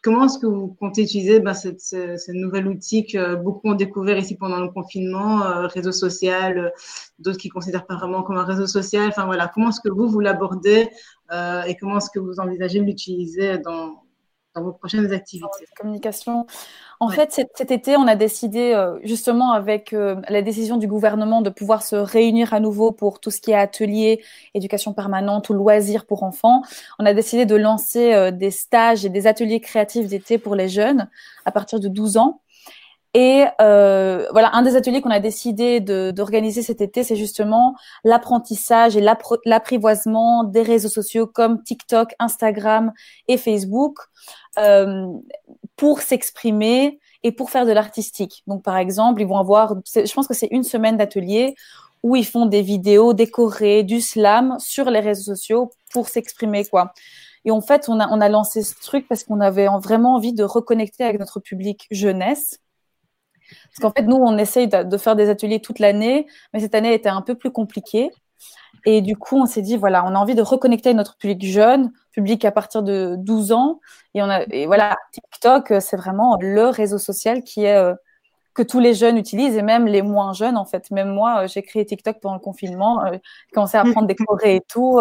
Euh, 0.00 0.10
comment 0.10 0.24
est-ce 0.24 0.38
que 0.38 0.46
vous 0.46 0.68
comptez 0.80 1.02
utiliser 1.02 1.40
bah, 1.40 1.54
cette, 1.54 1.80
cette, 1.80 2.34
nouvel 2.34 2.68
outil 2.68 3.06
que 3.06 3.36
beaucoup 3.36 3.68
ont 3.68 3.74
découvert 3.74 4.18
ici 4.18 4.36
pendant 4.36 4.60
le 4.60 4.70
confinement, 4.70 5.68
réseau 5.68 5.92
social, 5.92 6.72
d'autres 7.18 7.38
qui 7.38 7.48
considèrent 7.48 7.86
pas 7.86 7.96
vraiment 7.96 8.22
comme 8.22 8.36
un 8.36 8.44
réseau 8.44 8.66
social? 8.66 9.08
Enfin 9.08 9.26
voilà, 9.26 9.48
comment 9.48 9.70
est-ce 9.70 9.80
que 9.80 9.92
vous 9.92 10.08
vous 10.08 10.20
l'abordez 10.20 10.88
et 11.32 11.76
comment 11.78 11.98
est-ce 11.98 12.10
que 12.10 12.18
vous 12.18 12.40
envisagez 12.40 12.80
de 12.80 12.84
l'utiliser 12.84 13.58
dans, 13.58 14.02
dans 14.54 14.62
vos 14.62 14.72
prochaines 14.72 15.12
activités 15.12 15.46
Communication. 15.76 16.46
En 16.98 17.08
fait, 17.08 17.32
cet, 17.32 17.70
été, 17.70 17.96
on 17.96 18.06
a 18.06 18.16
décidé, 18.16 18.72
euh, 18.74 18.98
justement 19.02 19.52
avec 19.52 19.92
euh, 19.92 20.16
la 20.28 20.42
décision 20.42 20.76
du 20.76 20.86
gouvernement 20.86 21.40
de 21.40 21.48
pouvoir 21.48 21.82
se 21.82 21.96
réunir 21.96 22.52
à 22.52 22.60
nouveau 22.60 22.92
pour 22.92 23.20
tout 23.20 23.30
ce 23.30 23.40
qui 23.40 23.52
est 23.52 23.54
atelier, 23.54 24.22
éducation 24.54 24.92
permanente 24.92 25.48
ou 25.48 25.54
loisirs 25.54 26.04
pour 26.04 26.24
enfants, 26.24 26.62
on 26.98 27.06
a 27.06 27.14
décidé 27.14 27.46
de 27.46 27.54
lancer 27.56 28.12
euh, 28.12 28.30
des 28.30 28.50
stages 28.50 29.06
et 29.06 29.08
des 29.08 29.26
ateliers 29.26 29.60
créatifs 29.60 30.08
d'été 30.08 30.36
pour 30.36 30.54
les 30.54 30.68
jeunes 30.68 31.08
à 31.44 31.52
partir 31.52 31.80
de 31.80 31.88
12 31.88 32.18
ans. 32.18 32.42
Et 33.12 33.44
euh, 33.60 34.26
voilà, 34.30 34.50
un 34.54 34.62
des 34.62 34.76
ateliers 34.76 35.00
qu'on 35.00 35.10
a 35.10 35.18
décidé 35.18 35.80
d'organiser 35.80 36.62
cet 36.62 36.80
été, 36.80 37.02
c'est 37.02 37.16
justement 37.16 37.74
l'apprentissage 38.04 38.96
et 38.96 39.00
l'apprivoisement 39.00 40.44
des 40.44 40.62
réseaux 40.62 40.88
sociaux 40.88 41.26
comme 41.26 41.62
TikTok, 41.64 42.14
Instagram 42.20 42.92
et 43.26 43.36
Facebook 43.36 43.98
euh, 44.58 45.06
pour 45.76 46.02
s'exprimer 46.02 47.00
et 47.24 47.32
pour 47.32 47.50
faire 47.50 47.66
de 47.66 47.72
l'artistique. 47.72 48.44
Donc, 48.46 48.62
par 48.62 48.76
exemple, 48.76 49.20
ils 49.20 49.26
vont 49.26 49.38
avoir, 49.38 49.74
je 49.92 50.12
pense 50.12 50.28
que 50.28 50.34
c'est 50.34 50.48
une 50.52 50.62
semaine 50.62 50.96
d'atelier 50.96 51.56
où 52.04 52.14
ils 52.14 52.24
font 52.24 52.46
des 52.46 52.62
vidéos 52.62 53.12
décorées, 53.12 53.82
du 53.82 54.00
slam 54.00 54.56
sur 54.58 54.88
les 54.88 55.00
réseaux 55.00 55.34
sociaux 55.34 55.70
pour 55.92 56.08
s'exprimer, 56.08 56.64
quoi. 56.64 56.92
Et 57.44 57.50
en 57.50 57.60
fait, 57.60 57.88
on 57.88 57.98
a, 57.98 58.08
on 58.08 58.20
a 58.20 58.28
lancé 58.28 58.62
ce 58.62 58.74
truc 58.80 59.08
parce 59.08 59.24
qu'on 59.24 59.40
avait 59.40 59.66
vraiment 59.82 60.14
envie 60.14 60.32
de 60.32 60.44
reconnecter 60.44 61.04
avec 61.04 61.18
notre 61.18 61.40
public 61.40 61.86
jeunesse 61.90 62.60
parce 63.50 63.78
qu'en 63.80 63.90
fait, 63.90 64.06
nous, 64.06 64.16
on 64.16 64.38
essaye 64.38 64.68
de, 64.68 64.96
faire 64.96 65.16
des 65.16 65.28
ateliers 65.28 65.60
toute 65.60 65.78
l'année, 65.78 66.26
mais 66.52 66.60
cette 66.60 66.74
année 66.74 66.94
était 66.94 67.08
un 67.08 67.22
peu 67.22 67.34
plus 67.34 67.50
compliquée. 67.50 68.10
Et 68.86 69.02
du 69.02 69.16
coup, 69.16 69.36
on 69.36 69.46
s'est 69.46 69.62
dit, 69.62 69.76
voilà, 69.76 70.04
on 70.04 70.14
a 70.14 70.18
envie 70.18 70.34
de 70.34 70.42
reconnecter 70.42 70.94
notre 70.94 71.16
public 71.16 71.44
jeune, 71.44 71.92
public 72.12 72.44
à 72.44 72.52
partir 72.52 72.82
de 72.82 73.16
12 73.18 73.52
ans. 73.52 73.80
Et, 74.14 74.22
on 74.22 74.30
a, 74.30 74.42
et 74.50 74.66
voilà, 74.66 74.96
TikTok, 75.12 75.74
c'est 75.80 75.96
vraiment 75.96 76.38
le 76.40 76.66
réseau 76.68 76.98
social 76.98 77.42
qui 77.42 77.64
est, 77.64 77.76
euh, 77.76 77.94
que 78.54 78.62
tous 78.62 78.80
les 78.80 78.94
jeunes 78.94 79.16
utilisent 79.16 79.56
et 79.56 79.62
même 79.62 79.86
les 79.86 80.02
moins 80.02 80.32
jeunes, 80.32 80.56
en 80.56 80.64
fait. 80.64 80.90
Même 80.90 81.10
moi, 81.10 81.44
euh, 81.44 81.48
j'ai 81.48 81.62
créé 81.62 81.84
TikTok 81.84 82.20
pendant 82.20 82.34
le 82.34 82.40
confinement, 82.40 83.04
euh, 83.04 83.12
j'ai 83.12 83.54
commencé 83.54 83.76
à 83.76 83.82
apprendre 83.82 84.06
des 84.06 84.16
chorés 84.16 84.56
et 84.56 84.62
tout. 84.66 85.00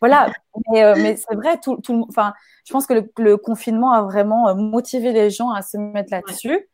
voilà, 0.00 0.32
mais, 0.72 0.94
mais 0.96 1.16
c'est 1.16 1.34
vrai, 1.34 1.58
tout, 1.62 1.76
tout, 1.76 2.08
je 2.64 2.72
pense 2.72 2.86
que 2.86 2.94
le, 2.94 3.12
le, 3.18 3.36
confinement 3.36 3.92
a 3.92 4.02
vraiment 4.02 4.54
motivé 4.54 5.12
les 5.12 5.30
gens 5.30 5.50
à 5.50 5.62
se 5.62 5.76
mettre 5.76 6.10
là-dessus. 6.12 6.68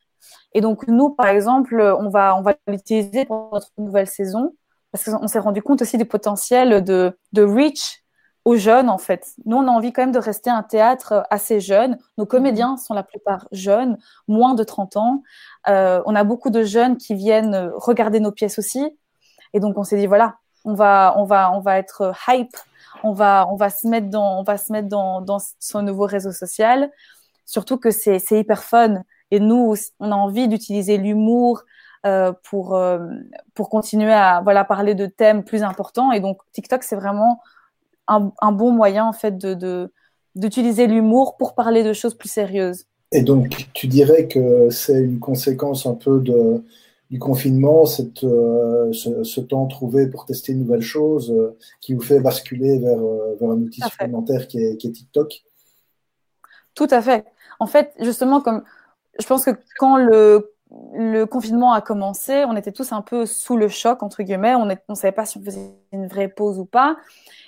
Et 0.54 0.60
donc, 0.60 0.86
nous, 0.88 1.10
par 1.10 1.26
exemple, 1.28 1.80
on 1.98 2.08
va, 2.08 2.36
on 2.36 2.42
va 2.42 2.54
l'utiliser 2.66 3.24
pour 3.24 3.50
notre 3.52 3.70
nouvelle 3.78 4.06
saison 4.06 4.52
parce 4.92 5.04
qu'on 5.04 5.28
s'est 5.28 5.38
rendu 5.38 5.62
compte 5.62 5.82
aussi 5.82 5.98
du 5.98 6.06
potentiel 6.06 6.82
de, 6.82 7.16
de 7.32 7.42
reach 7.42 8.02
aux 8.44 8.56
jeunes, 8.56 8.88
en 8.88 8.96
fait. 8.96 9.26
Nous, 9.44 9.56
on 9.56 9.68
a 9.68 9.70
envie 9.70 9.92
quand 9.92 10.02
même 10.02 10.12
de 10.12 10.18
rester 10.18 10.48
un 10.48 10.62
théâtre 10.62 11.26
assez 11.28 11.60
jeune. 11.60 11.98
Nos 12.16 12.24
comédiens 12.24 12.78
sont 12.78 12.94
la 12.94 13.02
plupart 13.02 13.46
jeunes, 13.52 13.98
moins 14.26 14.54
de 14.54 14.64
30 14.64 14.96
ans. 14.96 15.22
Euh, 15.68 16.02
on 16.06 16.14
a 16.14 16.24
beaucoup 16.24 16.48
de 16.48 16.62
jeunes 16.62 16.96
qui 16.96 17.14
viennent 17.14 17.70
regarder 17.74 18.20
nos 18.20 18.32
pièces 18.32 18.58
aussi. 18.58 18.96
Et 19.52 19.60
donc, 19.60 19.76
on 19.76 19.84
s'est 19.84 19.98
dit, 19.98 20.06
voilà, 20.06 20.36
on 20.64 20.72
va, 20.74 21.14
on 21.18 21.24
va, 21.24 21.52
on 21.52 21.60
va 21.60 21.78
être 21.78 22.14
hype. 22.26 22.56
On 23.04 23.12
va, 23.12 23.46
on 23.50 23.56
va 23.56 23.70
se 23.70 23.86
mettre 23.86 24.08
dans, 24.08 24.40
on 24.40 24.42
va 24.42 24.56
se 24.56 24.72
mettre 24.72 24.88
dans, 24.88 25.20
dans 25.20 25.38
son 25.58 25.82
nouveau 25.82 26.06
réseau 26.06 26.32
social. 26.32 26.90
Surtout 27.44 27.76
que 27.76 27.90
c'est, 27.90 28.18
c'est 28.18 28.40
hyper 28.40 28.64
fun. 28.64 29.02
Et 29.30 29.40
nous, 29.40 29.74
on 30.00 30.10
a 30.10 30.14
envie 30.14 30.48
d'utiliser 30.48 30.96
l'humour 30.96 31.62
euh, 32.06 32.32
pour 32.44 32.76
euh, 32.76 32.98
pour 33.54 33.68
continuer 33.68 34.12
à 34.12 34.40
voilà 34.42 34.64
parler 34.64 34.94
de 34.94 35.06
thèmes 35.06 35.44
plus 35.44 35.62
importants. 35.62 36.12
Et 36.12 36.20
donc 36.20 36.38
TikTok, 36.52 36.82
c'est 36.82 36.96
vraiment 36.96 37.40
un, 38.06 38.32
un, 38.40 38.52
bon 38.52 38.72
moyen 38.72 39.04
en 39.04 39.12
fait 39.12 39.36
de 39.36 39.92
d'utiliser 40.34 40.86
l'humour 40.86 41.36
pour 41.36 41.54
parler 41.54 41.82
de 41.82 41.92
choses 41.92 42.14
plus 42.14 42.30
sérieuses. 42.30 42.84
Et 43.10 43.22
donc, 43.22 43.68
tu 43.72 43.86
dirais 43.86 44.28
que 44.28 44.68
c'est 44.70 45.00
une 45.00 45.18
conséquence 45.18 45.86
un 45.86 45.94
peu 45.94 46.20
de, 46.20 46.62
du 47.10 47.18
confinement, 47.18 47.86
cette, 47.86 48.22
euh, 48.24 48.92
ce, 48.92 49.22
ce, 49.24 49.40
temps 49.40 49.66
trouvé 49.66 50.08
pour 50.08 50.26
tester 50.26 50.52
une 50.52 50.60
nouvelle 50.60 50.82
chose 50.82 51.30
euh, 51.30 51.56
qui 51.80 51.94
vous 51.94 52.02
fait 52.02 52.20
basculer 52.20 52.78
vers, 52.78 52.98
euh, 52.98 53.36
vers 53.40 53.50
un 53.50 53.56
outil 53.56 53.80
supplémentaire 53.80 54.46
qui 54.46 54.58
est, 54.58 54.76
qui 54.76 54.88
est, 54.88 54.92
TikTok? 54.92 55.42
Tout 56.74 56.88
à 56.90 57.00
fait. 57.00 57.24
En 57.60 57.66
fait, 57.66 57.92
justement, 58.00 58.42
comme 58.42 58.62
je 59.18 59.26
pense 59.26 59.44
que 59.44 59.50
quand 59.78 59.96
le, 59.96 60.52
le 60.92 61.24
confinement 61.24 61.72
a 61.72 61.80
commencé, 61.80 62.44
on 62.44 62.56
était 62.56 62.72
tous 62.72 62.92
un 62.92 63.02
peu 63.02 63.26
sous 63.26 63.56
le 63.56 63.68
choc, 63.68 64.02
entre 64.02 64.22
guillemets. 64.22 64.54
On 64.54 64.66
ne 64.66 64.94
savait 64.94 65.12
pas 65.12 65.24
si 65.24 65.38
on 65.38 65.42
faisait 65.42 65.72
une 65.92 66.06
vraie 66.06 66.28
pause 66.28 66.58
ou 66.58 66.66
pas. 66.66 66.96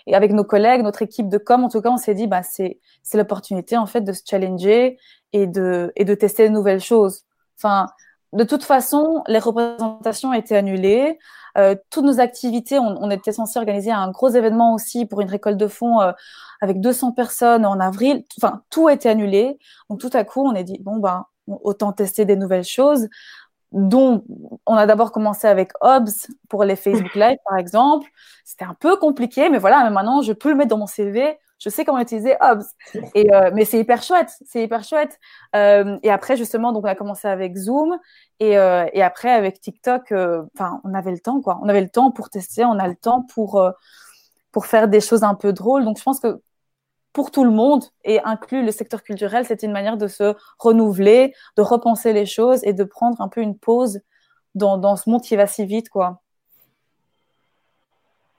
Et 0.07 0.15
avec 0.15 0.33
nos 0.33 0.45
collègues, 0.45 0.83
notre 0.83 1.03
équipe 1.03 1.29
de 1.29 1.39
com, 1.39 1.65
en 1.65 1.69
tout 1.69 1.83
cas, 1.83 1.91
on 1.91 1.99
s'est 1.99 2.15
dit, 2.15 2.27
bah, 2.27 2.43
c'est, 2.43 2.79
l'opportunité, 3.15 3.77
en 3.77 3.87
fait, 3.87 4.01
de 4.01 4.13
se 4.13 4.23
challenger 4.29 4.99
et 5.33 5.47
de, 5.47 5.93
et 5.97 6.05
de 6.05 6.15
tester 6.15 6.49
de 6.49 6.53
nouvelles 6.55 6.81
choses. 6.81 7.25
Enfin, 7.59 7.87
de 8.33 8.45
toute 8.45 8.65
façon, 8.65 9.23
les 9.27 9.39
représentations 9.39 10.33
étaient 10.33 10.57
annulées. 10.57 11.19
Euh, 11.59 11.75
toutes 11.91 12.05
nos 12.05 12.21
activités, 12.21 12.79
on, 12.79 12.97
on, 13.03 13.11
était 13.11 13.33
censé 13.33 13.59
organiser 13.59 13.91
un 13.91 14.11
gros 14.11 14.29
événement 14.29 14.73
aussi 14.73 15.05
pour 15.05 15.21
une 15.21 15.29
récolte 15.29 15.57
de 15.59 15.67
fonds 15.67 16.01
euh, 16.01 16.13
avec 16.61 16.81
200 16.81 17.13
personnes 17.13 17.67
en 17.67 17.81
avril. 17.81 18.25
Enfin, 18.39 18.63
tout 18.71 18.89
été 18.89 19.09
annulé. 19.09 19.59
Donc, 19.91 20.01
tout 20.01 20.11
à 20.13 20.25
coup, 20.25 20.43
on 20.47 20.55
a 20.55 20.63
dit, 20.63 20.79
bon, 20.81 20.97
ben, 20.99 21.27
autant 21.63 21.93
tester 21.93 22.25
des 22.25 22.37
nouvelles 22.37 22.65
choses. 22.65 23.09
dont 23.73 24.25
on 24.67 24.75
a 24.75 24.87
d'abord 24.87 25.13
commencé 25.13 25.47
avec 25.47 25.73
Hobbs 25.81 26.27
pour 26.49 26.65
les 26.65 26.77
Facebook 26.77 27.15
Live, 27.15 27.39
par 27.47 27.57
exemple. 27.59 28.09
C'était 28.45 28.65
un 28.65 28.75
peu 28.75 28.97
compliqué, 28.97 29.49
mais 29.49 29.59
voilà, 29.59 29.85
mais 29.85 29.91
maintenant, 29.91 30.23
je 30.23 30.33
peux 30.33 30.51
le 30.51 30.57
mettre 30.57 30.71
dans 30.71 30.79
mon 30.79 30.89
CV. 30.89 31.39
Je 31.61 31.69
sais 31.69 31.85
comment 31.85 32.01
utiliser 32.01 32.37
Hobbs. 32.41 32.65
Et, 33.15 33.33
euh, 33.33 33.51
mais 33.55 33.67
c'est 33.67 33.79
hyper 33.79 34.03
chouette. 34.03 34.31
C'est 34.47 34.63
hyper 34.63 34.83
chouette. 34.83 35.19
Euh, 35.55 35.99
et 36.03 36.11
après, 36.11 36.37
justement, 36.37 36.73
donc, 36.73 36.85
on 36.85 36.89
a 36.89 36.95
commencé 36.95 37.29
avec 37.29 37.55
Zoom. 37.57 37.99
Et, 38.41 38.57
euh, 38.59 38.87
et 38.95 39.03
après, 39.03 39.31
avec 39.31 39.61
TikTok, 39.61 40.13
enfin, 40.55 40.81
on 40.85 40.95
avait 40.95 41.11
le 41.13 41.21
temps, 41.21 41.41
quoi. 41.43 41.61
On 41.63 41.69
avait 41.69 41.83
le 41.83 41.91
temps 41.91 42.11
pour 42.11 42.31
tester. 42.31 42.65
On 42.65 42.79
a 42.79 42.89
le 42.89 42.97
temps 42.97 43.23
pour, 43.35 43.63
pour 44.53 44.67
faire 44.67 44.89
des 44.89 45.01
choses 45.01 45.23
un 45.23 45.35
peu 45.35 45.53
drôles. 45.53 45.85
Donc, 45.85 45.99
je 45.99 46.03
pense 46.03 46.19
que 46.19 46.41
pour 47.13 47.31
tout 47.31 47.45
le 47.45 47.51
monde 47.51 47.85
et 48.05 48.21
inclut 48.23 48.65
le 48.65 48.71
secteur 48.71 49.03
culturel, 49.03 49.45
c'est 49.47 49.63
une 49.63 49.73
manière 49.73 49.97
de 49.97 50.07
se 50.07 50.35
renouveler, 50.59 51.35
de 51.57 51.63
repenser 51.63 52.13
les 52.13 52.27
choses 52.27 52.61
et 52.65 52.73
de 52.73 52.85
prendre 52.85 53.21
un 53.21 53.29
peu 53.29 53.41
une 53.41 53.57
pause 53.57 54.01
dans, 54.55 54.97
ce 54.97 55.09
monde 55.09 55.23
qui 55.23 55.37
va 55.37 55.47
si 55.47 55.65
vite, 55.65 55.89
quoi. 55.89 56.21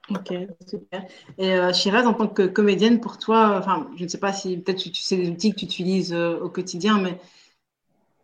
Ok, 0.10 0.34
super. 0.68 1.06
Et 1.38 1.54
euh, 1.54 1.72
Shiraz, 1.72 2.06
en 2.06 2.14
tant 2.14 2.28
que 2.28 2.44
comédienne, 2.44 3.00
pour 3.00 3.18
toi, 3.18 3.56
enfin, 3.58 3.88
je 3.96 4.04
ne 4.04 4.10
sais 4.10 4.18
pas 4.18 4.34
si 4.34 4.58
peut-être 4.58 4.80
tu, 4.80 4.94
sais 4.94 5.16
des 5.16 5.30
outils 5.30 5.54
que 5.54 5.60
tu 5.60 5.66
utilises 5.66 6.14
euh, 6.14 6.38
au 6.40 6.50
quotidien, 6.50 7.00
mais 7.00 7.18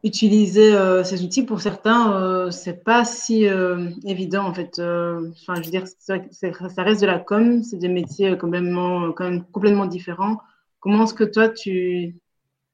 utiliser 0.07 0.73
euh, 0.73 1.03
ces 1.03 1.23
outils 1.23 1.43
pour 1.43 1.61
certains, 1.61 2.13
euh, 2.21 2.51
c'est 2.51 2.83
pas 2.83 3.05
si 3.05 3.47
euh, 3.47 3.89
évident 4.05 4.45
en 4.45 4.53
fait. 4.53 4.79
Euh, 4.79 5.29
enfin, 5.41 5.55
je 5.61 5.65
veux 5.65 5.71
dire, 5.71 5.85
ça 5.99 6.83
reste 6.83 7.01
de 7.01 7.05
la 7.05 7.19
com, 7.19 7.63
c'est 7.63 7.77
des 7.77 7.89
métiers 7.89 8.37
complètement, 8.37 9.13
complètement 9.51 9.85
différents. 9.85 10.39
Comment 10.79 11.03
est-ce 11.03 11.13
que 11.13 11.23
toi 11.23 11.49
tu 11.49 12.17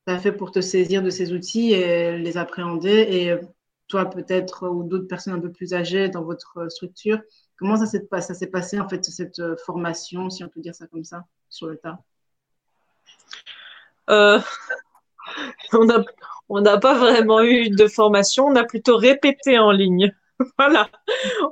as 0.08 0.20
fait 0.20 0.32
pour 0.32 0.52
te 0.52 0.62
saisir 0.62 1.02
de 1.02 1.10
ces 1.10 1.34
outils 1.34 1.74
et 1.74 2.18
les 2.18 2.38
appréhender? 2.38 3.08
Et 3.10 3.36
toi, 3.88 4.06
peut-être, 4.10 4.70
ou 4.70 4.84
d'autres 4.84 5.08
personnes 5.08 5.34
un 5.34 5.40
peu 5.40 5.52
plus 5.52 5.74
âgées 5.74 6.10
dans 6.10 6.24
votre 6.24 6.70
structure, 6.70 7.20
comment 7.58 7.78
ça 7.78 7.86
s'est 7.86 8.08
ça 8.12 8.34
s'est 8.34 8.48
passé 8.48 8.80
en 8.80 8.88
fait 8.90 9.04
cette 9.06 9.42
formation, 9.66 10.30
si 10.30 10.44
on 10.44 10.50
peut 10.50 10.62
dire 10.62 10.76
ça 10.76 10.88
comme 10.88 11.04
ça, 11.04 11.26
sur 11.50 11.68
le 11.68 11.78
tas? 11.78 12.00
On 15.74 15.90
a 15.90 16.04
on 16.50 16.62
n'a 16.62 16.78
pas 16.78 16.98
vraiment 16.98 17.42
eu 17.42 17.70
de 17.70 17.88
formation, 17.88 18.46
on 18.46 18.56
a 18.56 18.64
plutôt 18.64 18.98
répété 18.98 19.58
en 19.60 19.72
ligne. 19.72 20.14
voilà, 20.58 20.90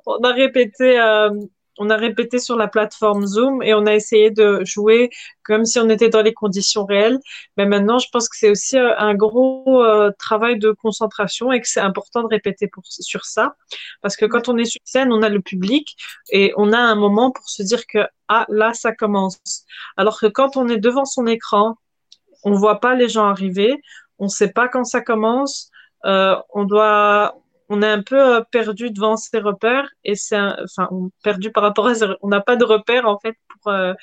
on 0.06 0.18
a 0.24 0.34
répété, 0.34 1.00
euh, 1.00 1.30
on 1.78 1.90
a 1.90 1.96
répété 1.96 2.40
sur 2.40 2.56
la 2.56 2.68
plateforme 2.68 3.26
Zoom 3.26 3.64
et 3.64 3.74
on 3.74 3.86
a 3.86 3.96
essayé 3.96 4.30
de 4.30 4.64
jouer 4.66 5.10
comme 5.44 5.66
si 5.66 5.80
on 5.80 5.90
était 5.90 6.10
dans 6.10 6.22
les 6.22 6.34
conditions 6.34 6.86
réelles. 6.86 7.20
Mais 7.58 7.66
maintenant, 7.66 7.98
je 7.98 8.08
pense 8.12 8.30
que 8.30 8.38
c'est 8.38 8.50
aussi 8.50 8.78
euh, 8.78 8.96
un 8.98 9.16
gros 9.16 9.84
euh, 9.84 10.12
travail 10.20 10.60
de 10.60 10.72
concentration 10.72 11.52
et 11.52 11.62
que 11.62 11.68
c'est 11.68 11.80
important 11.80 12.22
de 12.24 12.28
répéter 12.28 12.70
sur 12.84 13.26
ça. 13.26 13.56
Parce 14.02 14.16
que 14.16 14.26
quand 14.26 14.50
on 14.50 14.58
est 14.58 14.66
sur 14.66 14.82
scène, 14.84 15.12
on 15.12 15.22
a 15.22 15.30
le 15.30 15.42
public 15.42 15.96
et 16.30 16.54
on 16.58 16.74
a 16.74 16.80
un 16.80 16.96
moment 16.96 17.32
pour 17.32 17.50
se 17.50 17.64
dire 17.64 17.86
que, 17.88 18.00
ah, 18.28 18.46
là, 18.50 18.74
ça 18.74 18.94
commence. 18.94 19.40
Alors 19.98 20.20
que 20.20 20.28
quand 20.28 20.58
on 20.58 20.68
est 20.68 20.78
devant 20.78 21.06
son 21.06 21.26
écran, 21.28 21.78
on 22.44 22.54
voit 22.54 22.80
pas 22.80 22.96
les 22.96 23.10
gens 23.10 23.26
arriver, 23.26 23.82
on 24.22 24.30
sait 24.30 24.52
pas 24.52 24.70
quand 24.70 24.86
ça 24.86 25.02
commence, 25.02 25.70
euh, 26.06 26.36
on 26.54 26.64
doit, 26.64 27.36
on 27.70 27.82
est 27.82 27.90
un 27.90 28.04
peu 28.04 28.38
euh, 28.38 28.42
perdu 28.52 28.92
devant 28.92 29.18
ses 29.18 29.40
repères 29.40 29.90
et 30.04 30.16
c'est 30.16 30.38
enfin 30.64 30.90
perdu 31.24 31.52
par 31.52 31.64
rapport 31.64 31.88
à 31.88 31.94
on 32.22 32.30
n'a 32.30 32.40
pas 32.42 32.56
de 32.56 32.64
repères 32.64 33.08
en 33.08 33.20
fait 33.20 33.36
pour 33.50 33.74
euh, 33.74 33.94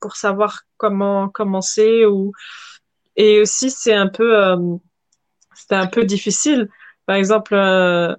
pour 0.00 0.16
savoir 0.16 0.62
comment 0.76 1.28
commencer 1.28 2.06
ou 2.06 2.32
et 3.16 3.40
aussi 3.40 3.70
c'est 3.70 3.94
un 3.94 4.08
peu 4.08 4.38
euh, 4.38 4.56
c'était 5.54 5.76
un 5.76 5.86
peu 5.88 6.04
difficile. 6.04 6.68
Par 7.06 7.16
exemple 7.16 7.54
euh, 7.54 8.14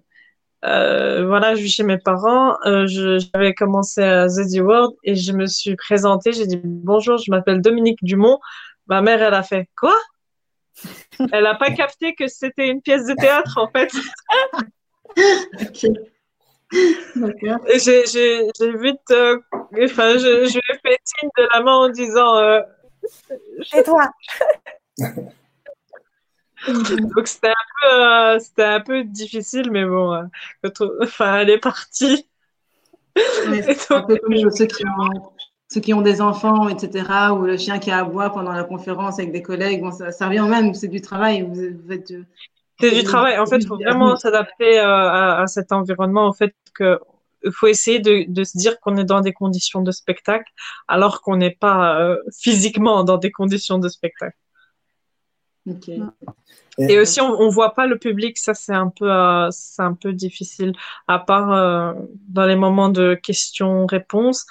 voilà 0.63 1.55
je 1.55 1.61
vis 1.61 1.69
chez 1.71 1.83
mes 1.83 1.97
parents 1.99 2.57
j'avais 2.85 3.53
commencé 3.53 4.01
à 4.01 4.27
The 4.27 4.59
World 4.59 4.95
et 5.03 5.15
je 5.15 5.31
me 5.31 5.45
suis 5.45 5.75
présentée 5.75 6.33
j'ai 6.33 6.47
dit 6.47 6.59
bonjour 6.63 7.17
je 7.17 7.31
m'appelle 7.31 7.61
Dominique 7.61 7.99
Dumont. 8.03 8.39
Ma 8.87 9.01
mère 9.01 9.21
elle 9.21 9.33
a 9.33 9.43
fait 9.43 9.69
quoi? 9.79 9.93
Elle 11.31 11.43
n'a 11.43 11.55
pas 11.55 11.71
capté 11.71 12.13
que 12.15 12.27
c'était 12.27 12.69
une 12.69 12.81
pièce 12.81 13.05
de 13.05 13.13
théâtre 13.13 13.57
en 13.57 13.69
fait. 13.69 13.91
J'ai 17.77 18.77
vite, 18.77 19.11
euh, 19.11 19.39
enfin, 19.83 20.17
je, 20.17 20.45
je 20.47 20.53
lui 20.53 20.61
ai 20.69 20.77
fait 20.83 20.99
signe 21.03 21.29
de 21.37 21.47
la 21.53 21.61
main 21.61 21.75
en 21.75 21.89
disant 21.89 22.37
euh, 22.37 22.61
Et 23.73 23.83
toi. 23.83 24.11
Donc 26.67 27.27
c'était 27.27 27.49
un, 27.49 27.53
peu, 27.81 27.87
euh, 27.87 28.39
c'était 28.39 28.63
un 28.63 28.79
peu 28.79 29.03
difficile, 29.03 29.69
mais 29.71 29.85
bon, 29.85 30.13
euh, 30.13 30.69
enfin, 31.01 31.39
elle 31.39 31.49
est 31.51 31.59
partie. 31.59 32.27
c'est 33.15 33.91
un 33.91 34.01
peu 34.01 34.17
comme 34.17 34.51
ceux 34.51 34.65
qui, 34.65 34.83
ont, 34.85 35.31
ceux 35.67 35.81
qui 35.81 35.93
ont 35.93 36.01
des 36.01 36.21
enfants, 36.21 36.69
etc., 36.69 37.05
ou 37.33 37.41
le 37.41 37.57
chien 37.57 37.79
qui 37.79 37.91
aboie 37.91 38.29
pendant 38.29 38.51
la 38.51 38.63
conférence 38.63 39.19
avec 39.19 39.31
des 39.31 39.41
collègues, 39.41 39.81
bon, 39.81 39.91
ça, 39.91 40.11
ça 40.11 40.27
revient 40.27 40.45
même, 40.49 40.73
c'est 40.73 40.87
du 40.87 41.01
travail. 41.01 41.41
Vous, 41.41 41.53
vous 41.53 41.91
êtes, 41.91 42.13
c'est 42.79 42.91
du 42.91 43.03
travail. 43.03 43.37
En 43.39 43.45
fait, 43.45 43.57
il 43.57 43.67
faut 43.67 43.77
vraiment 43.77 44.15
s'adapter 44.17 44.79
euh, 44.79 44.85
à, 44.85 45.41
à, 45.41 45.47
cet 45.47 45.71
environnement. 45.71 46.27
En 46.27 46.33
fait, 46.33 46.53
que 46.73 46.99
il 47.45 47.51
faut 47.51 47.67
essayer 47.67 47.99
de, 47.99 48.25
de 48.27 48.43
se 48.43 48.57
dire 48.57 48.79
qu'on 48.79 48.97
est 48.97 49.05
dans 49.05 49.21
des 49.21 49.33
conditions 49.33 49.81
de 49.81 49.91
spectacle, 49.91 50.51
alors 50.87 51.21
qu'on 51.21 51.37
n'est 51.37 51.55
pas 51.55 51.99
euh, 51.99 52.17
physiquement 52.35 53.03
dans 53.03 53.17
des 53.17 53.31
conditions 53.31 53.77
de 53.77 53.87
spectacle. 53.87 54.37
Okay. 55.67 56.01
Et 56.77 56.99
aussi, 56.99 57.21
on, 57.21 57.39
on 57.39 57.49
voit 57.49 57.73
pas 57.73 57.87
le 57.87 57.97
public. 57.97 58.37
Ça, 58.37 58.53
c'est 58.53 58.73
un 58.73 58.89
peu, 58.89 59.11
euh, 59.11 59.49
c'est 59.51 59.81
un 59.81 59.93
peu 59.93 60.13
difficile. 60.13 60.73
À 61.07 61.19
part 61.19 61.51
euh, 61.51 61.93
dans 62.27 62.45
les 62.45 62.55
moments 62.55 62.89
de 62.89 63.15
questions-réponses, 63.15 64.45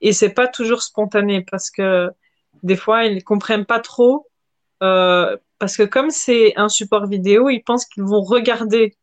et 0.00 0.12
c'est 0.12 0.30
pas 0.30 0.48
toujours 0.48 0.82
spontané 0.82 1.44
parce 1.50 1.70
que 1.70 2.10
des 2.62 2.76
fois, 2.76 3.04
ils 3.04 3.22
comprennent 3.24 3.66
pas 3.66 3.80
trop. 3.80 4.26
Euh, 4.82 5.36
parce 5.58 5.76
que 5.76 5.82
comme 5.82 6.10
c'est 6.10 6.56
un 6.56 6.68
support 6.68 7.06
vidéo, 7.06 7.48
ils 7.48 7.62
pensent 7.62 7.86
qu'ils 7.86 8.04
vont 8.04 8.20
regarder 8.20 8.96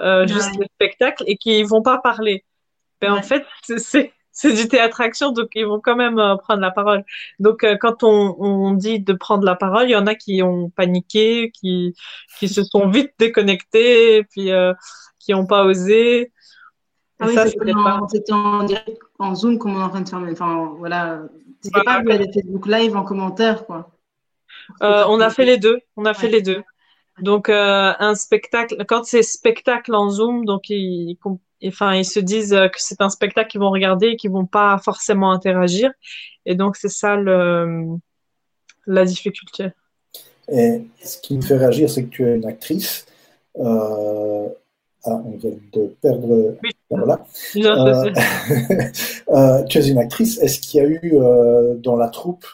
euh, 0.00 0.26
juste 0.26 0.56
le 0.58 0.66
spectacle 0.74 1.24
et 1.26 1.36
qu'ils 1.36 1.66
vont 1.66 1.82
pas 1.82 1.98
parler. 1.98 2.44
Mais 3.02 3.10
ouais. 3.10 3.18
en 3.18 3.22
fait, 3.22 3.44
c'est 3.78 4.12
c'est 4.38 4.52
du 4.52 4.68
théâtre-action, 4.68 5.32
donc 5.32 5.48
ils 5.56 5.66
vont 5.66 5.80
quand 5.80 5.96
même 5.96 6.20
euh, 6.20 6.36
prendre 6.36 6.60
la 6.60 6.70
parole. 6.70 7.04
Donc 7.40 7.64
euh, 7.64 7.76
quand 7.76 8.04
on, 8.04 8.36
on, 8.38 8.72
dit 8.72 9.00
de 9.00 9.12
prendre 9.12 9.44
la 9.44 9.56
parole, 9.56 9.88
il 9.88 9.90
y 9.90 9.96
en 9.96 10.06
a 10.06 10.14
qui 10.14 10.44
ont 10.44 10.70
paniqué, 10.70 11.50
qui 11.50 11.96
qui 12.38 12.48
se 12.48 12.62
sont 12.62 12.88
vite 12.90 13.10
déconnectés, 13.18 14.18
et 14.18 14.22
puis 14.22 14.52
euh, 14.52 14.74
qui 15.18 15.32
n'ont 15.32 15.46
pas 15.46 15.64
osé. 15.64 16.32
Ah 17.18 17.26
oui, 17.26 17.34
c'était 18.08 18.32
en, 18.32 18.38
en, 18.38 18.62
direct, 18.62 19.02
en 19.18 19.34
Zoom, 19.34 19.58
comme 19.58 19.76
on 19.76 19.80
est 19.80 19.84
en 19.84 19.88
train 19.90 20.00
de 20.00 20.08
faire. 20.08 20.18
Enfin, 20.30 20.74
voilà. 20.78 21.22
C'était 21.60 21.80
voilà. 21.84 22.02
pas 22.02 22.18
des 22.18 22.32
Facebook 22.32 22.66
Live 22.66 22.96
en 22.96 23.04
commentaire, 23.04 23.66
quoi. 23.66 23.90
Euh, 24.82 25.04
on 25.08 25.20
a 25.20 25.30
fait 25.30 25.44
les 25.44 25.58
deux. 25.58 25.80
On 25.96 26.04
a 26.04 26.14
fait 26.14 26.28
les 26.28 26.42
deux. 26.42 26.62
Donc 27.20 27.48
euh, 27.48 27.92
un 27.98 28.14
spectacle, 28.14 28.84
quand 28.86 29.04
c'est 29.04 29.22
spectacle 29.22 29.94
en 29.94 30.08
Zoom, 30.08 30.44
donc 30.44 30.68
ils, 30.68 31.18
enfin 31.66 31.94
ils 31.94 32.04
se 32.04 32.20
disent 32.20 32.50
que 32.50 32.76
c'est 32.76 33.00
un 33.00 33.08
spectacle 33.08 33.50
qu'ils 33.50 33.60
vont 33.60 33.70
regarder 33.70 34.08
et 34.08 34.16
qu'ils 34.16 34.30
vont 34.30 34.46
pas 34.46 34.78
forcément 34.78 35.32
interagir. 35.32 35.90
Et 36.46 36.54
donc 36.54 36.76
c'est 36.76 36.88
ça 36.88 37.16
le, 37.16 37.86
la 38.86 39.04
difficulté. 39.04 39.70
Et 40.50 40.82
ce 41.02 41.18
qui 41.18 41.36
me 41.36 41.42
fait 41.42 41.56
réagir, 41.56 41.90
c'est 41.90 42.04
que 42.04 42.08
tu 42.08 42.26
es 42.26 42.36
une 42.36 42.46
actrice. 42.46 43.06
Euh... 43.56 44.48
Ah, 45.04 45.22
on 45.24 45.36
vient 45.36 45.52
de 45.72 45.86
perdre. 46.00 46.56
Oui. 46.62 46.70
Voilà. 46.90 47.24
Euh... 47.56 48.12
euh, 49.28 49.64
tu 49.64 49.78
es 49.78 49.88
une 49.88 49.98
actrice. 49.98 50.38
Est-ce 50.38 50.60
qu'il 50.60 50.80
y 50.80 50.84
a 50.84 50.88
eu 50.88 51.12
euh, 51.14 51.74
dans 51.76 51.96
la 51.96 52.08
troupe 52.08 52.46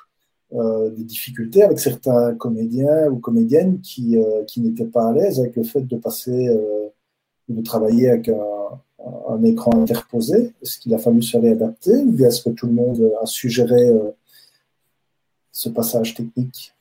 euh, 0.52 0.90
des 0.90 1.04
difficultés 1.04 1.62
avec 1.62 1.78
certains 1.78 2.34
comédiens 2.34 3.08
ou 3.08 3.18
comédiennes 3.18 3.80
qui, 3.80 4.18
qui 4.46 4.60
n'étaient 4.60 4.84
pas 4.84 5.08
à 5.08 5.12
l'aise 5.12 5.40
avec 5.40 5.56
le 5.56 5.64
fait 5.64 5.82
de 5.82 5.96
passer, 5.96 6.48
euh, 6.48 6.88
de 7.48 7.62
travailler 7.62 8.10
avec 8.10 8.28
un, 8.28 8.80
un 9.28 9.42
écran 9.42 9.72
interposé? 9.80 10.52
Est-ce 10.62 10.78
qu'il 10.78 10.94
a 10.94 10.98
fallu 10.98 11.22
se 11.22 11.38
réadapter 11.38 11.96
ou 11.96 12.24
est-ce 12.24 12.42
que 12.42 12.50
tout 12.50 12.66
le 12.66 12.72
monde 12.72 13.12
a 13.22 13.26
su 13.26 13.48
gérer 13.48 13.90
ce 15.52 15.68
passage 15.68 16.14
technique? 16.14 16.74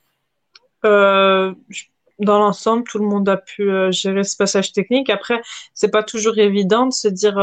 Dans 2.18 2.38
l'ensemble, 2.38 2.84
tout 2.84 2.98
le 2.98 3.06
monde 3.06 3.28
a 3.28 3.36
pu 3.36 3.70
gérer 3.90 4.24
ce 4.24 4.36
passage 4.36 4.72
technique. 4.72 5.10
Après, 5.10 5.40
c'est 5.74 5.90
pas 5.90 6.02
toujours 6.02 6.38
évident 6.38 6.86
de 6.86 6.92
se 6.92 7.08
dire 7.08 7.36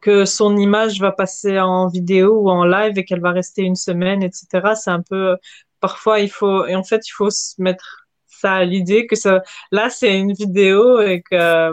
que 0.00 0.24
son 0.24 0.56
image 0.56 1.00
va 1.00 1.12
passer 1.12 1.58
en 1.60 1.88
vidéo 1.88 2.38
ou 2.42 2.50
en 2.50 2.64
live 2.64 2.98
et 2.98 3.04
qu'elle 3.04 3.20
va 3.20 3.32
rester 3.32 3.62
une 3.62 3.76
semaine, 3.76 4.22
etc. 4.22 4.74
C'est 4.74 4.90
un 4.90 5.02
peu, 5.02 5.36
parfois 5.80 6.20
il 6.20 6.30
faut, 6.30 6.66
et 6.66 6.76
en 6.76 6.84
fait 6.84 7.06
il 7.08 7.12
faut 7.12 7.30
se 7.30 7.60
mettre 7.60 8.06
ça 8.26 8.54
à 8.54 8.64
l'idée 8.64 9.06
que 9.06 9.16
ça, 9.16 9.42
là 9.72 9.90
c'est 9.90 10.16
une 10.18 10.32
vidéo 10.32 11.00
et 11.00 11.22
que 11.22 11.72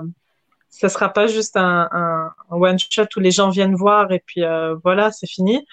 ça 0.69 0.89
sera 0.89 1.09
pas 1.13 1.27
juste 1.27 1.55
un, 1.57 1.87
un, 1.91 2.33
un 2.49 2.55
one 2.55 2.77
shot 2.79 3.05
où 3.15 3.19
les 3.19 3.31
gens 3.31 3.49
viennent 3.49 3.75
voir 3.75 4.11
et 4.11 4.21
puis 4.25 4.43
euh, 4.43 4.75
voilà 4.83 5.11
c'est 5.11 5.27
fini. 5.27 5.65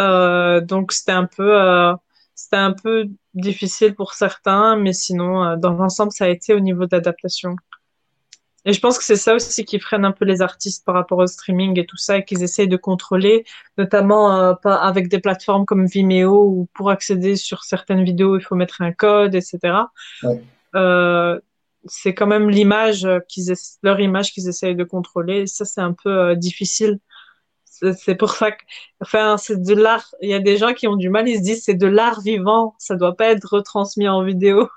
Euh, 0.00 0.60
donc 0.60 0.92
c'était 0.92 1.12
un 1.12 1.26
peu, 1.26 1.60
euh, 1.60 1.94
c'était 2.34 2.56
un 2.56 2.72
peu 2.72 3.06
difficile 3.34 3.94
pour 3.94 4.14
certains, 4.14 4.76
mais 4.76 4.92
sinon 4.92 5.44
euh, 5.44 5.56
dans 5.56 5.72
l'ensemble 5.72 6.12
ça 6.12 6.24
a 6.24 6.28
été 6.28 6.54
au 6.54 6.60
niveau 6.60 6.86
d'adaptation. 6.86 7.56
Et 8.66 8.74
je 8.74 8.80
pense 8.80 8.98
que 8.98 9.04
c'est 9.04 9.16
ça 9.16 9.34
aussi 9.34 9.64
qui 9.64 9.78
freine 9.78 10.04
un 10.04 10.12
peu 10.12 10.26
les 10.26 10.42
artistes 10.42 10.84
par 10.84 10.94
rapport 10.94 11.18
au 11.18 11.26
streaming 11.26 11.78
et 11.78 11.86
tout 11.86 11.96
ça, 11.96 12.18
et 12.18 12.24
qu'ils 12.24 12.42
essayent 12.42 12.68
de 12.68 12.76
contrôler, 12.76 13.44
notamment 13.78 14.36
euh, 14.36 14.54
pas 14.54 14.74
avec 14.74 15.08
des 15.08 15.18
plateformes 15.18 15.64
comme 15.64 15.86
Vimeo 15.86 16.44
où 16.44 16.68
pour 16.74 16.90
accéder 16.90 17.36
sur 17.36 17.64
certaines 17.64 18.04
vidéos 18.04 18.36
il 18.36 18.42
faut 18.42 18.56
mettre 18.56 18.82
un 18.82 18.92
code, 18.92 19.34
etc. 19.34 19.58
Ouais. 20.22 20.42
Euh, 20.74 21.40
c'est 21.86 22.14
quand 22.14 22.26
même 22.26 22.50
l'image 22.50 23.08
qu'ils 23.28 23.54
leur 23.82 24.00
image 24.00 24.32
qu'ils 24.32 24.48
essayent 24.48 24.76
de 24.76 24.84
contrôler. 24.84 25.42
Et 25.42 25.46
ça 25.46 25.64
c'est 25.64 25.80
un 25.80 25.94
peu 25.94 26.10
euh, 26.10 26.34
difficile. 26.34 26.98
C'est 27.96 28.14
pour 28.14 28.30
ça 28.30 28.52
que, 28.52 28.62
enfin, 29.00 29.36
c'est 29.36 29.62
de 29.62 29.74
l'art. 29.74 30.14
Il 30.20 30.28
y 30.28 30.34
a 30.34 30.40
des 30.40 30.56
gens 30.56 30.74
qui 30.74 30.86
ont 30.88 30.96
du 30.96 31.08
mal. 31.08 31.28
Ils 31.28 31.38
se 31.38 31.42
disent 31.42 31.64
c'est 31.64 31.74
de 31.74 31.86
l'art 31.86 32.20
vivant. 32.20 32.74
Ça 32.78 32.96
doit 32.96 33.16
pas 33.16 33.26
être 33.26 33.44
retransmis 33.44 34.08
en 34.08 34.22
vidéo. 34.22 34.68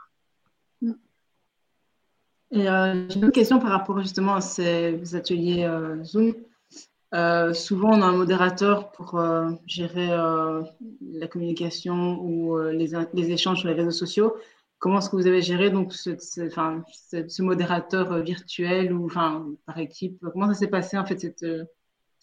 Et 2.54 2.70
euh, 2.70 3.10
j'ai 3.10 3.20
une 3.20 3.32
question 3.32 3.60
par 3.60 3.72
rapport 3.72 4.00
justement 4.00 4.36
à 4.36 4.42
ces 4.42 5.16
ateliers 5.16 5.64
euh, 5.64 6.04
Zoom. 6.04 6.36
Euh, 7.16 7.52
souvent, 7.54 7.90
on 7.98 8.02
a 8.04 8.06
un 8.06 8.16
modérateur 8.16 8.92
pour 8.92 9.20
gérer 9.66 10.08
la 10.08 11.28
communication 11.28 12.20
ou 12.22 12.58
les, 12.58 13.32
échanges 13.32 13.60
sur 13.60 13.68
les 13.68 13.76
réseaux 13.76 13.92
sociaux. 13.92 14.36
Comment 14.80 15.00
est-ce 15.00 15.10
que 15.10 15.16
vous 15.16 15.28
avez 15.28 15.42
géré 15.42 15.70
donc 15.70 15.94
ce, 15.94 16.12
enfin, 16.46 16.84
ce, 17.12 17.42
modérateur 17.42 18.22
virtuel 18.22 18.94
ou 18.94 19.06
enfin 19.06 19.46
par 19.66 19.78
équipe? 19.78 20.24
Comment 20.34 20.48
ça 20.48 20.56
s'est 20.56 20.68
passé 20.68 20.98
en 20.98 21.06
fait 21.06 21.36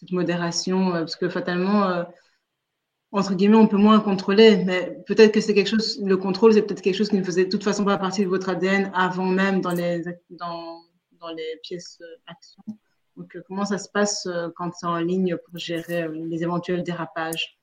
cette 0.01 0.13
modération 0.13 0.93
Parce 0.93 1.17
que 1.17 1.29
fatalement, 1.29 2.05
entre 3.13 3.35
guillemets, 3.35 3.57
on 3.57 3.67
peut 3.67 3.77
moins 3.77 4.01
contrôler, 4.01 4.65
mais 4.65 4.99
peut-être 5.07 5.33
que 5.33 5.41
c'est 5.41 5.55
quelque 5.55 5.69
chose, 5.69 6.01
le 6.03 6.17
contrôle, 6.17 6.53
c'est 6.55 6.63
peut-être 6.63 6.83
quelque 6.83 6.97
chose 6.97 7.11
qui 7.11 7.17
ne 7.17 7.25
faisait 7.25 7.45
de 7.45 7.51
toute 7.51 7.65
façon 7.65 7.85
pas 7.85 7.99
partie 7.99 8.25
de 8.25 8.29
votre 8.29 8.49
ADN 8.49 8.91
avant 8.95 9.27
même 9.27 9.61
dans 9.61 9.73
les, 9.73 10.03
dans, 10.31 10.83
dans 11.21 11.29
les 11.29 11.61
pièces 11.63 12.01
action. 12.27 12.63
Donc, 13.17 13.37
comment 13.47 13.65
ça 13.65 13.79
se 13.79 13.89
passe 13.89 14.27
quand 14.57 14.73
c'est 14.75 14.87
en 14.87 14.99
ligne 14.99 15.37
pour 15.37 15.59
gérer 15.59 16.09
les 16.09 16.43
éventuels 16.43 16.83
dérapages? 16.83 17.61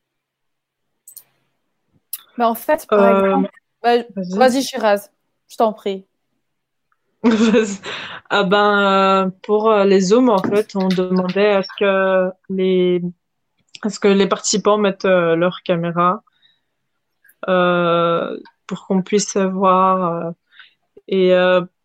Bah, 2.38 2.49
En 2.49 2.55
fait, 2.55 2.85
par 2.88 2.99
euh... 2.99 3.25
exemple, 3.25 3.51
bah, 3.81 3.97
vas-y, 4.35 4.61
Shiraz, 4.61 5.09
je 5.49 5.57
t'en 5.57 5.73
prie. 5.73 6.05
ah 8.30 8.43
ben, 8.43 9.32
pour 9.43 9.74
les 9.74 9.99
Zooms, 10.01 10.30
en 10.30 10.41
fait, 10.41 10.76
on 10.76 10.88
demandait 10.88 11.49
à 11.49 11.63
ce 11.63 11.70
que 11.80 12.32
les 12.49 13.01
Est-ce 13.86 13.99
que 13.99 14.07
les 14.07 14.28
participants 14.28 14.78
mettent 14.78 15.05
leur 15.05 15.61
caméra 15.63 16.24
pour 17.45 18.88
qu'on 18.88 19.01
puisse 19.01 19.38
voir 19.38 20.34
et 21.07 21.34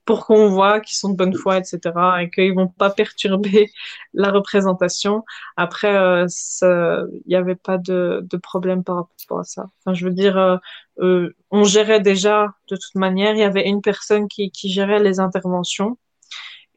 pour 0.05 0.27
qu'on 0.27 0.49
voit 0.49 0.81
qu'ils 0.81 0.97
sont 0.97 1.11
de 1.11 1.17
bonne 1.17 1.35
foi, 1.35 1.59
etc., 1.59 1.81
et 2.21 2.31
qu'ils 2.31 2.55
vont 2.55 2.69
pas 2.69 2.91
perturber 2.91 3.71
la 4.15 4.31
représentation. 4.31 5.25
Après, 5.57 5.95
euh, 5.95 6.27
il 6.63 7.29
n'y 7.29 7.37
avait 7.37 7.55
pas 7.55 7.79
de, 7.79 8.21
de, 8.29 8.37
problème 8.37 8.85
par 8.85 8.97
rapport 8.97 9.41
à 9.41 9.45
ça. 9.45 9.67
Enfin, 9.81 9.95
je 9.95 10.05
veux 10.05 10.13
dire, 10.13 10.37
euh, 10.37 10.57
euh, 11.01 11.35
on 11.51 11.65
gérait 11.65 12.01
déjà 12.01 12.55
de 12.69 12.77
toute 12.77 12.95
manière. 12.95 13.35
Il 13.35 13.41
y 13.41 13.45
avait 13.45 13.69
une 13.69 13.83
personne 13.83 14.29
qui, 14.29 14.51
qui 14.51 14.71
gérait 14.73 15.03
les 15.03 15.21
interventions 15.21 15.99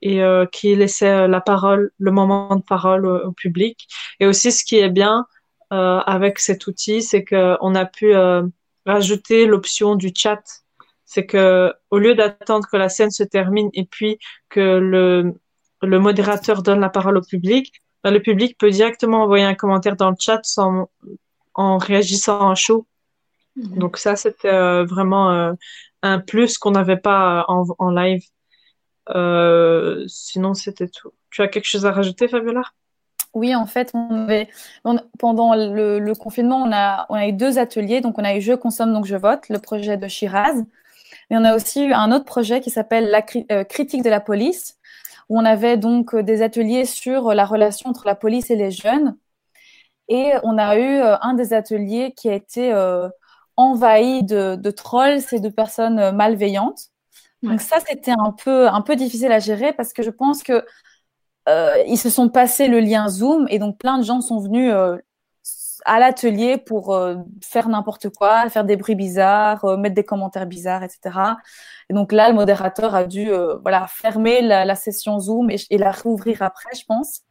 et 0.01 0.21
euh, 0.21 0.45
qui 0.45 0.75
laissait 0.75 1.27
la 1.27 1.41
parole, 1.41 1.91
le 1.97 2.11
moment 2.11 2.55
de 2.55 2.63
parole 2.63 3.05
au, 3.07 3.31
public. 3.31 3.87
Et 4.19 4.27
aussi, 4.27 4.51
ce 4.51 4.63
qui 4.63 4.77
est 4.77 4.89
bien 4.89 5.25
euh, 5.73 5.99
avec 5.99 6.39
cet 6.39 6.67
outil, 6.67 7.01
c'est 7.01 7.25
qu'on 7.25 7.75
a 7.75 7.85
pu 7.85 8.13
rajouter 8.85 9.47
l'option 9.47 9.95
du 9.95 10.11
chat 10.15 10.64
c'est 11.05 11.25
que 11.25 11.73
au 11.91 11.97
lieu 11.97 12.15
d'attendre 12.15 12.67
que 12.69 12.77
la 12.77 12.89
scène 12.89 13.11
se 13.11 13.23
termine 13.23 13.69
et 13.73 13.85
puis 13.85 14.17
que 14.49 14.59
le, 14.59 15.33
le 15.81 15.99
modérateur 15.99 16.63
donne 16.63 16.79
la 16.79 16.89
parole 16.89 17.17
au 17.17 17.21
public, 17.21 17.81
ben, 18.03 18.11
le 18.11 18.21
public 18.21 18.57
peut 18.57 18.69
directement 18.69 19.23
envoyer 19.23 19.45
un 19.45 19.55
commentaire 19.55 19.95
dans 19.95 20.09
le 20.09 20.15
chat 20.19 20.39
sans, 20.43 20.89
en 21.53 21.77
réagissant 21.77 22.49
à 22.49 22.55
chaud. 22.55 22.85
Mhm. 23.55 23.77
Donc 23.77 23.97
ça, 23.97 24.15
c'était 24.15 24.53
euh, 24.53 24.85
vraiment 24.85 25.31
euh, 25.31 25.53
un 26.01 26.19
plus 26.19 26.57
qu'on 26.57 26.71
n'avait 26.71 26.97
pas 26.97 27.45
en, 27.47 27.65
en 27.79 27.89
live. 27.89 28.23
Euh, 29.09 30.03
sinon, 30.07 30.53
c'était 30.53 30.87
tout. 30.87 31.11
Tu 31.31 31.41
as 31.41 31.47
quelque 31.47 31.65
chose 31.65 31.85
à 31.85 31.91
rajouter, 31.91 32.27
Fabiola? 32.27 32.63
Oui, 33.33 33.53
en 33.53 33.65
fait, 33.65 33.91
on 33.93 34.23
avait, 34.23 34.47
pendant 35.19 35.55
le, 35.55 35.99
le, 35.99 36.15
confinement, 36.15 36.63
on 36.63 36.71
a, 36.71 37.05
on 37.09 37.15
a 37.15 37.27
eu 37.27 37.33
deux 37.33 37.59
ateliers. 37.59 37.99
Donc, 37.99 38.17
on 38.17 38.23
a 38.23 38.35
eu 38.37 38.41
Je 38.41 38.53
consomme, 38.53 38.93
donc 38.93 39.05
je 39.05 39.17
vote, 39.17 39.49
le 39.49 39.59
projet 39.59 39.97
de 39.97 40.07
Shiraz, 40.07 40.63
mais 41.29 41.37
on 41.37 41.43
a 41.43 41.55
aussi 41.55 41.83
eu 41.83 41.93
un 41.93 42.11
autre 42.11 42.25
projet 42.25 42.61
qui 42.61 42.69
s'appelle 42.69 43.09
la 43.09 43.23
euh, 43.51 43.63
critique 43.63 44.03
de 44.03 44.09
la 44.09 44.19
police, 44.19 44.77
où 45.29 45.39
on 45.39 45.45
avait 45.45 45.77
donc 45.77 46.13
euh, 46.13 46.23
des 46.23 46.41
ateliers 46.41 46.85
sur 46.85 47.33
la 47.33 47.45
relation 47.45 47.89
entre 47.89 48.05
la 48.05 48.15
police 48.15 48.51
et 48.51 48.55
les 48.55 48.71
jeunes. 48.71 49.17
Et 50.07 50.33
on 50.43 50.57
a 50.57 50.77
eu 50.77 51.01
euh, 51.01 51.17
un 51.21 51.33
des 51.33 51.53
ateliers 51.53 52.13
qui 52.15 52.29
a 52.29 52.33
été 52.33 52.73
envahi 53.57 54.23
de, 54.23 54.55
de 54.55 54.71
trolls 54.71 55.23
et 55.31 55.39
de 55.39 55.49
personnes 55.49 56.11
malveillantes. 56.11 56.89
Donc 57.41 57.61
ça, 57.61 57.77
c'était 57.87 58.11
un 58.17 58.31
peu, 58.31 58.67
un 58.67 58.81
peu 58.81 58.95
difficile 58.95 59.31
à 59.31 59.39
gérer 59.39 59.71
parce 59.73 59.93
que 59.93 60.03
je 60.03 60.09
pense 60.09 60.43
que 60.43 60.65
ils 61.87 61.97
se 61.97 62.09
sont 62.09 62.29
passés 62.29 62.67
le 62.67 62.79
lien 62.79 63.07
Zoom 63.07 63.45
et 63.49 63.59
donc 63.59 63.77
plein 63.77 63.99
de 63.99 64.03
gens 64.03 64.19
sont 64.21 64.39
venus 64.39 64.73
à 65.85 65.99
l'atelier 65.99 66.57
pour 66.57 66.93
euh, 66.93 67.15
faire 67.41 67.69
n'importe 67.69 68.09
quoi, 68.09 68.49
faire 68.49 68.65
des 68.65 68.75
bruits 68.75 68.95
bizarres, 68.95 69.63
euh, 69.65 69.77
mettre 69.77 69.95
des 69.95 70.03
commentaires 70.03 70.47
bizarres, 70.47 70.83
etc. 70.83 71.19
Et 71.89 71.93
donc 71.93 72.11
là, 72.11 72.27
le 72.29 72.35
modérateur 72.35 72.95
a 72.95 73.05
dû 73.05 73.31
euh, 73.31 73.57
voilà 73.61 73.85
fermer 73.87 74.41
la, 74.41 74.65
la, 74.65 74.75
session 74.75 75.19
Zoom 75.19 75.49
et, 75.51 75.77
la 75.77 75.91
rouvrir 75.91 76.41
après, 76.41 76.69
je 76.77 76.83
pense. 76.85 77.21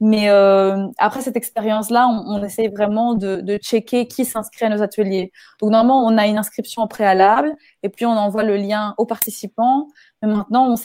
Mais 0.00 0.28
après 0.98 1.22
cette 1.22 1.36
expérience-là, 1.36 2.06
on, 2.06 2.36
on, 2.36 2.44
essaye 2.44 2.68
vraiment 2.68 3.14
de, 3.14 3.40
de 3.40 3.56
checker 3.56 4.06
qui 4.06 4.24
s'inscrit 4.24 4.66
à 4.66 4.68
nos 4.68 4.80
ateliers. 4.80 5.32
Donc 5.60 5.72
normalement, 5.72 6.06
on 6.06 6.16
a 6.18 6.28
une 6.28 6.38
inscription 6.38 6.86
préalable 6.86 7.52
et 7.82 7.88
puis 7.88 8.06
on 8.06 8.12
envoie 8.12 8.44
le 8.44 8.56
lien 8.56 8.94
aux 8.96 9.06
participants. 9.06 9.88
Mais 10.22 10.28
maintenant, 10.28 10.72
on, 10.72 10.76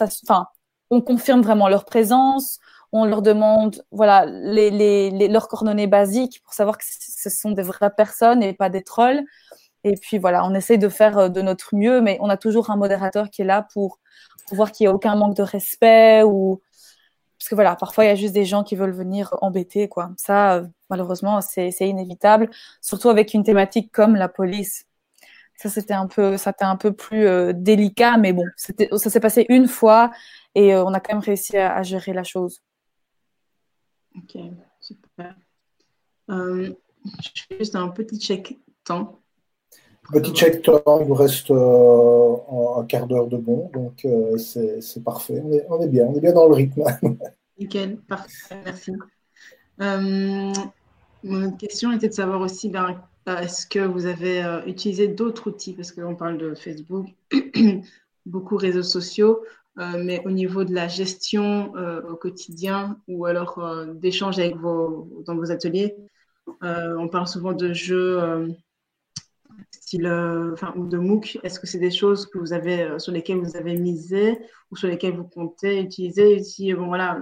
on 0.89 1.01
confirme 1.01 1.41
vraiment 1.41 1.69
leur 1.69 1.85
présence, 1.85 2.59
on 2.93 3.05
leur 3.05 3.23
demande 3.23 3.83
voilà 3.91 4.25
les, 4.25 5.09
leurs 5.27 5.47
coordonnées 5.47 5.87
basiques 5.87 6.41
pour 6.43 6.53
savoir 6.53 6.77
que 6.77 6.83
ce 6.85 7.29
sont 7.29 7.51
des 7.51 7.63
vraies 7.63 7.89
personnes 7.89 8.43
et 8.43 8.53
pas 8.53 8.69
des 8.69 8.83
trolls. 8.83 9.23
Et 9.83 9.95
puis 9.95 10.17
voilà, 10.19 10.45
on 10.45 10.53
essaye 10.53 10.77
de 10.77 10.89
faire 10.89 11.17
euh, 11.17 11.29
de 11.29 11.41
notre 11.41 11.75
mieux, 11.75 12.01
mais 12.01 12.17
on 12.21 12.29
a 12.29 12.37
toujours 12.37 12.69
un 12.69 12.77
modérateur 12.77 13.29
qui 13.29 13.41
est 13.41 13.45
là 13.45 13.67
pour, 13.73 13.99
voir 14.51 14.71
qu'il 14.71 14.85
n'y 14.85 14.91
a 14.91 14.95
aucun 14.95 15.15
manque 15.15 15.35
de 15.35 15.43
respect 15.43 16.23
ou 16.23 16.61
parce 17.39 17.49
que 17.49 17.55
voilà, 17.55 17.75
parfois 17.75 18.05
il 18.05 18.07
y 18.07 18.11
a 18.11 18.15
juste 18.15 18.33
des 18.33 18.45
gens 18.45 18.63
qui 18.63 18.75
veulent 18.75 18.91
venir 18.91 19.35
embêter 19.41 19.89
quoi. 19.89 20.11
Ça, 20.17 20.55
euh, 20.57 20.67
malheureusement, 20.89 21.41
c'est 21.41 21.71
inévitable, 21.81 22.49
surtout 22.81 23.09
avec 23.09 23.33
une 23.33 23.43
thématique 23.43 23.91
comme 23.91 24.15
la 24.15 24.29
police. 24.29 24.85
Ça 25.57 25.69
c'était 25.69 25.93
un 25.93 26.07
peu, 26.07 26.35
un 26.61 26.75
peu 26.77 26.93
plus 26.93 27.25
euh, 27.27 27.53
délicat, 27.53 28.17
mais 28.17 28.33
bon, 28.33 28.45
ça 28.57 29.09
s'est 29.09 29.19
passé 29.19 29.45
une 29.49 29.67
fois 29.67 30.11
et 30.55 30.75
on 30.75 30.93
a 30.93 30.99
quand 30.99 31.13
même 31.15 31.23
réussi 31.23 31.57
à 31.57 31.81
gérer 31.83 32.13
la 32.13 32.23
chose. 32.23 32.61
Ok, 34.16 34.38
super. 34.80 35.36
Euh, 36.30 36.70
je 37.05 37.41
fais 37.47 37.57
juste 37.57 37.76
un 37.76 37.89
petit 37.89 38.20
check 38.20 38.57
temps. 38.84 39.20
Petit 40.11 40.34
check 40.34 40.61
temps, 40.61 40.99
il 41.01 41.07
nous 41.07 41.14
reste 41.14 41.49
euh, 41.49 42.36
un 42.78 42.86
quart 42.86 43.07
d'heure 43.07 43.28
de 43.28 43.38
bon, 43.38 43.70
donc 43.74 44.03
euh, 44.05 44.38
c'est 44.38 45.03
parfait. 45.03 45.41
On 45.70 45.82
est, 45.82 45.88
bien, 45.88 46.07
on 46.07 46.16
est 46.16 46.20
bien 46.20 46.34
dans 46.34 46.47
le 46.47 46.53
rythme. 46.53 46.84
Nickel, 47.57 47.97
parfait, 47.97 48.57
merci. 48.66 48.91
mon 51.24 51.51
question 51.53 51.91
était 51.93 52.09
de 52.09 52.14
savoir 52.14 52.41
aussi, 52.41 52.70
ben, 52.70 53.01
est-ce 53.28 53.66
que 53.66 53.80
vous 53.80 54.05
avez 54.05 54.43
utilisé 54.68 55.07
d'autres 55.07 55.47
outils, 55.47 55.74
parce 55.74 55.91
qu'on 55.91 56.16
parle 56.16 56.38
de 56.38 56.53
Facebook, 56.53 57.07
beaucoup 58.26 58.57
réseaux 58.57 58.84
sociaux, 58.84 59.41
mais 59.76 60.21
au 60.26 60.32
niveau 60.32 60.63
de 60.63 60.74
la 60.74 60.88
gestion 60.88 61.76
euh, 61.76 62.01
au 62.03 62.15
quotidien 62.15 62.99
ou 63.07 63.26
alors 63.26 63.57
euh, 63.59 63.93
d'échanges 63.93 64.39
avec 64.39 64.55
vos, 64.55 65.24
dans 65.26 65.36
vos 65.36 65.51
ateliers, 65.51 65.95
on 66.61 67.07
parle 67.07 67.28
souvent 67.28 67.53
de 67.53 67.74
jeux 67.74 68.19
style, 69.71 70.07
enfin, 70.53 70.74
ou 70.76 70.88
de 70.88 70.97
MOOC. 70.97 71.39
Est-ce 71.43 71.59
que 71.59 71.67
c'est 71.67 71.80
des 71.80 71.91
choses 71.91 72.26
que 72.26 72.38
vous 72.38 72.53
avez, 72.53 72.99
sur 72.99 73.11
lesquelles 73.11 73.39
vous 73.39 73.55
avez 73.55 73.78
misé 73.78 74.38
ou 74.71 74.76
sur 74.76 74.88
lesquelles 74.88 75.15
vous 75.15 75.28
comptez 75.28 75.82
utiliser? 75.82 76.43
Si, 76.43 76.74
bon, 76.74 76.88
voilà, 76.88 77.21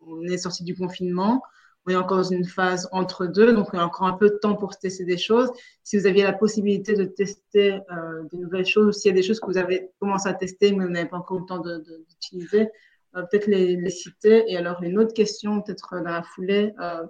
on 0.00 0.22
est 0.22 0.38
sorti 0.38 0.64
du 0.64 0.74
confinement, 0.74 1.42
on 1.86 1.90
est 1.90 1.96
encore 1.96 2.18
dans 2.18 2.22
une 2.22 2.44
phase 2.44 2.88
entre 2.92 3.26
deux, 3.26 3.52
donc 3.52 3.68
on 3.72 3.78
a 3.78 3.84
encore 3.84 4.06
un 4.06 4.12
peu 4.12 4.30
de 4.30 4.36
temps 4.36 4.54
pour 4.54 4.76
tester 4.78 5.04
des 5.04 5.18
choses. 5.18 5.50
Si 5.82 5.98
vous 5.98 6.06
aviez 6.06 6.22
la 6.22 6.32
possibilité 6.32 6.94
de 6.94 7.04
tester 7.04 7.80
euh, 7.90 8.22
des 8.30 8.38
nouvelles 8.38 8.66
choses, 8.66 8.86
ou 8.86 8.92
s'il 8.92 9.10
y 9.10 9.12
a 9.12 9.16
des 9.16 9.22
choses 9.22 9.40
que 9.40 9.46
vous 9.46 9.58
avez 9.58 9.90
commencé 9.98 10.28
à 10.28 10.34
tester, 10.34 10.72
mais 10.72 10.84
vous 10.84 10.92
n'avez 10.92 11.08
pas 11.08 11.18
encore 11.18 11.40
le 11.40 11.46
temps 11.46 11.58
d'utiliser, 11.58 12.68
euh, 13.16 13.22
peut-être 13.22 13.46
les, 13.46 13.76
les, 13.76 13.90
citer. 13.90 14.44
Et 14.46 14.56
alors, 14.56 14.82
une 14.82 14.98
autre 14.98 15.12
question, 15.12 15.60
peut-être 15.60 15.96
dans 15.96 16.10
la 16.10 16.22
foulée, 16.22 16.72
euh, 16.80 17.04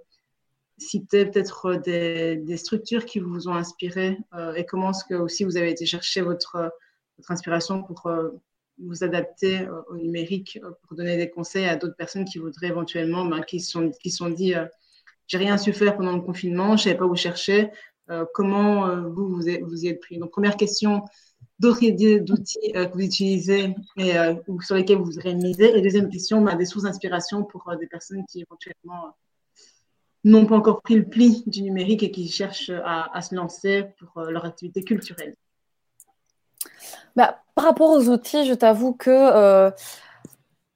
citer 0.83 1.27
peut-être 1.27 1.77
des, 1.77 2.37
des, 2.37 2.57
structures 2.57 3.05
qui 3.05 3.21
vous 3.21 3.49
ont 3.49 3.55
inspiré 3.55 4.19
euh, 4.35 4.55
et 4.55 4.65
comment 4.65 4.91
est-ce 4.91 5.05
que 5.05 5.15
aussi 5.15 5.45
vous 5.45 5.57
avez 5.57 5.71
été 5.71 5.87
chercher 5.87 6.21
votre, 6.21 6.73
votre 7.19 7.31
inspiration 7.31 7.83
pour 7.83 8.07
euh, 8.07 8.31
vous 8.87 9.05
adapter 9.05 9.61
euh, 9.61 9.83
au 9.91 9.97
numérique 9.97 10.59
euh, 10.63 10.71
pour 10.83 10.97
donner 10.97 11.17
des 11.17 11.31
conseils 11.31 11.67
à 11.67 11.77
d'autres 11.77 11.97
personnes 11.97 12.25
qui 12.25 12.39
voudraient 12.39 12.69
éventuellement, 12.69 13.25
ben, 13.25 13.43
qui 13.43 13.61
sont, 13.61 13.91
qui 13.91 14.11
sont 14.11 14.31
dit, 14.31 14.55
euh, 14.55 14.67
j'ai 15.27 15.39
rien 15.39 15.57
su 15.59 15.73
faire 15.73 15.97
pendant 15.97 16.13
le 16.13 16.21
confinement, 16.21 16.77
je 16.77 16.85
savais 16.85 16.97
pas 16.97 17.07
où 17.07 17.17
chercher. 17.17 17.71
comment 18.35 19.09
vous, 19.09 19.29
vous, 19.29 19.49
y 19.49 19.89
êtes 19.89 20.01
pris? 20.01 20.19
Donc, 20.19 20.31
première 20.31 20.57
question, 20.57 21.05
d'autres 21.59 21.83
idées 21.85 22.21
d'outils 22.21 22.73
que 22.73 22.93
vous 22.93 23.01
utilisez 23.01 23.75
et 23.97 24.13
ou 24.49 24.61
sur 24.61 24.75
lesquels 24.75 24.99
vous 24.99 25.07
voudrez 25.07 25.35
miser? 25.35 25.75
Et 25.75 25.81
deuxième 25.81 26.11
question, 26.11 26.43
ben, 26.43 26.57
des 26.57 26.67
sources 26.67 26.85
d'inspiration 26.85 27.45
pour 27.45 27.65
des 27.81 27.87
personnes 27.87 28.25
qui 28.29 28.43
éventuellement 28.43 29.17
n'ont 30.25 30.45
pas 30.45 30.57
encore 30.57 30.83
pris 30.83 30.97
le 30.97 31.09
pli 31.09 31.45
du 31.47 31.63
numérique 31.63 32.03
et 32.03 32.11
qui 32.11 32.29
cherchent 32.29 32.73
à 32.85 33.23
se 33.23 33.35
lancer 33.35 33.85
pour 33.99 34.21
leur 34.25 34.45
activité 34.45 34.83
culturelle. 34.83 35.35
Bah, 37.17 37.43
par 37.55 37.65
rapport 37.65 37.91
aux 37.91 38.09
outils, 38.09 38.47
je 38.47 38.55
t'avoue 38.55 38.95
que 38.95 39.11
euh, 39.11 39.71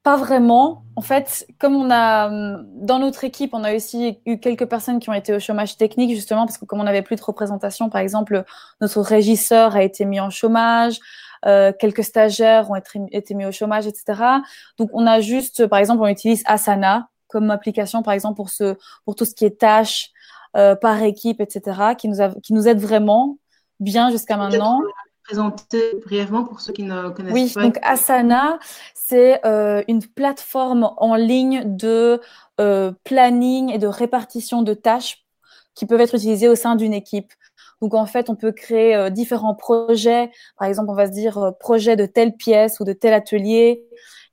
pas 0.03 0.15
vraiment. 0.15 0.83
En 0.95 1.01
fait, 1.01 1.47
comme 1.59 1.75
on 1.75 1.89
a 1.91 2.29
dans 2.29 2.99
notre 2.99 3.23
équipe, 3.23 3.53
on 3.53 3.63
a 3.63 3.75
aussi 3.75 4.19
eu 4.25 4.39
quelques 4.39 4.65
personnes 4.65 4.99
qui 4.99 5.09
ont 5.09 5.13
été 5.13 5.33
au 5.33 5.39
chômage 5.39 5.77
technique 5.77 6.15
justement 6.15 6.45
parce 6.45 6.57
que 6.57 6.65
comme 6.65 6.79
on 6.79 6.85
n'avait 6.85 7.01
plus 7.01 7.15
de 7.15 7.21
représentation, 7.21 7.89
par 7.89 8.01
exemple, 8.01 8.43
notre 8.81 9.01
régisseur 9.01 9.75
a 9.75 9.83
été 9.83 10.05
mis 10.05 10.19
en 10.19 10.29
chômage. 10.29 10.99
Euh, 11.45 11.71
quelques 11.77 12.03
stagiaires 12.03 12.71
ont 12.71 12.75
été, 12.75 12.99
été, 13.11 13.33
mis 13.35 13.45
au 13.45 13.51
chômage, 13.51 13.85
etc. 13.85 14.41
Donc, 14.79 14.89
on 14.93 15.05
a 15.05 15.19
juste, 15.19 15.67
par 15.67 15.79
exemple, 15.79 16.01
on 16.01 16.07
utilise 16.07 16.41
Asana 16.45 17.09
comme 17.27 17.51
application, 17.51 18.01
par 18.01 18.13
exemple, 18.13 18.35
pour 18.37 18.49
ce, 18.49 18.75
pour 19.05 19.15
tout 19.15 19.25
ce 19.25 19.35
qui 19.35 19.45
est 19.45 19.59
tâches 19.59 20.11
euh, 20.55 20.75
par 20.75 21.01
équipe, 21.03 21.41
etc., 21.41 21.95
qui 21.97 22.07
nous, 22.07 22.21
a, 22.21 22.29
qui 22.41 22.53
nous 22.53 22.67
aide 22.67 22.79
vraiment 22.79 23.37
bien 23.79 24.09
jusqu'à 24.09 24.37
maintenant 24.37 24.81
présenter 25.27 25.95
brièvement 26.05 26.45
pour 26.45 26.61
ceux 26.61 26.71
qui 26.71 26.83
ne 26.83 27.09
connaissent 27.09 27.33
oui, 27.33 27.51
pas 27.53 27.59
Oui, 27.59 27.65
donc 27.67 27.77
Asana, 27.81 28.59
c'est 28.93 29.45
euh, 29.45 29.83
une 29.89 30.01
plateforme 30.01 30.89
en 30.97 31.15
ligne 31.15 31.63
de 31.65 32.21
euh, 32.61 32.93
planning 33.03 33.69
et 33.71 33.77
de 33.77 33.87
répartition 33.87 34.61
de 34.61 34.73
tâches 34.73 35.25
qui 35.75 35.85
peuvent 35.85 36.01
être 36.01 36.15
utilisées 36.15 36.47
au 36.47 36.55
sein 36.55 36.75
d'une 36.75 36.93
équipe. 36.93 37.33
Donc 37.81 37.93
en 37.93 38.05
fait, 38.05 38.29
on 38.29 38.35
peut 38.35 38.51
créer 38.51 38.95
euh, 38.95 39.09
différents 39.09 39.53
projets. 39.53 40.31
Par 40.57 40.67
exemple, 40.67 40.89
on 40.89 40.95
va 40.95 41.07
se 41.07 41.11
dire 41.11 41.37
euh, 41.37 41.51
projet 41.51 41.95
de 41.95 42.05
telle 42.05 42.35
pièce 42.35 42.79
ou 42.79 42.85
de 42.85 42.93
tel 42.93 43.13
atelier. 43.13 43.83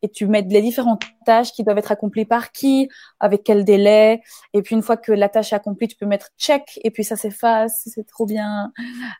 Et 0.04 0.10
tu 0.10 0.26
mets 0.26 0.42
les 0.42 0.60
différentes 0.60 1.02
tâches 1.24 1.50
qui 1.52 1.64
doivent 1.64 1.78
être 1.78 1.90
accomplies 1.90 2.26
par 2.26 2.52
qui, 2.52 2.90
avec 3.20 3.42
quel 3.42 3.64
délai. 3.64 4.20
Et 4.52 4.60
puis 4.60 4.74
une 4.74 4.82
fois 4.82 4.98
que 4.98 5.12
la 5.12 5.30
tâche 5.30 5.54
est 5.54 5.56
accomplie, 5.56 5.88
tu 5.88 5.96
peux 5.96 6.04
mettre 6.04 6.28
check 6.38 6.78
et 6.84 6.90
puis 6.90 7.04
ça 7.04 7.16
s'efface. 7.16 7.80
C'est 7.86 8.06
trop 8.06 8.26
bien. 8.26 8.70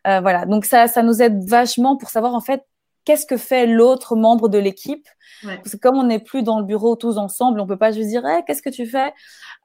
Euh, 0.07 0.21
voilà. 0.21 0.45
Donc 0.45 0.67
ça, 0.67 0.87
ça 0.87 1.03
nous 1.03 1.23
aide 1.23 1.43
vachement 1.49 1.97
pour 1.97 2.11
savoir 2.11 2.35
en 2.35 2.43
fait 2.43 2.67
qu'est-ce 3.07 3.25
que 3.25 3.39
fait 3.39 3.67
l'autre 3.67 4.15
membre 4.15 4.51
de 4.51 4.59
l'équipe. 4.59 5.09
Parce 5.43 5.73
que 5.73 5.77
comme 5.79 5.97
on 5.97 6.05
n'est 6.05 6.19
plus 6.19 6.43
dans 6.43 6.59
le 6.59 6.67
bureau 6.67 6.97
tous 6.97 7.17
ensemble, 7.17 7.61
on 7.61 7.67
peut 7.67 7.79
pas 7.79 7.93
juste 7.93 8.09
dire 8.09 8.27
hey, 8.27 8.43
qu'est-ce 8.47 8.63
que 8.63 8.71
tu 8.71 8.87
fais? 8.87 9.13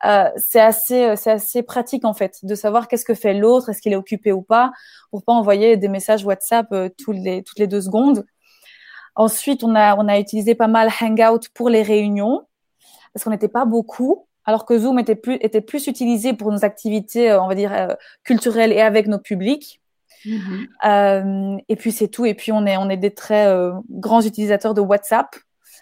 Euh, 0.06 0.30
c'est 0.38 0.62
assez, 0.62 1.04
euh, 1.04 1.16
c'est 1.18 1.32
assez 1.32 1.64
pratique 1.64 2.06
en 2.06 2.14
fait 2.14 2.40
de 2.44 2.56
savoir 2.56 2.88
qu'est-ce 2.88 3.06
que 3.06 3.14
fait 3.14 3.34
l'autre, 3.34 3.70
est-ce 3.70 3.82
qu'il 3.82 3.92
est 3.92 3.98
occupé 3.98 4.32
ou 4.32 4.42
pas, 4.42 4.72
pour 5.12 5.24
pas 5.24 5.34
envoyer 5.34 5.76
des 5.76 5.90
messages 5.90 6.24
WhatsApp 6.24 6.68
euh, 6.72 6.90
toutes 6.98 7.18
les 7.18 7.44
toutes 7.44 7.60
les 7.60 7.68
deux 7.68 7.82
secondes. 7.82 8.26
Ensuite, 9.16 9.64
on 9.64 9.76
a 9.76 9.96
on 9.96 10.08
a 10.08 10.20
utilisé 10.20 10.56
pas 10.56 10.68
mal 10.68 10.90
Hangout 11.02 11.50
pour 11.54 11.70
les 11.70 11.82
réunions 11.82 12.46
parce 13.14 13.24
qu'on 13.24 13.32
n'était 13.32 13.48
pas 13.48 13.66
beaucoup, 13.66 14.28
alors 14.46 14.66
que 14.66 14.78
Zoom 14.78 15.00
était 15.00 15.16
plus 15.16 15.38
était 15.42 15.62
plus 15.62 15.88
utilisé 15.88 16.34
pour 16.34 16.52
nos 16.52 16.64
activités, 16.64 17.34
on 17.34 17.48
va 17.48 17.56
dire 17.56 17.98
culturelles 18.24 18.72
et 18.72 18.82
avec 18.82 19.08
nos 19.08 19.20
publics. 19.20 19.82
Mm-hmm. 20.26 20.68
Euh, 20.86 21.58
et 21.70 21.76
puis 21.76 21.92
c'est 21.92 22.08
tout. 22.08 22.26
Et 22.26 22.34
puis 22.34 22.52
on 22.52 22.66
est 22.66 22.78
on 22.78 22.90
est 22.90 22.98
des 22.98 23.14
très 23.14 23.48
euh, 23.48 23.74
grands 23.90 24.22
utilisateurs 24.22 24.74
de 24.74 24.82
WhatsApp 24.82 25.36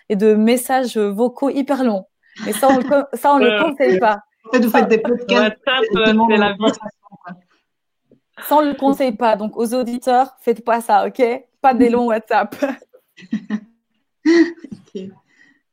et 0.10 0.16
de 0.16 0.34
messages 0.34 0.98
vocaux 0.98 1.50
hyper 1.50 1.84
longs. 1.84 2.06
Et 2.48 2.54
ça 2.54 2.68
on 2.70 2.78
le, 2.78 3.06
ça 3.14 3.34
on 3.34 3.38
le 3.38 3.64
conseille 3.64 4.00
pas. 4.00 4.20
En 4.46 4.52
fait, 4.52 4.64
vous 4.64 4.70
faites 4.70 4.88
des 4.88 5.00
podcasts. 5.00 5.58
WhatsApp, 5.66 5.84
c'est 5.92 6.38
la 6.38 6.54
vie. 6.54 6.72
Ça 8.48 8.56
on 8.56 8.62
le 8.62 8.74
conseille 8.76 9.14
pas. 9.14 9.36
Donc 9.36 9.58
aux 9.58 9.74
auditeurs, 9.74 10.36
faites 10.42 10.64
pas 10.64 10.82
ça, 10.82 11.08
ok? 11.08 11.22
Pas 11.62 11.74
des 11.74 11.90
longs 11.90 12.08
WhatsApp. 12.08 12.56
Ok. 14.26 15.02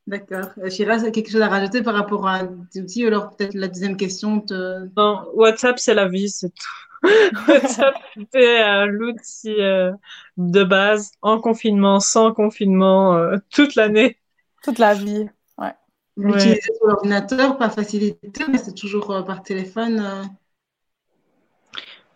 D'accord. 0.06 0.50
Shiraz, 0.68 1.04
euh, 1.04 1.10
quelque 1.10 1.30
chose 1.30 1.40
à 1.40 1.48
rajouter 1.48 1.82
par 1.82 1.94
rapport 1.94 2.28
à 2.28 2.42
des 2.44 2.80
outils 2.80 3.06
Alors 3.06 3.34
peut-être 3.34 3.54
la 3.54 3.68
deuxième 3.68 3.96
question. 3.96 4.40
Te... 4.40 4.86
Non, 4.96 5.26
WhatsApp 5.34 5.78
c'est 5.78 5.94
la 5.94 6.08
vie, 6.08 6.28
c'est 6.28 6.50
tout. 6.50 6.84
WhatsApp, 7.48 7.94
c'est 8.32 8.62
euh, 8.62 8.86
l'outil 8.86 9.60
euh, 9.60 9.92
de 10.36 10.64
base 10.64 11.12
en 11.22 11.40
confinement, 11.40 12.00
sans 12.00 12.32
confinement, 12.32 13.14
euh, 13.16 13.36
toute 13.50 13.74
l'année. 13.74 14.18
Toute 14.62 14.78
la 14.78 14.94
vie, 14.94 15.28
ouais. 15.58 15.74
L'utiliser 16.16 16.60
sur 16.62 16.86
l'ordinateur, 16.86 17.58
pas 17.58 17.68
facilité, 17.68 18.44
mais 18.48 18.58
c'est 18.58 18.74
toujours 18.74 19.24
par 19.26 19.42
téléphone. 19.42 20.30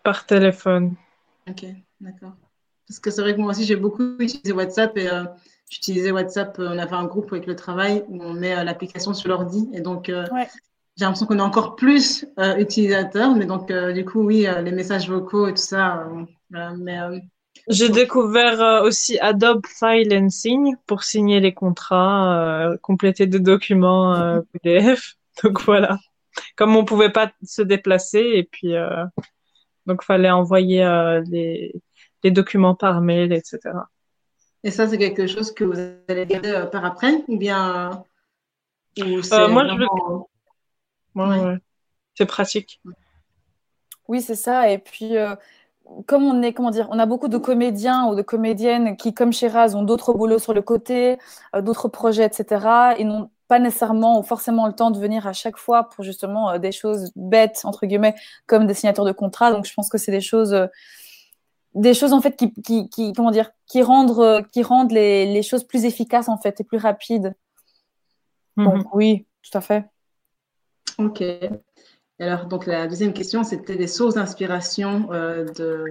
Par 0.03 0.25
téléphone. 0.25 0.95
Ok, 1.47 1.65
d'accord. 2.01 2.33
Parce 2.89 2.99
que 2.99 3.11
c'est 3.11 3.21
vrai 3.21 3.35
que 3.35 3.39
moi 3.39 3.51
aussi, 3.51 3.63
j'ai 3.63 3.77
beaucoup 3.77 4.15
utilisé 4.19 4.51
WhatsApp 4.51 4.97
et 4.97 5.07
j'utilisais 5.69 6.11
WhatsApp. 6.11 6.57
On 6.59 6.77
avait 6.77 6.95
un 6.95 7.05
groupe 7.05 7.31
avec 7.31 7.45
le 7.45 7.55
travail 7.55 8.03
où 8.09 8.21
on 8.21 8.33
met 8.33 8.61
l'application 8.65 9.13
sur 9.13 9.29
l'ordi 9.29 9.69
et 9.73 9.81
donc 9.81 10.11
j'ai 10.99 11.05
l'impression 11.05 11.27
qu'on 11.27 11.39
est 11.39 11.41
encore 11.41 11.77
plus 11.77 12.25
euh, 12.39 12.57
utilisateur, 12.57 13.33
mais 13.33 13.45
donc 13.45 13.71
euh, 13.71 13.93
du 13.93 14.03
coup, 14.03 14.21
oui, 14.21 14.45
euh, 14.45 14.61
les 14.61 14.73
messages 14.73 15.09
vocaux 15.09 15.47
et 15.47 15.53
tout 15.53 15.61
ça. 15.61 16.05
mais, 16.51 16.99
j'ai 17.69 17.87
découvert 17.87 18.83
aussi 18.83 19.17
Adobe 19.19 19.65
File 19.65 20.13
and 20.13 20.29
Sign 20.29 20.75
pour 20.85 21.03
signer 21.03 21.39
les 21.39 21.53
contrats, 21.53 22.73
compléter 22.81 23.27
des 23.27 23.39
documents 23.39 24.41
PDF. 24.51 25.15
Donc 25.43 25.61
voilà. 25.61 25.97
Comme 26.57 26.75
on 26.75 26.83
pouvait 26.83 27.11
pas 27.11 27.31
se 27.43 27.61
déplacer 27.61 28.19
et 28.19 28.43
puis 28.43 28.73
donc 29.85 30.03
fallait 30.03 30.31
envoyer 30.31 30.81
les, 31.29 31.73
les, 32.23 32.31
documents 32.31 32.75
par 32.75 33.01
mail, 33.01 33.33
etc. 33.33 33.59
Et 34.63 34.71
ça, 34.71 34.87
c'est 34.87 34.97
quelque 34.97 35.27
chose 35.27 35.53
que 35.53 35.63
vous 35.63 35.79
allez 36.07 36.25
garder 36.25 36.65
par 36.71 36.85
après 36.85 37.23
ou 37.27 37.37
bien 37.37 38.03
moi, 41.15 41.27
je 41.27 41.57
c'est 42.15 42.25
pratique. 42.25 42.81
Oui, 44.07 44.21
c'est 44.21 44.35
ça. 44.35 44.69
Et 44.69 44.77
puis, 44.77 45.17
euh, 45.17 45.35
comme 46.05 46.23
on 46.23 46.41
est, 46.41 46.53
comment 46.53 46.71
dire, 46.71 46.87
on 46.91 46.99
a 46.99 47.05
beaucoup 47.05 47.27
de 47.29 47.37
comédiens 47.37 48.07
ou 48.07 48.15
de 48.15 48.21
comédiennes 48.21 48.97
qui, 48.97 49.13
comme 49.13 49.31
Shiraz, 49.31 49.75
ont 49.75 49.83
d'autres 49.83 50.13
boulots 50.13 50.39
sur 50.39 50.53
le 50.53 50.61
côté, 50.61 51.17
euh, 51.55 51.61
d'autres 51.61 51.87
projets, 51.87 52.25
etc. 52.25 52.95
Ils 52.99 53.07
n'ont 53.07 53.29
pas 53.47 53.59
nécessairement 53.59 54.19
ou 54.19 54.23
forcément 54.23 54.67
le 54.67 54.73
temps 54.73 54.91
de 54.91 54.99
venir 54.99 55.27
à 55.27 55.33
chaque 55.33 55.57
fois 55.57 55.89
pour 55.89 56.03
justement 56.03 56.51
euh, 56.51 56.57
des 56.57 56.71
choses 56.71 57.11
bêtes, 57.15 57.61
entre 57.63 57.85
guillemets, 57.85 58.15
comme 58.47 58.67
des 58.67 58.73
signatures 58.73 59.05
de 59.05 59.11
contrat. 59.11 59.51
Donc, 59.51 59.65
je 59.65 59.73
pense 59.73 59.89
que 59.89 59.97
c'est 59.97 60.11
des 60.11 60.21
choses, 60.21 60.53
des 61.75 61.93
choses 61.93 62.13
en 62.13 62.21
fait 62.21 62.35
qui, 62.35 62.89
qui, 62.89 63.13
comment 63.13 63.31
dire, 63.31 63.51
qui 63.67 63.81
rendent, 63.81 64.43
qui 64.51 64.63
rendent 64.63 64.91
les, 64.91 65.31
les, 65.31 65.43
choses 65.43 65.63
plus 65.63 65.85
efficaces 65.85 66.29
en 66.29 66.37
fait 66.37 66.59
et 66.59 66.63
plus 66.63 66.77
rapides. 66.77 67.35
Mhm. 68.57 68.65
Donc, 68.65 68.95
oui, 68.95 69.25
tout 69.41 69.57
à 69.57 69.61
fait. 69.61 69.85
Ok. 70.97 71.23
Alors, 72.19 72.47
donc 72.47 72.65
la 72.65 72.87
deuxième 72.87 73.13
question, 73.13 73.43
c'était 73.43 73.75
les 73.75 73.87
sources 73.87 74.15
d'inspiration 74.15 75.11
euh, 75.13 75.45
de, 75.45 75.85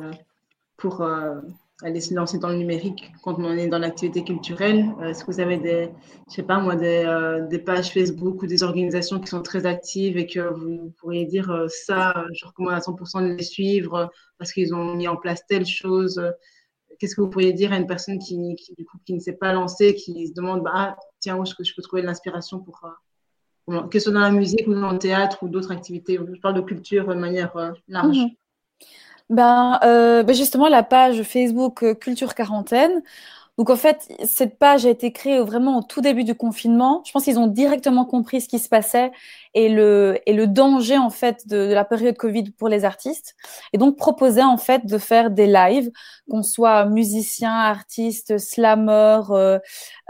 pour 0.77 1.01
euh, 1.01 1.41
aller 1.83 2.01
se 2.01 2.13
lancer 2.13 2.39
dans 2.39 2.49
le 2.49 2.57
numérique 2.57 3.13
quand 3.23 3.39
on 3.39 3.57
est 3.57 3.69
dans 3.69 3.79
l'activité 3.79 4.25
culturelle. 4.25 4.87
Euh, 5.01 5.09
est-ce 5.09 5.25
que 5.25 5.31
vous 5.31 5.41
avez 5.41 5.59
des, 5.59 5.91
je 6.29 6.35
sais 6.35 6.43
pas 6.43 6.59
moi, 6.59 6.77
des, 6.77 7.47
des, 7.49 7.59
pages 7.59 7.93
Facebook 7.93 8.43
ou 8.43 8.47
des 8.47 8.63
organisations 8.63 9.21
qui 9.21 9.29
sont 9.29 9.43
très 9.43 9.67
actives 9.67 10.17
et 10.17 10.27
que 10.27 10.41
vous 10.41 10.93
pourriez 10.99 11.27
dire 11.27 11.67
ça, 11.69 12.25
je 12.33 12.47
recommande 12.47 12.75
à 12.75 12.81
100% 12.81 13.23
de 13.23 13.35
les 13.35 13.45
suivre 13.45 14.11
parce 14.39 14.53
qu'ils 14.53 14.75
ont 14.75 14.95
mis 14.95 15.09
en 15.09 15.17
place 15.17 15.47
telle 15.47 15.67
chose. 15.67 16.21
Qu'est-ce 16.99 17.15
que 17.15 17.21
vous 17.21 17.31
pourriez 17.31 17.53
dire 17.53 17.73
à 17.73 17.77
une 17.77 17.87
personne 17.87 18.19
qui, 18.19 18.37
du 18.77 18.85
coup, 18.85 18.99
qui 19.07 19.15
ne 19.15 19.21
s'est 19.21 19.37
pas 19.37 19.53
lancée, 19.53 19.95
qui 19.95 20.27
se 20.27 20.33
demande, 20.33 20.65
bah, 20.65 20.73
ah, 20.75 20.97
tiens, 21.21 21.37
où 21.37 21.45
est-ce 21.45 21.55
que 21.55 21.63
je 21.63 21.75
peux 21.77 21.83
trouver 21.83 22.03
de 22.03 22.09
l'inspiration 22.09 22.59
pour 22.59 22.83
que 23.91 23.99
ce 23.99 24.05
soit 24.05 24.13
dans 24.13 24.21
la 24.21 24.31
musique 24.31 24.67
ou 24.67 24.75
dans 24.75 24.93
le 24.93 24.99
théâtre 24.99 25.43
ou 25.43 25.49
d'autres 25.49 25.73
activités. 25.73 26.17
Je 26.19 26.41
parle 26.41 26.55
de 26.55 26.61
culture 26.61 27.07
de 27.07 27.15
manière 27.15 27.57
euh, 27.57 27.73
large. 27.87 28.17
Mhm. 28.17 28.31
Ben, 29.31 29.79
euh, 29.85 30.23
ben, 30.23 30.35
justement, 30.35 30.69
la 30.69 30.83
page 30.83 31.23
Facebook 31.23 31.83
euh, 31.83 31.95
Culture 31.95 32.35
Quarantaine. 32.35 33.03
Donc 33.59 33.71
en 33.71 33.77
fait, 33.77 34.09
cette 34.25 34.57
page 34.57 34.87
a 34.87 34.91
été 34.91 35.11
créée 35.11 35.41
vraiment 35.41 35.79
au 35.79 35.83
tout 35.83 36.01
début 36.01 36.23
du 36.23 36.37
confinement. 36.37 37.03
Je 37.05 37.11
pense 37.11 37.25
qu'ils 37.25 37.41
ont 37.41 37.49
directement 37.49 38.05
compris 38.05 38.41
ce 38.41 38.49
qui 38.49 38.61
se 38.61 38.69
passait 38.69 39.11
et 39.53 39.69
le 39.69 40.21
et 40.27 40.33
le 40.33 40.47
danger 40.47 40.97
en 40.97 41.11
fait 41.11 41.49
de, 41.49 41.67
de 41.67 41.75
la 41.75 41.85
période 41.85 42.17
Covid 42.17 42.53
pour 42.53 42.69
les 42.69 42.85
artistes. 42.85 43.35
Et 43.73 43.79
donc 43.79 43.97
proposaient 43.97 44.45
en 44.45 44.59
fait 44.59 44.87
de 44.87 44.97
faire 44.97 45.31
des 45.31 45.49
lives, 45.49 45.91
qu'on 46.31 46.45
soit 46.45 46.85
musicien, 46.85 47.53
artiste, 47.53 48.39
slammer, 48.39 49.23
euh, 49.31 49.59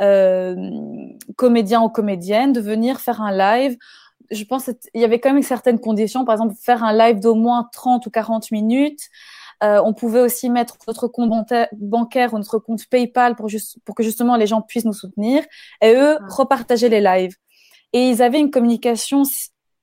euh, 0.02 0.54
comédien 1.36 1.80
ou 1.80 1.88
comédienne, 1.88 2.52
de 2.52 2.60
venir 2.60 3.00
faire 3.00 3.22
un 3.22 3.32
live 3.32 3.78
je 4.30 4.44
pense 4.44 4.64
qu'il 4.64 5.00
y 5.00 5.04
avait 5.04 5.20
quand 5.20 5.32
même 5.32 5.42
certaines 5.42 5.80
conditions, 5.80 6.24
par 6.24 6.34
exemple 6.34 6.54
faire 6.60 6.84
un 6.84 6.92
live 6.92 7.20
d'au 7.20 7.34
moins 7.34 7.68
30 7.72 8.06
ou 8.06 8.10
40 8.10 8.50
minutes, 8.50 9.08
euh, 9.62 9.80
on 9.84 9.92
pouvait 9.92 10.20
aussi 10.20 10.50
mettre 10.50 10.76
notre 10.86 11.08
compte 11.08 11.30
bancaire 11.72 12.32
ou 12.32 12.38
notre 12.38 12.58
compte 12.58 12.86
PayPal 12.86 13.34
pour, 13.34 13.48
juste, 13.48 13.78
pour 13.84 13.94
que 13.94 14.02
justement 14.02 14.36
les 14.36 14.46
gens 14.46 14.62
puissent 14.62 14.84
nous 14.84 14.92
soutenir. 14.92 15.44
Et 15.82 15.94
eux, 15.94 16.18
ah. 16.20 16.26
repartager 16.28 16.88
les 16.88 17.00
lives. 17.00 17.34
Et 17.92 18.08
ils 18.10 18.22
avaient 18.22 18.38
une 18.38 18.50
communication 18.50 19.24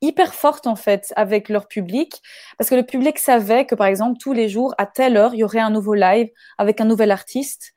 hyper 0.01 0.33
forte 0.33 0.67
en 0.67 0.75
fait 0.75 1.13
avec 1.15 1.49
leur 1.49 1.67
public 1.67 2.21
parce 2.57 2.69
que 2.69 2.75
le 2.75 2.83
public 2.83 3.17
savait 3.17 3.65
que 3.65 3.75
par 3.75 3.87
exemple 3.87 4.19
tous 4.19 4.33
les 4.33 4.49
jours 4.49 4.75
à 4.77 4.85
telle 4.85 5.17
heure 5.17 5.33
il 5.33 5.39
y 5.39 5.43
aurait 5.43 5.59
un 5.59 5.69
nouveau 5.69 5.93
live 5.93 6.29
avec 6.57 6.81
un 6.81 6.85
nouvel 6.85 7.11
artiste 7.11 7.73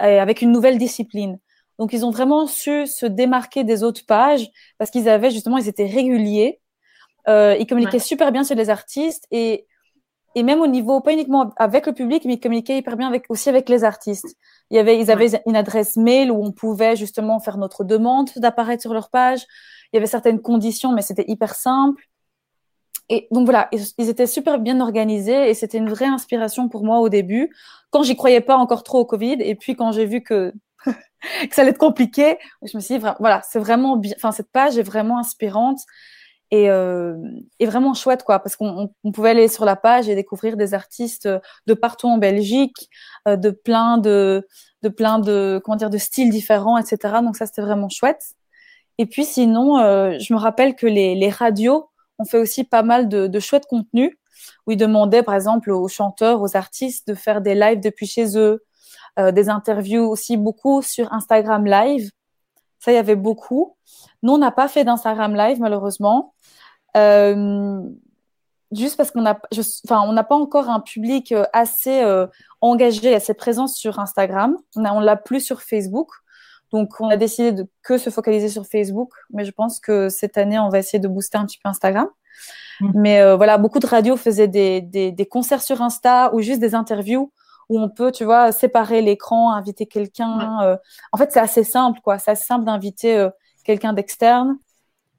et 0.00 0.18
avec 0.18 0.42
une 0.42 0.52
nouvelle 0.52 0.78
discipline. 0.78 1.38
Donc 1.78 1.92
ils 1.92 2.04
ont 2.04 2.10
vraiment 2.10 2.46
su 2.46 2.86
se 2.86 3.06
démarquer 3.06 3.64
des 3.64 3.82
autres 3.82 4.04
pages 4.06 4.48
parce 4.78 4.90
qu'ils 4.90 5.08
avaient 5.08 5.30
justement 5.30 5.58
ils 5.58 5.68
étaient 5.68 5.86
réguliers, 5.86 6.60
euh, 7.28 7.56
ils 7.58 7.66
communiquaient 7.66 7.98
super 7.98 8.32
bien 8.32 8.44
sur 8.44 8.56
les 8.56 8.70
artistes 8.70 9.26
et 9.30 9.66
et 10.34 10.42
même 10.42 10.60
au 10.60 10.66
niveau, 10.66 11.00
pas 11.00 11.12
uniquement 11.12 11.52
avec 11.56 11.86
le 11.86 11.92
public, 11.92 12.24
mais 12.24 12.34
ils 12.34 12.40
communiquaient 12.40 12.78
hyper 12.78 12.96
bien 12.96 13.08
avec, 13.08 13.26
aussi 13.28 13.48
avec 13.48 13.68
les 13.68 13.84
artistes. 13.84 14.36
Il 14.70 14.76
y 14.76 14.80
avait, 14.80 14.98
ils 14.98 15.10
avaient 15.10 15.42
une 15.46 15.56
adresse 15.56 15.96
mail 15.96 16.30
où 16.30 16.42
on 16.42 16.52
pouvait 16.52 16.96
justement 16.96 17.38
faire 17.38 17.58
notre 17.58 17.84
demande 17.84 18.30
d'apparaître 18.36 18.80
sur 18.80 18.94
leur 18.94 19.10
page. 19.10 19.44
Il 19.92 19.96
y 19.96 19.98
avait 19.98 20.06
certaines 20.06 20.40
conditions, 20.40 20.92
mais 20.92 21.02
c'était 21.02 21.26
hyper 21.28 21.54
simple. 21.54 22.02
Et 23.10 23.28
donc 23.30 23.44
voilà, 23.44 23.68
ils, 23.72 24.08
étaient 24.08 24.26
super 24.26 24.58
bien 24.58 24.80
organisés 24.80 25.50
et 25.50 25.54
c'était 25.54 25.76
une 25.76 25.90
vraie 25.90 26.06
inspiration 26.06 26.68
pour 26.70 26.82
moi 26.82 27.00
au 27.00 27.10
début, 27.10 27.54
quand 27.90 28.02
j'y 28.02 28.16
croyais 28.16 28.40
pas 28.40 28.56
encore 28.56 28.84
trop 28.84 29.00
au 29.00 29.04
Covid. 29.04 29.36
Et 29.40 29.54
puis 29.54 29.76
quand 29.76 29.92
j'ai 29.92 30.06
vu 30.06 30.22
que, 30.22 30.54
que 31.48 31.54
ça 31.54 31.62
allait 31.62 31.70
être 31.70 31.78
compliqué, 31.78 32.38
je 32.62 32.76
me 32.76 32.80
suis 32.80 32.98
dit, 32.98 33.04
voilà, 33.18 33.42
c'est 33.48 33.58
vraiment 33.58 33.96
bien, 33.96 34.12
enfin, 34.16 34.32
cette 34.32 34.50
page 34.52 34.78
est 34.78 34.82
vraiment 34.82 35.18
inspirante 35.18 35.80
et, 36.52 36.68
euh, 36.68 37.16
vraiment 37.62 37.94
chouette 37.94 38.24
quoi 38.24 38.38
parce 38.38 38.56
qu'on 38.56 38.90
pouvait 39.12 39.30
aller 39.30 39.48
sur 39.48 39.64
la 39.64 39.74
page 39.74 40.08
et 40.08 40.14
découvrir 40.14 40.56
des 40.58 40.74
artistes 40.74 41.28
de 41.66 41.74
partout 41.74 42.08
en 42.08 42.18
Belgique 42.18 42.90
euh, 43.26 43.36
de 43.36 43.50
plein 43.50 43.96
de 43.96 44.46
de 44.82 44.88
plein 44.90 45.18
de 45.18 45.60
comment 45.64 45.76
dire 45.76 45.88
de 45.88 45.96
styles 45.96 46.30
différents 46.30 46.76
etc 46.76 46.98
donc 47.22 47.36
ça 47.36 47.46
c'était 47.46 47.62
vraiment 47.62 47.88
chouette. 47.88 48.34
Et 48.98 49.06
puis 49.06 49.24
sinon 49.24 49.78
euh, 49.78 50.18
je 50.18 50.34
me 50.34 50.38
rappelle 50.38 50.74
que 50.76 50.86
les, 50.86 51.14
les 51.14 51.30
radios 51.30 51.88
ont 52.18 52.26
fait 52.26 52.38
aussi 52.38 52.64
pas 52.64 52.82
mal 52.82 53.08
de, 53.08 53.26
de 53.26 53.40
chouettes 53.40 53.66
contenus 53.66 54.12
où 54.66 54.72
ils 54.72 54.76
demandaient 54.76 55.22
par 55.22 55.34
exemple 55.34 55.70
aux 55.70 55.88
chanteurs 55.88 56.42
aux 56.42 56.54
artistes 56.54 57.08
de 57.08 57.14
faire 57.14 57.40
des 57.40 57.54
lives 57.54 57.80
depuis 57.80 58.06
chez 58.06 58.36
eux 58.36 58.60
euh, 58.60 58.71
des 59.18 59.48
interviews 59.50 60.04
aussi 60.04 60.36
beaucoup 60.36 60.80
sur 60.82 61.12
Instagram 61.12 61.66
Live 61.66 62.10
Ça, 62.78 62.92
il 62.92 62.94
y 62.94 62.98
avait 62.98 63.16
beaucoup. 63.16 63.76
Nous, 64.22 64.32
on 64.32 64.38
n'a 64.38 64.50
pas 64.50 64.68
fait 64.68 64.84
d'Instagram 64.84 65.34
Live, 65.34 65.58
malheureusement. 65.60 66.34
Euh, 66.96 67.82
juste 68.72 68.96
parce 68.96 69.10
qu'on 69.10 69.22
n'a 69.22 69.38
enfin, 69.88 70.22
pas 70.22 70.34
encore 70.34 70.68
un 70.68 70.80
public 70.80 71.32
euh, 71.32 71.44
assez 71.52 72.02
euh, 72.02 72.26
engagé, 72.60 73.14
assez 73.14 73.34
présent 73.34 73.66
sur 73.66 73.98
Instagram. 73.98 74.56
On 74.76 75.00
ne 75.00 75.04
l'a 75.04 75.16
plus 75.16 75.40
sur 75.40 75.62
Facebook. 75.62 76.10
Donc, 76.72 77.00
on 77.00 77.08
a 77.08 77.16
décidé 77.16 77.52
de 77.52 77.66
que 77.82 77.98
se 77.98 78.10
focaliser 78.10 78.48
sur 78.48 78.66
Facebook. 78.66 79.12
Mais 79.30 79.44
je 79.44 79.52
pense 79.52 79.78
que 79.78 80.08
cette 80.08 80.38
année, 80.38 80.58
on 80.58 80.68
va 80.68 80.78
essayer 80.78 81.00
de 81.00 81.08
booster 81.08 81.38
un 81.38 81.44
petit 81.44 81.58
peu 81.62 81.68
Instagram. 81.68 82.08
Mm. 82.80 82.90
Mais 82.94 83.20
euh, 83.20 83.36
voilà, 83.36 83.58
beaucoup 83.58 83.78
de 83.78 83.86
radios 83.86 84.16
faisaient 84.16 84.48
des, 84.48 84.80
des, 84.80 85.12
des, 85.12 85.26
concerts 85.26 85.62
sur 85.62 85.82
Insta 85.82 86.34
ou 86.34 86.40
juste 86.40 86.60
des 86.60 86.74
interviews 86.74 87.30
où 87.72 87.80
on 87.80 87.88
peut, 87.88 88.12
tu 88.12 88.24
vois, 88.24 88.52
séparer 88.52 89.02
l'écran, 89.02 89.52
inviter 89.54 89.86
quelqu'un. 89.86 90.78
en 91.12 91.18
fait, 91.18 91.32
c'est 91.32 91.40
assez 91.40 91.64
simple, 91.64 92.00
quoi. 92.02 92.18
C'est 92.18 92.32
assez 92.32 92.44
simple 92.44 92.64
d'inviter 92.64 93.28
quelqu'un 93.64 93.92
d'externe 93.92 94.58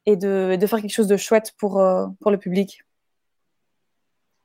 et 0.05 0.15
de, 0.15 0.57
de, 0.59 0.67
faire 0.67 0.81
quelque 0.81 0.93
chose 0.93 1.07
de 1.07 1.17
chouette 1.17 1.53
pour, 1.57 1.83
pour 2.21 2.31
le 2.31 2.37
public. 2.37 2.83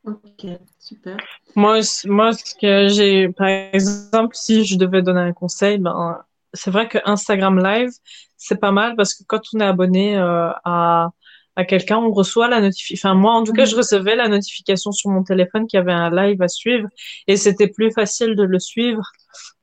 Ok, 0.05 0.47
super. 0.79 1.17
Moi, 1.55 1.81
moi 2.07 2.33
ce 2.33 2.55
que 2.55 2.89
j'ai, 2.89 3.29
par 3.29 3.49
exemple, 3.49 4.35
si 4.35 4.65
je 4.65 4.79
devais 4.79 5.03
donner 5.03 5.21
un 5.21 5.33
conseil, 5.33 5.79
ben, 5.79 6.19
c'est 6.55 6.71
vrai 6.71 6.89
que 6.89 6.99
Instagram 7.05 7.63
Live, 7.63 7.91
c'est 8.37 8.59
pas 8.59 8.73
mal 8.73 8.97
parce 8.97 9.15
que 9.15 9.25
quand 9.27 9.41
on 9.55 9.61
est 9.61 9.65
abonné 9.65 10.17
euh, 10.17 10.51
à, 10.65 11.11
à 11.59 11.65
quelqu'un, 11.65 11.99
on 11.99 12.13
reçoit 12.13 12.47
la 12.47 12.61
notification. 12.61 13.09
Enfin, 13.09 13.19
moi, 13.19 13.33
en 13.33 13.43
tout 13.43 13.53
cas, 13.53 13.65
je 13.65 13.73
mhm. 13.73 13.79
recevais 13.79 14.15
la 14.15 14.29
notification 14.29 14.93
sur 14.93 15.11
mon 15.11 15.25
téléphone 15.25 15.67
qu'il 15.67 15.77
y 15.77 15.81
avait 15.81 15.93
un 15.93 16.09
live 16.09 16.41
à 16.41 16.47
suivre 16.47 16.89
et 17.27 17.37
c'était 17.37 17.67
plus 17.67 17.91
facile 17.91 18.37
de 18.37 18.45
le 18.45 18.61
suivre. 18.61 19.03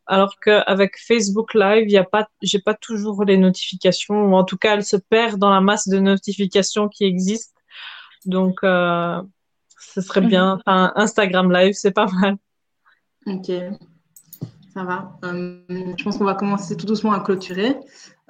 Alors 0.05 0.37
qu'avec 0.41 0.97
Facebook 0.97 1.53
Live, 1.53 1.85
il 1.87 1.93
y 1.93 1.97
a 1.97 2.03
pas, 2.03 2.27
j'ai 2.41 2.59
pas 2.59 2.73
toujours 2.73 3.23
les 3.23 3.37
notifications, 3.37 4.25
ou 4.25 4.35
en 4.35 4.43
tout 4.43 4.57
cas, 4.57 4.75
elles 4.75 4.83
se 4.83 4.97
perdent 4.97 5.39
dans 5.39 5.49
la 5.49 5.61
masse 5.61 5.87
de 5.87 5.99
notifications 5.99 6.89
qui 6.89 7.05
existent. 7.05 7.61
Donc, 8.25 8.59
euh, 8.63 9.21
ce 9.79 10.01
serait 10.01 10.19
bien. 10.19 10.55
Mhm. 10.55 10.61
Enfin, 10.65 10.91
Instagram 10.97 11.49
Live, 11.49 11.75
c'est 11.75 11.91
pas 11.91 12.07
mal. 12.07 12.35
Ok, 13.25 13.49
ça 14.73 14.83
va. 14.83 15.17
Euh, 15.23 15.61
je 15.97 16.03
pense 16.03 16.17
qu'on 16.17 16.25
va 16.25 16.35
commencer 16.35 16.75
tout 16.75 16.87
doucement 16.87 17.13
à 17.13 17.21
clôturer. 17.21 17.77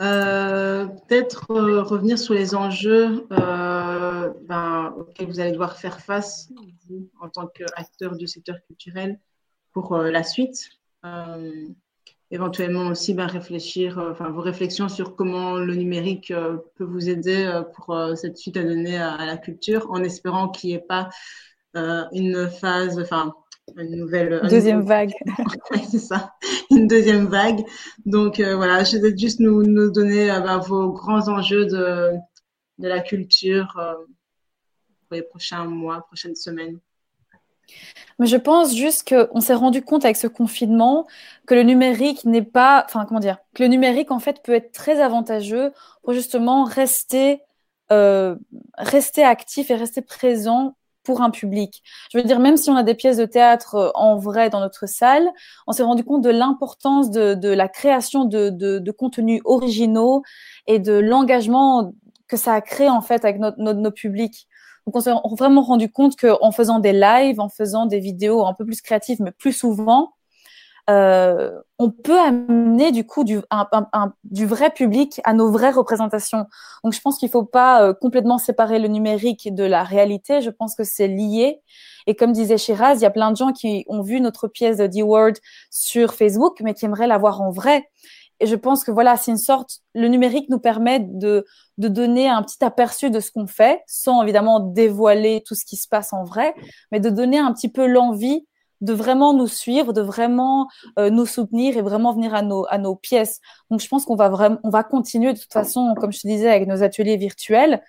Euh, 0.01 0.87
peut-être 1.07 1.51
euh, 1.51 1.81
revenir 1.81 2.19
sur 2.19 2.33
les 2.33 2.53
enjeux 2.53 3.25
ben, 3.29 4.93
auxquels 4.97 5.27
vous 5.27 5.39
allez 5.39 5.53
devoir 5.53 5.77
faire 5.77 6.01
face 6.01 6.51
vous, 6.89 7.09
en 7.21 7.29
tant 7.29 7.47
qu'acteur 7.47 8.17
du 8.17 8.27
secteur 8.27 8.57
culturel 8.67 9.19
pour 9.71 9.97
la 9.97 10.23
suite. 10.23 10.69
éventuellement 12.31 12.87
aussi 12.87 13.13
ben, 13.13 13.27
réfléchir, 13.27 13.97
enfin 14.11 14.29
vos 14.29 14.41
réflexions 14.41 14.89
sur 14.89 15.15
comment 15.15 15.55
le 15.55 15.75
numérique 15.75 16.33
peut 16.75 16.83
vous 16.83 17.09
aider 17.09 17.61
pour 17.73 17.97
cette 18.15 18.37
suite 18.37 18.57
à 18.57 18.63
donner 18.63 18.97
à, 18.97 19.13
à 19.13 19.25
la 19.25 19.37
culture, 19.37 19.89
en 19.91 20.03
espérant 20.03 20.49
qu'il 20.49 20.71
n'y 20.71 20.75
ait 20.75 20.79
pas 20.79 21.09
euh, 21.75 22.05
une 22.13 22.49
phase, 22.49 22.97
enfin, 22.99 23.33
une 23.77 23.97
nouvelle. 23.97 24.41
Deuxième 24.49 24.81
vague. 24.81 25.13
c'est 25.89 25.99
ça, 25.99 26.33
une 26.75 26.87
deuxième 26.87 27.27
vague. 27.27 27.65
Donc 28.05 28.39
euh, 28.39 28.55
voilà, 28.55 28.83
je 28.83 28.97
vais 28.97 29.17
juste 29.17 29.39
nous, 29.39 29.89
donner 29.89 30.31
euh, 30.31 30.39
bah, 30.39 30.57
vos 30.57 30.91
grands 30.91 31.27
enjeux 31.27 31.65
de, 31.65 32.11
de 32.79 32.87
la 32.87 32.99
culture 32.99 33.73
pour 35.07 35.15
les 35.15 35.23
prochains 35.23 35.65
mois, 35.65 36.01
prochaines 36.07 36.35
semaines. 36.35 36.79
Mais 38.19 38.27
je 38.27 38.37
pense 38.37 38.75
juste 38.75 39.09
qu'on 39.09 39.41
s'est 39.41 39.53
rendu 39.53 39.81
compte 39.81 40.05
avec 40.05 40.15
ce 40.17 40.27
confinement 40.27 41.07
que 41.47 41.53
le 41.53 41.63
numérique 41.63 42.23
n'est 42.25 42.41
pas, 42.41 42.83
enfin 42.85 43.05
comment 43.05 43.19
dire, 43.19 43.37
que 43.53 43.63
le 43.63 43.69
numérique 43.69 44.11
en 44.11 44.19
fait 44.19 44.41
peut 44.43 44.53
être 44.53 44.71
très 44.71 45.01
avantageux 45.01 45.71
pour 46.03 46.13
justement 46.13 46.63
rester, 46.63 47.41
euh, 47.91 48.35
rester 48.77 49.23
actif 49.23 49.69
et 49.69 49.75
rester 49.75 50.01
présent 50.01 50.75
pour 51.05 51.21
un 51.21 51.29
public. 51.29 51.81
Je 52.11 52.17
veux 52.17 52.23
dire, 52.23 52.39
même 52.39 52.57
si 52.57 52.69
on 52.69 52.75
a 52.75 52.83
des 52.83 52.95
pièces 52.95 53.17
de 53.17 53.25
théâtre 53.25 53.75
euh, 53.75 53.89
en 53.95 54.17
vrai 54.17 54.49
dans 54.49 54.59
notre 54.59 54.87
salle, 54.87 55.29
on 55.67 55.71
s'est 55.71 55.83
rendu 55.83 56.03
compte 56.03 56.21
de 56.21 56.29
l'importance 56.29 57.11
de, 57.11 57.47
la 57.47 57.67
création 57.69 58.25
de, 58.25 58.49
de, 58.49 58.79
de, 58.79 58.91
contenus 58.91 59.41
originaux 59.45 60.23
et 60.67 60.79
de 60.79 60.93
l'engagement 60.93 61.93
que 62.27 62.37
ça 62.37 62.53
a 62.53 62.61
créé 62.61 62.89
en 62.89 63.01
fait 63.01 63.23
avec 63.23 63.39
notre, 63.39 63.57
nos 63.59 63.91
publics. 63.91 64.47
Donc 64.85 64.95
on 64.95 64.99
s'est 64.99 65.13
vraiment 65.37 65.61
rendu 65.61 65.91
compte 65.91 66.15
qu'en 66.15 66.51
faisant 66.51 66.79
des 66.79 66.93
lives, 66.93 67.39
en 67.39 67.49
faisant 67.49 67.85
des 67.85 67.99
vidéos 67.99 68.45
un 68.45 68.53
peu 68.53 68.65
plus 68.65 68.81
créatives, 68.81 69.21
mais 69.21 69.31
plus 69.31 69.53
souvent, 69.53 70.13
euh, 70.89 71.51
on 71.79 71.89
peut 71.89 72.19
amener 72.19 72.91
du 72.91 73.05
coup 73.05 73.23
du, 73.23 73.39
du 74.23 74.45
vrai 74.45 74.69
public 74.69 75.19
à 75.23 75.33
nos 75.33 75.51
vraies 75.51 75.71
représentations. 75.71 76.45
Donc 76.83 76.93
je 76.93 77.01
pense 77.01 77.17
qu'il 77.17 77.29
faut 77.29 77.43
pas 77.43 77.83
euh, 77.83 77.93
complètement 77.93 78.37
séparer 78.37 78.79
le 78.79 78.87
numérique 78.87 79.53
de 79.53 79.63
la 79.63 79.83
réalité. 79.83 80.41
Je 80.41 80.49
pense 80.49 80.75
que 80.75 80.83
c'est 80.83 81.07
lié. 81.07 81.61
Et 82.07 82.15
comme 82.15 82.33
disait 82.33 82.57
Shiraz, 82.57 82.95
il 82.95 83.01
y 83.01 83.05
a 83.05 83.11
plein 83.11 83.31
de 83.31 83.37
gens 83.37 83.51
qui 83.51 83.83
ont 83.87 84.01
vu 84.01 84.21
notre 84.21 84.47
pièce 84.47 84.77
de 84.77 84.87
D-Word 84.87 85.33
sur 85.71 86.13
Facebook, 86.13 86.61
mais 86.63 86.73
qui 86.73 86.85
aimeraient 86.85 87.07
la 87.07 87.17
voir 87.17 87.41
en 87.41 87.49
vrai. 87.49 87.89
Et 88.39 88.47
je 88.47 88.55
pense 88.55 88.83
que 88.83 88.91
voilà, 88.91 89.15
c'est 89.17 89.31
une 89.31 89.37
sorte, 89.37 89.79
le 89.93 90.07
numérique 90.07 90.49
nous 90.49 90.59
permet 90.59 90.99
de, 90.99 91.45
de 91.77 91.87
donner 91.87 92.27
un 92.27 92.43
petit 92.43 92.63
aperçu 92.63 93.09
de 93.09 93.21
ce 93.21 93.31
qu'on 93.31 93.47
fait, 93.47 93.81
sans 93.87 94.21
évidemment 94.23 94.59
dévoiler 94.59 95.41
tout 95.47 95.55
ce 95.55 95.63
qui 95.63 95.77
se 95.77 95.87
passe 95.87 96.11
en 96.11 96.25
vrai, 96.25 96.53
mais 96.91 96.99
de 96.99 97.09
donner 97.09 97.39
un 97.39 97.53
petit 97.53 97.69
peu 97.69 97.87
l'envie 97.87 98.45
de 98.81 98.93
vraiment 98.93 99.33
nous 99.33 99.47
suivre, 99.47 99.93
de 99.93 100.01
vraiment 100.01 100.67
euh, 100.99 101.09
nous 101.09 101.25
soutenir 101.25 101.77
et 101.77 101.81
vraiment 101.81 102.13
venir 102.13 102.33
à 102.33 102.41
nos, 102.41 102.65
à 102.69 102.77
nos 102.77 102.95
pièces. 102.95 103.39
Donc, 103.69 103.79
je 103.79 103.87
pense 103.87 104.05
qu'on 104.05 104.15
va 104.15 104.29
vraiment, 104.29 104.57
on 104.63 104.69
va 104.69 104.83
continuer 104.83 105.33
de 105.33 105.39
toute 105.39 105.53
façon, 105.53 105.95
comme 105.99 106.11
je 106.11 106.21
te 106.21 106.27
disais, 106.27 106.49
avec 106.49 106.67
nos 106.67 106.83
ateliers 106.83 107.17
virtuels, 107.17 107.81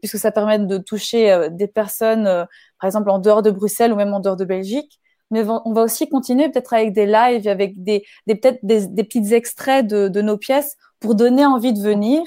puisque 0.00 0.18
ça 0.18 0.30
permet 0.30 0.58
de 0.58 0.78
toucher 0.78 1.30
euh, 1.30 1.48
des 1.50 1.68
personnes, 1.68 2.26
euh, 2.26 2.44
par 2.80 2.88
exemple, 2.88 3.10
en 3.10 3.18
dehors 3.18 3.42
de 3.42 3.50
Bruxelles 3.50 3.92
ou 3.92 3.96
même 3.96 4.12
en 4.12 4.20
dehors 4.20 4.36
de 4.36 4.44
Belgique. 4.44 5.00
Mais 5.30 5.42
on 5.48 5.72
va 5.72 5.82
aussi 5.82 6.08
continuer 6.08 6.48
peut-être 6.50 6.74
avec 6.74 6.92
des 6.92 7.06
lives, 7.06 7.48
avec 7.48 7.82
des, 7.82 8.04
des 8.26 8.34
peut-être 8.36 8.58
des, 8.62 8.86
des, 8.86 9.04
petits 9.04 9.34
extraits 9.34 9.84
de, 9.84 10.08
de, 10.08 10.20
nos 10.20 10.36
pièces 10.36 10.76
pour 11.00 11.14
donner 11.14 11.44
envie 11.44 11.72
de 11.72 11.80
venir 11.80 12.22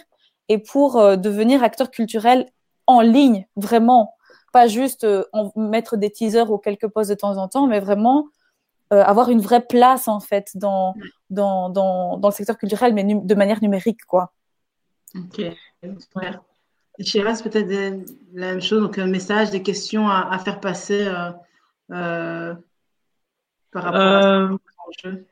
et 0.50 0.58
pour 0.58 0.96
devenir 1.16 1.64
acteur 1.64 1.92
culturel 1.92 2.48
en 2.88 3.02
ligne, 3.02 3.46
vraiment 3.56 4.17
pas 4.52 4.68
juste 4.68 5.04
euh, 5.04 5.24
mettre 5.56 5.98
des 5.98 6.12
teasers 6.12 6.52
ou 6.52 6.58
quelques 6.58 6.88
posts 6.88 7.10
de 7.10 7.16
temps 7.16 7.38
en 7.38 7.48
temps, 7.48 7.68
mais 7.68 7.80
vraiment 7.80 8.28
euh, 8.94 9.04
avoir 9.04 9.30
une 9.30 9.42
vraie 9.42 9.66
place 9.66 10.08
en 10.08 10.20
fait 10.20 10.52
dans, 10.56 10.96
dans, 11.30 11.70
dans, 11.70 12.18
dans 12.18 12.30
le 12.30 12.34
secteur 12.34 12.58
culturel, 12.58 12.94
mais 12.94 13.04
de 13.04 13.36
manière 13.36 13.62
numérique, 13.62 14.06
quoi. 14.06 14.34
Ok, 15.16 15.42
super. 16.00 16.42
Shiraz, 17.00 17.42
peut-être 17.44 17.70
la 18.34 18.48
même 18.48 18.62
chose, 18.62 18.82
donc 18.82 18.98
un 18.98 19.08
message, 19.08 19.52
des 19.52 19.62
questions 19.62 20.08
à, 20.08 20.30
à 20.32 20.40
faire 20.40 20.60
passer 20.60 21.06
euh, 21.06 21.32
euh 21.92 22.56
par 23.72 23.84
rapport 23.84 24.02
à 24.02 24.58
ce 25.04 25.24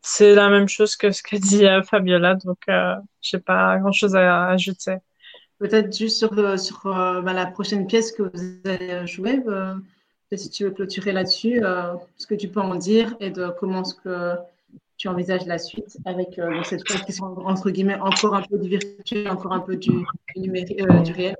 C'est 0.00 0.34
la 0.34 0.48
même 0.48 0.68
chose 0.68 0.96
que 0.96 1.10
ce 1.10 1.22
que 1.22 1.36
dit 1.36 1.66
Fabiola, 1.84 2.36
donc 2.36 2.58
je 2.68 3.36
n'ai 3.36 3.42
pas 3.42 3.78
grand-chose 3.78 4.14
à 4.14 4.46
ajouter. 4.46 4.98
Peut-être 5.62 5.96
juste 5.96 6.18
sur, 6.18 6.36
euh, 6.36 6.56
sur 6.56 6.84
euh, 6.86 7.20
bah, 7.20 7.32
la 7.32 7.46
prochaine 7.46 7.86
pièce 7.86 8.10
que 8.10 8.24
vous 8.24 8.68
allez 8.68 9.06
jouer, 9.06 9.40
euh, 9.46 9.76
si 10.34 10.50
tu 10.50 10.64
veux 10.64 10.72
clôturer 10.72 11.12
là-dessus, 11.12 11.62
ce 12.16 12.26
que 12.26 12.34
tu 12.34 12.48
peux 12.48 12.60
en 12.60 12.74
dire 12.74 13.14
et 13.20 13.30
de 13.30 13.46
comment 13.60 13.84
ce 13.84 13.94
que 13.94 14.34
tu 14.96 15.06
envisages 15.06 15.46
la 15.46 15.58
suite 15.58 15.98
avec 16.04 16.40
cette 16.64 16.82
pièce 16.82 17.02
qui 17.02 17.12
sont 17.12 17.36
entre 17.44 17.70
guillemets 17.70 18.00
encore 18.00 18.34
un 18.34 18.42
peu 18.42 18.58
du 18.58 18.70
virtuel, 18.70 19.28
encore 19.28 19.52
un 19.52 19.60
peu 19.60 19.76
du, 19.76 19.92
numérique, 20.34 20.84
du 21.04 21.12
réel. 21.12 21.36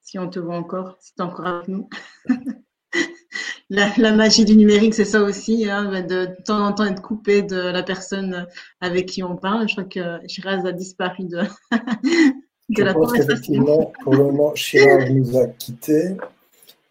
Si 0.00 0.18
on 0.18 0.28
te 0.28 0.40
voit 0.40 0.56
encore, 0.56 0.96
si 0.98 1.14
tu 1.14 1.22
es 1.22 1.24
encore 1.24 1.46
avec 1.46 1.68
nous. 1.68 1.88
la, 3.70 4.12
magie 4.12 4.44
du 4.44 4.56
numérique, 4.56 4.94
c'est 4.94 5.04
ça 5.04 5.22
aussi, 5.22 5.70
hein, 5.70 5.90
bah, 5.92 6.02
de, 6.02 6.26
de 6.26 6.42
temps 6.44 6.66
en 6.66 6.72
temps 6.72 6.86
être 6.86 7.02
coupé 7.02 7.42
de 7.42 7.56
la 7.56 7.84
personne 7.84 8.48
avec 8.80 9.06
qui 9.06 9.22
on 9.22 9.36
parle. 9.36 9.68
Je 9.68 9.74
crois 9.74 9.84
que 9.84 10.26
Shiraz 10.26 10.66
a 10.66 10.72
disparu 10.72 11.24
de, 11.24 11.42
je 12.76 12.92
pense 12.92 13.12
qu'effectivement, 13.12 13.92
pour 14.02 14.14
le 14.14 14.24
moment, 14.24 14.52
Chirac 14.52 15.10
nous 15.10 15.36
a 15.36 15.46
quittés. 15.46 16.16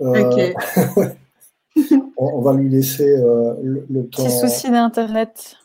Euh, 0.01 0.53
on, 2.17 2.41
va 2.41 2.53
lui 2.53 2.69
laisser 2.69 3.17
euh, 3.17 3.53
le, 3.89 4.07
temps. 4.07 4.23
Petit 4.23 4.31
souci 4.31 4.71
d'Internet. 4.71 5.57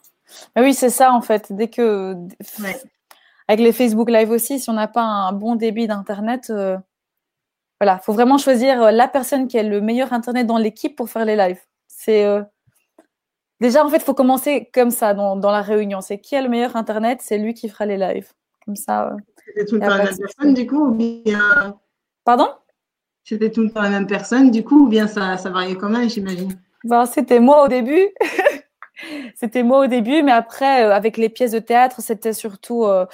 Mais 0.54 0.62
oui, 0.62 0.74
c'est 0.74 0.90
ça 0.90 1.12
en 1.12 1.20
fait. 1.20 1.52
Dès 1.52 1.68
que. 1.68 2.16
Avec 3.46 3.60
les 3.60 3.72
Facebook 3.72 4.10
Live 4.10 4.30
aussi, 4.30 4.58
si 4.58 4.70
on 4.70 4.74
n'a 4.74 4.88
pas 4.88 5.02
un 5.02 5.32
bon 5.32 5.54
débit 5.54 5.86
d'Internet, 5.86 6.48
euh, 6.48 6.78
voilà, 7.78 7.98
il 8.00 8.04
faut 8.04 8.14
vraiment 8.14 8.38
choisir 8.38 8.90
la 8.90 9.06
personne 9.06 9.48
qui 9.48 9.58
a 9.58 9.62
le 9.62 9.82
meilleur 9.82 10.14
Internet 10.14 10.46
dans 10.46 10.56
l'équipe 10.56 10.96
pour 10.96 11.10
faire 11.10 11.24
les 11.24 11.36
lives. 11.36 11.60
C'est. 11.86 12.26
Déjà, 13.60 13.84
en 13.84 13.88
fait, 13.88 13.98
il 13.98 14.02
faut 14.02 14.14
commencer 14.14 14.70
comme 14.74 14.90
ça 14.90 15.14
dans, 15.14 15.36
dans 15.36 15.52
la 15.52 15.62
réunion. 15.62 16.00
C'est 16.00 16.18
qui 16.18 16.34
a 16.36 16.42
le 16.42 16.48
meilleur 16.48 16.74
Internet, 16.76 17.20
c'est 17.22 17.38
lui 17.38 17.54
qui 17.54 17.68
fera 17.68 17.86
les 17.86 17.96
lives. 17.96 18.32
Comme 18.64 18.76
ça. 18.76 19.14
C'était 19.55 19.66
tout 19.66 19.76
le 19.76 19.82
temps 19.82 19.96
la 19.96 20.05
même 20.05 20.16
personne, 20.16 20.55
du 20.55 20.66
coup, 20.66 20.86
ou 20.88 20.94
bien. 20.94 21.78
Pardon? 22.24 22.48
C'était 23.22 23.50
tout 23.50 23.62
le 23.62 23.70
temps 23.70 23.82
la 23.82 23.90
même 23.90 24.07
personne, 24.07 24.50
du 24.50 24.64
coup, 24.64 24.86
ou 24.86 24.88
bien 24.88 25.07
ça, 25.07 25.36
ça 25.36 25.50
variait 25.50 25.76
quand 25.76 25.88
même, 25.88 26.11
j'imagine? 26.11 26.59
Ben, 26.82 27.07
C'était 27.07 27.38
moi 27.38 27.64
au 27.64 27.68
début. 27.68 28.09
c'était 29.36 29.62
moi 29.62 29.84
au 29.84 29.86
début, 29.86 30.24
mais 30.24 30.32
après, 30.32 30.84
euh, 30.84 30.92
avec 30.92 31.16
les 31.16 31.28
pièces 31.28 31.52
de 31.52 31.61
théâtre, 31.61 32.00
c'était 32.00 32.32
surtout 32.32 32.84
euh, 32.84 33.07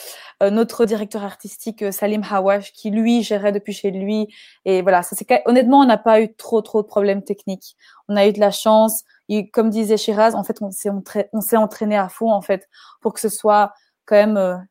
euh, 0.42 0.48
notre 0.48 0.86
directeur 0.86 1.24
artistique 1.24 1.92
Salim 1.92 2.22
Hawash 2.28 2.72
qui 2.72 2.90
lui 2.90 3.22
gérait 3.22 3.52
depuis 3.52 3.74
chez 3.74 3.90
lui. 3.90 4.32
Et 4.64 4.80
voilà, 4.80 5.02
ça 5.02 5.14
c'est 5.16 5.42
honnêtement, 5.44 5.80
on 5.80 5.86
n'a 5.86 5.98
pas 5.98 6.22
eu 6.22 6.34
trop 6.34 6.62
trop 6.62 6.80
de 6.80 6.86
problèmes 6.86 7.22
techniques. 7.22 7.76
On 8.08 8.16
a 8.16 8.26
eu 8.26 8.32
de 8.32 8.40
la 8.40 8.50
chance. 8.50 9.02
Et 9.28 9.50
comme 9.50 9.68
disait 9.68 9.98
Shiraz, 9.98 10.34
en 10.34 10.42
fait, 10.42 10.62
on 10.62 10.70
s'est 10.70 10.90
on 11.32 11.40
s'est 11.40 11.56
entraîné 11.56 11.96
à 11.98 12.08
fond 12.08 12.32
en 12.32 12.40
fait 12.40 12.66
pour 13.00 13.12
que 13.12 13.20
ce 13.20 13.28
soit 13.28 13.72
quand 14.06 14.16
même 14.16 14.66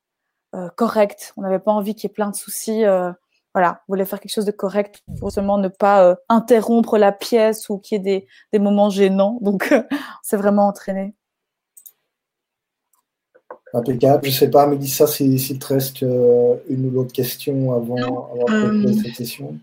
correct. 0.76 1.34
On 1.38 1.42
n'avait 1.42 1.60
pas 1.60 1.72
envie 1.72 1.96
qu'il 1.96 2.10
y 2.10 2.12
ait 2.12 2.14
plein 2.14 2.30
de 2.30 2.36
soucis 2.36 2.84
voilà, 3.54 3.82
voulait 3.88 4.06
faire 4.06 4.20
quelque 4.20 4.34
chose 4.34 4.46
de 4.46 4.52
correct 4.52 5.04
pour 5.20 5.32
seulement 5.32 5.58
ne 5.58 5.70
pas 5.70 6.06
euh, 6.06 6.16
interrompre 6.30 6.98
la 6.98 7.12
pièce 7.12 7.70
ou 7.70 7.80
qu'il 7.80 7.98
y 7.98 8.00
ait 8.00 8.04
des, 8.04 8.28
des 8.54 8.60
moments 8.60 8.90
gênants. 8.90 9.40
Donc, 9.42 9.74
c'est 10.24 10.38
vraiment 10.38 10.68
entraîné. 10.68 11.16
Impeccable. 13.74 14.26
Je 14.26 14.30
ne 14.30 14.34
sais 14.34 14.50
pas, 14.50 14.66
Mélissa, 14.68 15.08
s'il 15.08 15.60
te 15.60 15.68
reste 15.68 16.04
euh, 16.04 16.56
une 16.70 16.88
ou 16.88 16.92
l'autre 16.92 17.14
question 17.14 17.74
avant, 17.74 18.32
avant 18.32 18.74
de 18.74 18.88
euh, 18.88 18.94
cette 18.94 19.16
session. 19.16 19.60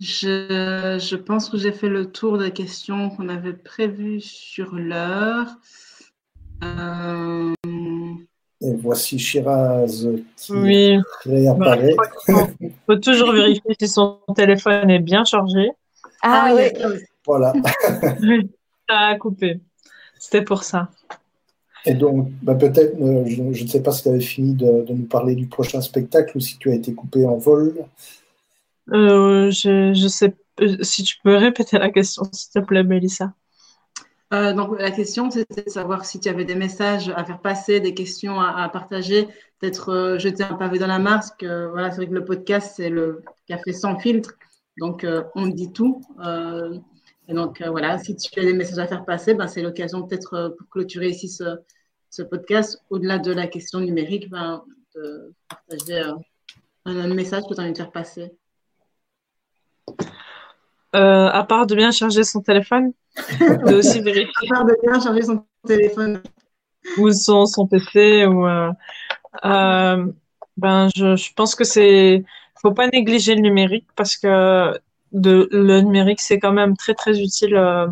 Je, 0.00 0.98
je, 1.00 1.16
pense 1.16 1.48
que 1.48 1.56
j'ai 1.56 1.72
fait 1.72 1.88
le 1.88 2.10
tour 2.10 2.36
des 2.36 2.50
questions 2.50 3.10
qu'on 3.10 3.28
avait 3.30 3.54
prévues 3.54 4.20
sur 4.20 4.74
l'heure. 4.74 5.48
Euh, 6.62 7.53
et 8.64 8.74
voici 8.76 9.18
Shiraz 9.18 10.06
qui 10.36 10.52
oui. 10.52 10.98
réapparaît. 11.24 11.96
Il 12.60 12.72
faut 12.86 12.96
toujours 12.96 13.32
vérifier 13.32 13.76
si 13.78 13.88
son 13.88 14.18
téléphone 14.34 14.90
est 14.90 14.98
bien 14.98 15.24
chargé. 15.24 15.70
Ah, 16.22 16.48
ah 16.48 16.54
oui. 16.54 16.98
Voilà. 17.26 17.52
Ça 18.88 18.98
a 18.98 19.16
coupé. 19.16 19.60
C'était 20.18 20.42
pour 20.42 20.62
ça. 20.62 20.90
Et 21.86 21.94
donc, 21.94 22.30
bah, 22.42 22.54
peut-être, 22.54 23.00
euh, 23.00 23.24
je, 23.26 23.42
ne 23.42 23.68
sais 23.68 23.82
pas 23.82 23.92
si 23.92 24.04
tu 24.04 24.08
avais 24.08 24.20
fini 24.20 24.54
de, 24.54 24.84
nous 24.88 25.06
parler 25.06 25.34
du 25.34 25.46
prochain 25.46 25.80
spectacle 25.80 26.36
ou 26.36 26.40
si 26.40 26.58
tu 26.58 26.70
as 26.70 26.74
été 26.74 26.94
coupé 26.94 27.26
en 27.26 27.36
vol. 27.36 27.74
Euh, 28.92 29.50
je, 29.50 29.92
je 29.94 30.08
sais 30.08 30.34
euh, 30.60 30.76
si 30.82 31.02
tu 31.02 31.16
peux 31.22 31.36
répéter 31.36 31.78
la 31.78 31.90
question, 31.90 32.24
s'il 32.32 32.52
te 32.52 32.58
plaît, 32.66 32.84
Mélissa. 32.84 33.32
Euh, 34.32 34.52
donc, 34.52 34.80
la 34.80 34.90
question, 34.90 35.30
c'était 35.30 35.64
de 35.64 35.70
savoir 35.70 36.04
si 36.04 36.18
tu 36.18 36.28
avais 36.28 36.44
des 36.44 36.54
messages 36.54 37.10
à 37.10 37.24
faire 37.24 37.40
passer, 37.40 37.80
des 37.80 37.94
questions 37.94 38.40
à, 38.40 38.68
partager, 38.68 39.28
peut-être 39.58 39.90
euh, 39.90 40.18
jeter 40.18 40.42
un 40.42 40.54
pavé 40.54 40.78
dans 40.78 40.86
la 40.86 40.98
mare. 40.98 41.36
Que, 41.36 41.68
voilà, 41.68 41.90
c'est 41.90 41.98
vrai 41.98 42.08
que 42.08 42.14
le 42.14 42.24
podcast, 42.24 42.74
c'est 42.76 42.88
le 42.88 43.22
café 43.46 43.72
sans 43.72 43.98
filtre. 43.98 44.34
Donc, 44.78 45.04
euh, 45.04 45.22
on 45.34 45.46
dit 45.46 45.72
tout. 45.72 46.00
et 47.28 47.34
donc, 47.34 47.62
voilà, 47.62 47.98
si 47.98 48.16
tu 48.16 48.40
as 48.40 48.44
des 48.44 48.54
messages 48.54 48.78
à 48.78 48.86
faire 48.86 49.04
passer, 49.04 49.34
ben, 49.34 49.46
c'est 49.46 49.62
l'occasion 49.62 50.02
peut-être 50.02 50.54
pour 50.58 50.68
clôturer 50.68 51.08
ici 51.08 51.28
ce, 51.28 52.22
podcast, 52.22 52.80
au-delà 52.90 53.18
de 53.18 53.32
la 53.32 53.46
question 53.46 53.80
numérique, 53.80 54.30
ben, 54.30 54.64
de 54.94 55.32
partager 55.48 56.02
un, 56.86 57.14
message 57.14 57.44
que 57.48 57.54
tu 57.54 57.60
as 57.60 57.64
envie 57.64 57.72
de 57.72 57.76
faire 57.76 57.92
passer. 57.92 58.32
à 60.92 61.44
part 61.48 61.66
de 61.66 61.74
bien 61.74 61.90
charger 61.90 62.24
son 62.24 62.40
téléphone? 62.40 62.92
de 63.40 63.74
aussi 63.76 64.00
vérifier. 64.00 64.48
de 64.48 64.86
bien 64.86 65.00
charger 65.00 65.22
son 65.22 65.44
téléphone. 65.66 66.22
Ou 66.98 67.10
son, 67.12 67.46
son 67.46 67.66
PC. 67.66 68.26
Ou, 68.26 68.46
euh, 68.46 68.70
euh, 69.44 70.06
ben, 70.56 70.88
je, 70.94 71.16
je 71.16 71.32
pense 71.34 71.54
que 71.54 71.64
c'est. 71.64 72.24
faut 72.60 72.72
pas 72.72 72.88
négliger 72.88 73.34
le 73.34 73.40
numérique 73.40 73.86
parce 73.96 74.16
que 74.16 74.78
de, 75.12 75.48
le 75.52 75.80
numérique, 75.80 76.20
c'est 76.20 76.38
quand 76.38 76.52
même 76.52 76.76
très, 76.76 76.94
très 76.94 77.20
utile 77.20 77.54
euh, 77.56 77.86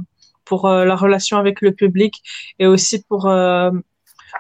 pour 0.45 0.69
la 0.69 0.97
relation 0.97 1.39
avec 1.39 1.61
le 1.61 1.73
public 1.73 2.21
et 2.59 2.67
aussi 2.67 3.03
pour, 3.05 3.33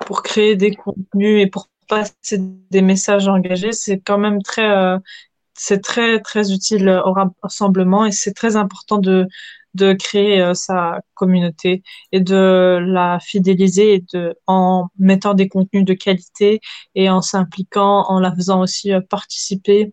pour 0.07 0.23
créer 0.23 0.57
des 0.57 0.75
contenus 0.75 1.43
et 1.43 1.47
pour 1.47 1.69
passer 1.89 2.39
des 2.71 2.83
messages 2.83 3.29
engagés. 3.29 3.73
C'est 3.73 4.01
quand 4.01 4.19
même 4.19 4.43
très. 4.43 4.99
c'est 5.55 5.81
très, 5.81 6.21
très 6.21 6.53
utile 6.53 6.89
au 7.07 7.15
rassemblement 7.43 8.05
et 8.05 8.13
c'est 8.13 8.35
très 8.35 8.57
important 8.57 8.99
de, 8.99 9.27
de 9.75 9.93
créer 9.93 10.41
euh, 10.41 10.55
sa 10.55 11.01
communauté 11.15 11.83
et 12.13 12.21
de 12.21 12.79
la 12.87 13.19
fidéliser 13.21 13.95
et 13.95 14.05
de, 14.13 14.37
en 14.47 14.89
mettant 14.99 15.35
des 15.35 15.49
contenus 15.49 15.85
de 15.85 15.95
qualité 15.95 16.61
et 16.95 17.09
en 17.11 17.23
s'impliquant, 17.23 18.05
en 18.09 18.21
la 18.21 18.35
faisant 18.35 18.61
aussi 18.61 18.93
euh, 18.93 19.01
participer 19.01 19.93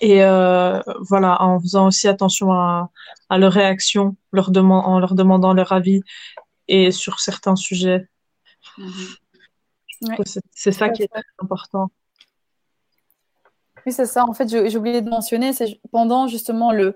et 0.00 0.24
euh, 0.24 0.80
voilà, 1.08 1.40
en 1.42 1.60
faisant 1.60 1.86
aussi 1.86 2.08
attention 2.08 2.52
à, 2.52 2.90
à 3.28 3.38
leurs 3.38 3.52
réactions, 3.52 4.16
leur 4.32 4.50
en 4.56 4.98
leur 4.98 5.14
demandant 5.14 5.54
leur 5.54 5.72
avis 5.72 6.00
et 6.68 6.90
sur 6.90 7.20
certains 7.20 7.56
sujets. 7.56 8.08
Mm-hmm. 8.78 9.16
C'est 10.50 10.72
ça 10.72 10.90
qui 10.90 11.04
est 11.04 11.08
très 11.08 11.22
important. 11.38 11.90
Oui, 13.86 13.92
c'est 13.92 14.06
ça. 14.06 14.24
En 14.24 14.32
fait, 14.34 14.48
j'ai 14.48 14.76
oublié 14.76 15.00
de 15.00 15.08
mentionner, 15.08 15.52
c'est 15.52 15.80
pendant 15.92 16.26
justement 16.26 16.72
le, 16.72 16.94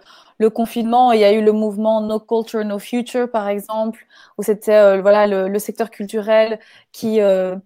confinement, 0.50 1.12
il 1.12 1.20
y 1.20 1.24
a 1.24 1.32
eu 1.32 1.42
le 1.42 1.52
mouvement 1.52 2.00
No 2.00 2.18
Culture, 2.18 2.64
No 2.64 2.78
Future, 2.80 3.30
par 3.30 3.46
exemple, 3.48 4.06
où 4.38 4.42
c'était 4.42 4.74
euh, 4.74 5.00
voilà 5.00 5.26
le, 5.28 5.58
secteur 5.60 5.90
culturel 5.90 6.58
qui 6.92 7.20
euh, 7.20 7.56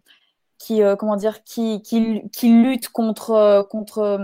qui 0.58 0.82
euh, 0.82 0.96
comment 0.96 1.16
dire 1.16 1.44
qui, 1.44 1.82
qui 1.82 2.48
lutte 2.48 2.88
contre 2.90 3.66
contre 3.70 4.18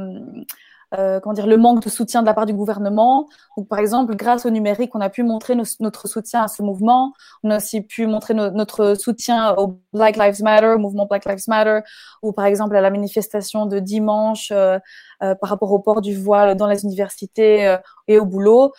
euh, 0.98 1.20
comment 1.20 1.32
dire, 1.32 1.46
le 1.46 1.56
manque 1.56 1.82
de 1.82 1.88
soutien 1.88 2.22
de 2.22 2.26
la 2.26 2.34
part 2.34 2.46
du 2.46 2.54
gouvernement. 2.54 3.28
Donc, 3.56 3.68
par 3.68 3.78
exemple, 3.78 4.16
grâce 4.16 4.46
au 4.46 4.50
numérique, 4.50 4.94
on 4.94 5.00
a 5.00 5.10
pu 5.10 5.22
montrer 5.22 5.54
notre 5.80 6.08
soutien 6.08 6.42
à 6.42 6.48
ce 6.48 6.62
mouvement. 6.62 7.12
On 7.42 7.50
a 7.50 7.56
aussi 7.58 7.80
pu 7.80 8.06
montrer 8.06 8.34
notre 8.34 8.94
soutien 8.94 9.54
au 9.56 9.80
Black 9.92 10.16
Lives 10.16 10.42
Matter, 10.42 10.68
au 10.74 10.78
mouvement 10.78 11.06
Black 11.06 11.24
Lives 11.26 11.44
Matter, 11.48 11.80
ou 12.22 12.32
par 12.32 12.46
exemple 12.46 12.76
à 12.76 12.80
la 12.80 12.90
manifestation 12.90 13.66
de 13.66 13.78
dimanche 13.78 14.50
euh, 14.52 14.78
euh, 15.22 15.34
par 15.34 15.50
rapport 15.50 15.72
au 15.72 15.78
port 15.78 16.00
du 16.00 16.16
voile 16.16 16.56
dans 16.56 16.66
les 16.66 16.84
universités 16.84 17.66
euh, 17.66 17.76
et 18.08 18.18
au 18.18 18.24
boulot. 18.24 18.72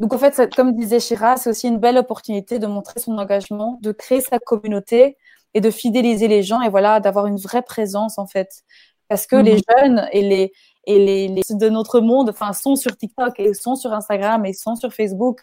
Donc 0.00 0.12
en 0.14 0.18
fait, 0.18 0.54
comme 0.54 0.74
disait 0.74 1.00
Shira, 1.00 1.36
c'est 1.36 1.50
aussi 1.50 1.66
une 1.66 1.78
belle 1.78 1.98
opportunité 1.98 2.58
de 2.58 2.66
montrer 2.66 3.00
son 3.00 3.18
engagement, 3.18 3.78
de 3.82 3.90
créer 3.92 4.20
sa 4.20 4.38
communauté 4.38 5.16
et 5.54 5.60
de 5.60 5.70
fidéliser 5.70 6.28
les 6.28 6.42
gens 6.42 6.62
et 6.62 6.68
voilà, 6.68 7.00
d'avoir 7.00 7.26
une 7.26 7.38
vraie 7.38 7.62
présence 7.62 8.18
en 8.18 8.26
fait. 8.26 8.62
Parce 9.08 9.26
que 9.26 9.36
les 9.36 9.54
mhm. 9.54 9.60
jeunes 9.68 10.08
et 10.12 10.22
les, 10.22 10.52
et 10.88 10.98
les, 10.98 11.28
les, 11.28 11.42
de 11.50 11.68
notre 11.68 12.00
monde 12.00 12.30
enfin 12.30 12.52
sont 12.52 12.74
sur 12.74 12.96
TikTok 12.96 13.38
et 13.38 13.52
sont 13.52 13.76
sur 13.76 13.92
Instagram 13.92 14.44
et 14.46 14.54
sont 14.54 14.74
sur 14.74 14.92
Facebook 14.92 15.42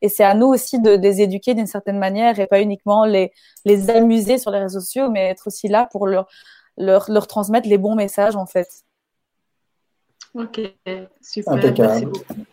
et 0.00 0.08
c'est 0.08 0.24
à 0.24 0.34
nous 0.34 0.46
aussi 0.46 0.80
de, 0.80 0.90
les 0.90 1.20
éduquer 1.20 1.54
d'une 1.54 1.66
certaine 1.66 1.98
manière 1.98 2.38
et 2.38 2.46
pas 2.46 2.60
uniquement 2.60 3.04
les 3.04 3.32
les 3.64 3.90
amuser 3.90 4.38
sur 4.38 4.52
les 4.52 4.60
réseaux 4.60 4.80
sociaux 4.80 5.10
mais 5.10 5.26
être 5.26 5.48
aussi 5.48 5.68
là 5.68 5.88
pour 5.90 6.06
leur 6.06 6.28
leur, 6.76 7.10
leur 7.10 7.26
transmettre 7.26 7.68
les 7.68 7.78
bons 7.78 7.94
messages 7.94 8.36
en 8.36 8.46
fait. 8.46 8.68
Ok, 10.34 10.60
super. 11.22 11.56
Merci 11.56 12.06
beaucoup. 12.06 12.44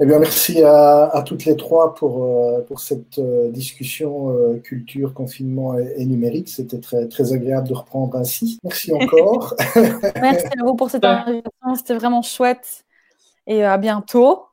Eh 0.00 0.06
bien, 0.06 0.18
merci 0.18 0.60
à, 0.62 1.22
toutes 1.24 1.44
les 1.44 1.56
trois 1.56 1.94
pour, 1.94 2.24
euh, 2.24 2.62
pour 2.62 2.80
cette 2.80 3.18
euh, 3.18 3.50
discussion 3.50 4.30
euh, 4.30 4.58
culture, 4.58 5.14
confinement 5.14 5.78
et, 5.78 6.04
numérique. 6.04 6.48
C'était 6.48 6.80
très, 6.80 7.06
très 7.06 7.32
agréable 7.32 7.68
de 7.68 7.74
reprendre 7.74 8.16
ainsi. 8.16 8.58
Merci 8.64 8.92
encore. 8.92 9.54
merci 10.20 10.46
à 10.46 10.64
vous 10.64 10.74
pour 10.74 10.90
cette 10.90 11.04
invitation. 11.04 11.74
C'était 11.76 11.94
vraiment 11.94 12.22
chouette. 12.22 12.84
Et 13.46 13.62
à 13.62 13.76
bientôt, 13.78 14.46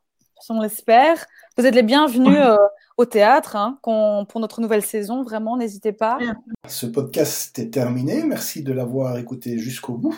on 0.49 0.61
l'espère. 0.61 1.25
Vous 1.57 1.65
êtes 1.65 1.75
les 1.75 1.83
bienvenus 1.83 2.37
au 3.01 3.05
théâtre 3.05 3.55
hein, 3.55 3.79
pour 3.81 4.39
notre 4.39 4.61
nouvelle 4.61 4.83
saison. 4.83 5.23
Vraiment, 5.23 5.57
n'hésitez 5.57 5.91
pas. 5.91 6.19
Ce 6.67 6.85
podcast 6.85 7.57
est 7.59 7.71
terminé. 7.71 8.23
Merci 8.23 8.63
de 8.63 8.71
l'avoir 8.71 9.17
écouté 9.17 9.57
jusqu'au 9.57 9.93
bout. 9.93 10.15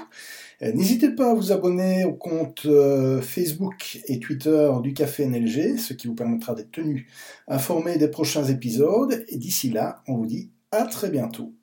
Euh, 0.61 0.71
n'hésitez 0.73 1.09
pas 1.09 1.31
à 1.31 1.33
vous 1.33 1.51
abonner 1.51 2.05
au 2.05 2.13
compte 2.13 2.65
euh, 2.65 3.21
Facebook 3.21 3.99
et 4.07 4.19
Twitter 4.19 4.71
du 4.81 4.93
Café 4.93 5.25
NLG, 5.25 5.77
ce 5.77 5.93
qui 5.93 6.07
vous 6.07 6.15
permettra 6.15 6.53
d'être 6.55 6.71
tenu 6.71 7.07
informé 7.47 7.97
des 7.97 8.09
prochains 8.09 8.45
épisodes. 8.45 9.23
Et 9.29 9.37
d'ici 9.37 9.69
là, 9.69 10.03
on 10.07 10.17
vous 10.17 10.27
dit 10.27 10.51
à 10.71 10.83
très 10.85 11.09
bientôt. 11.09 11.53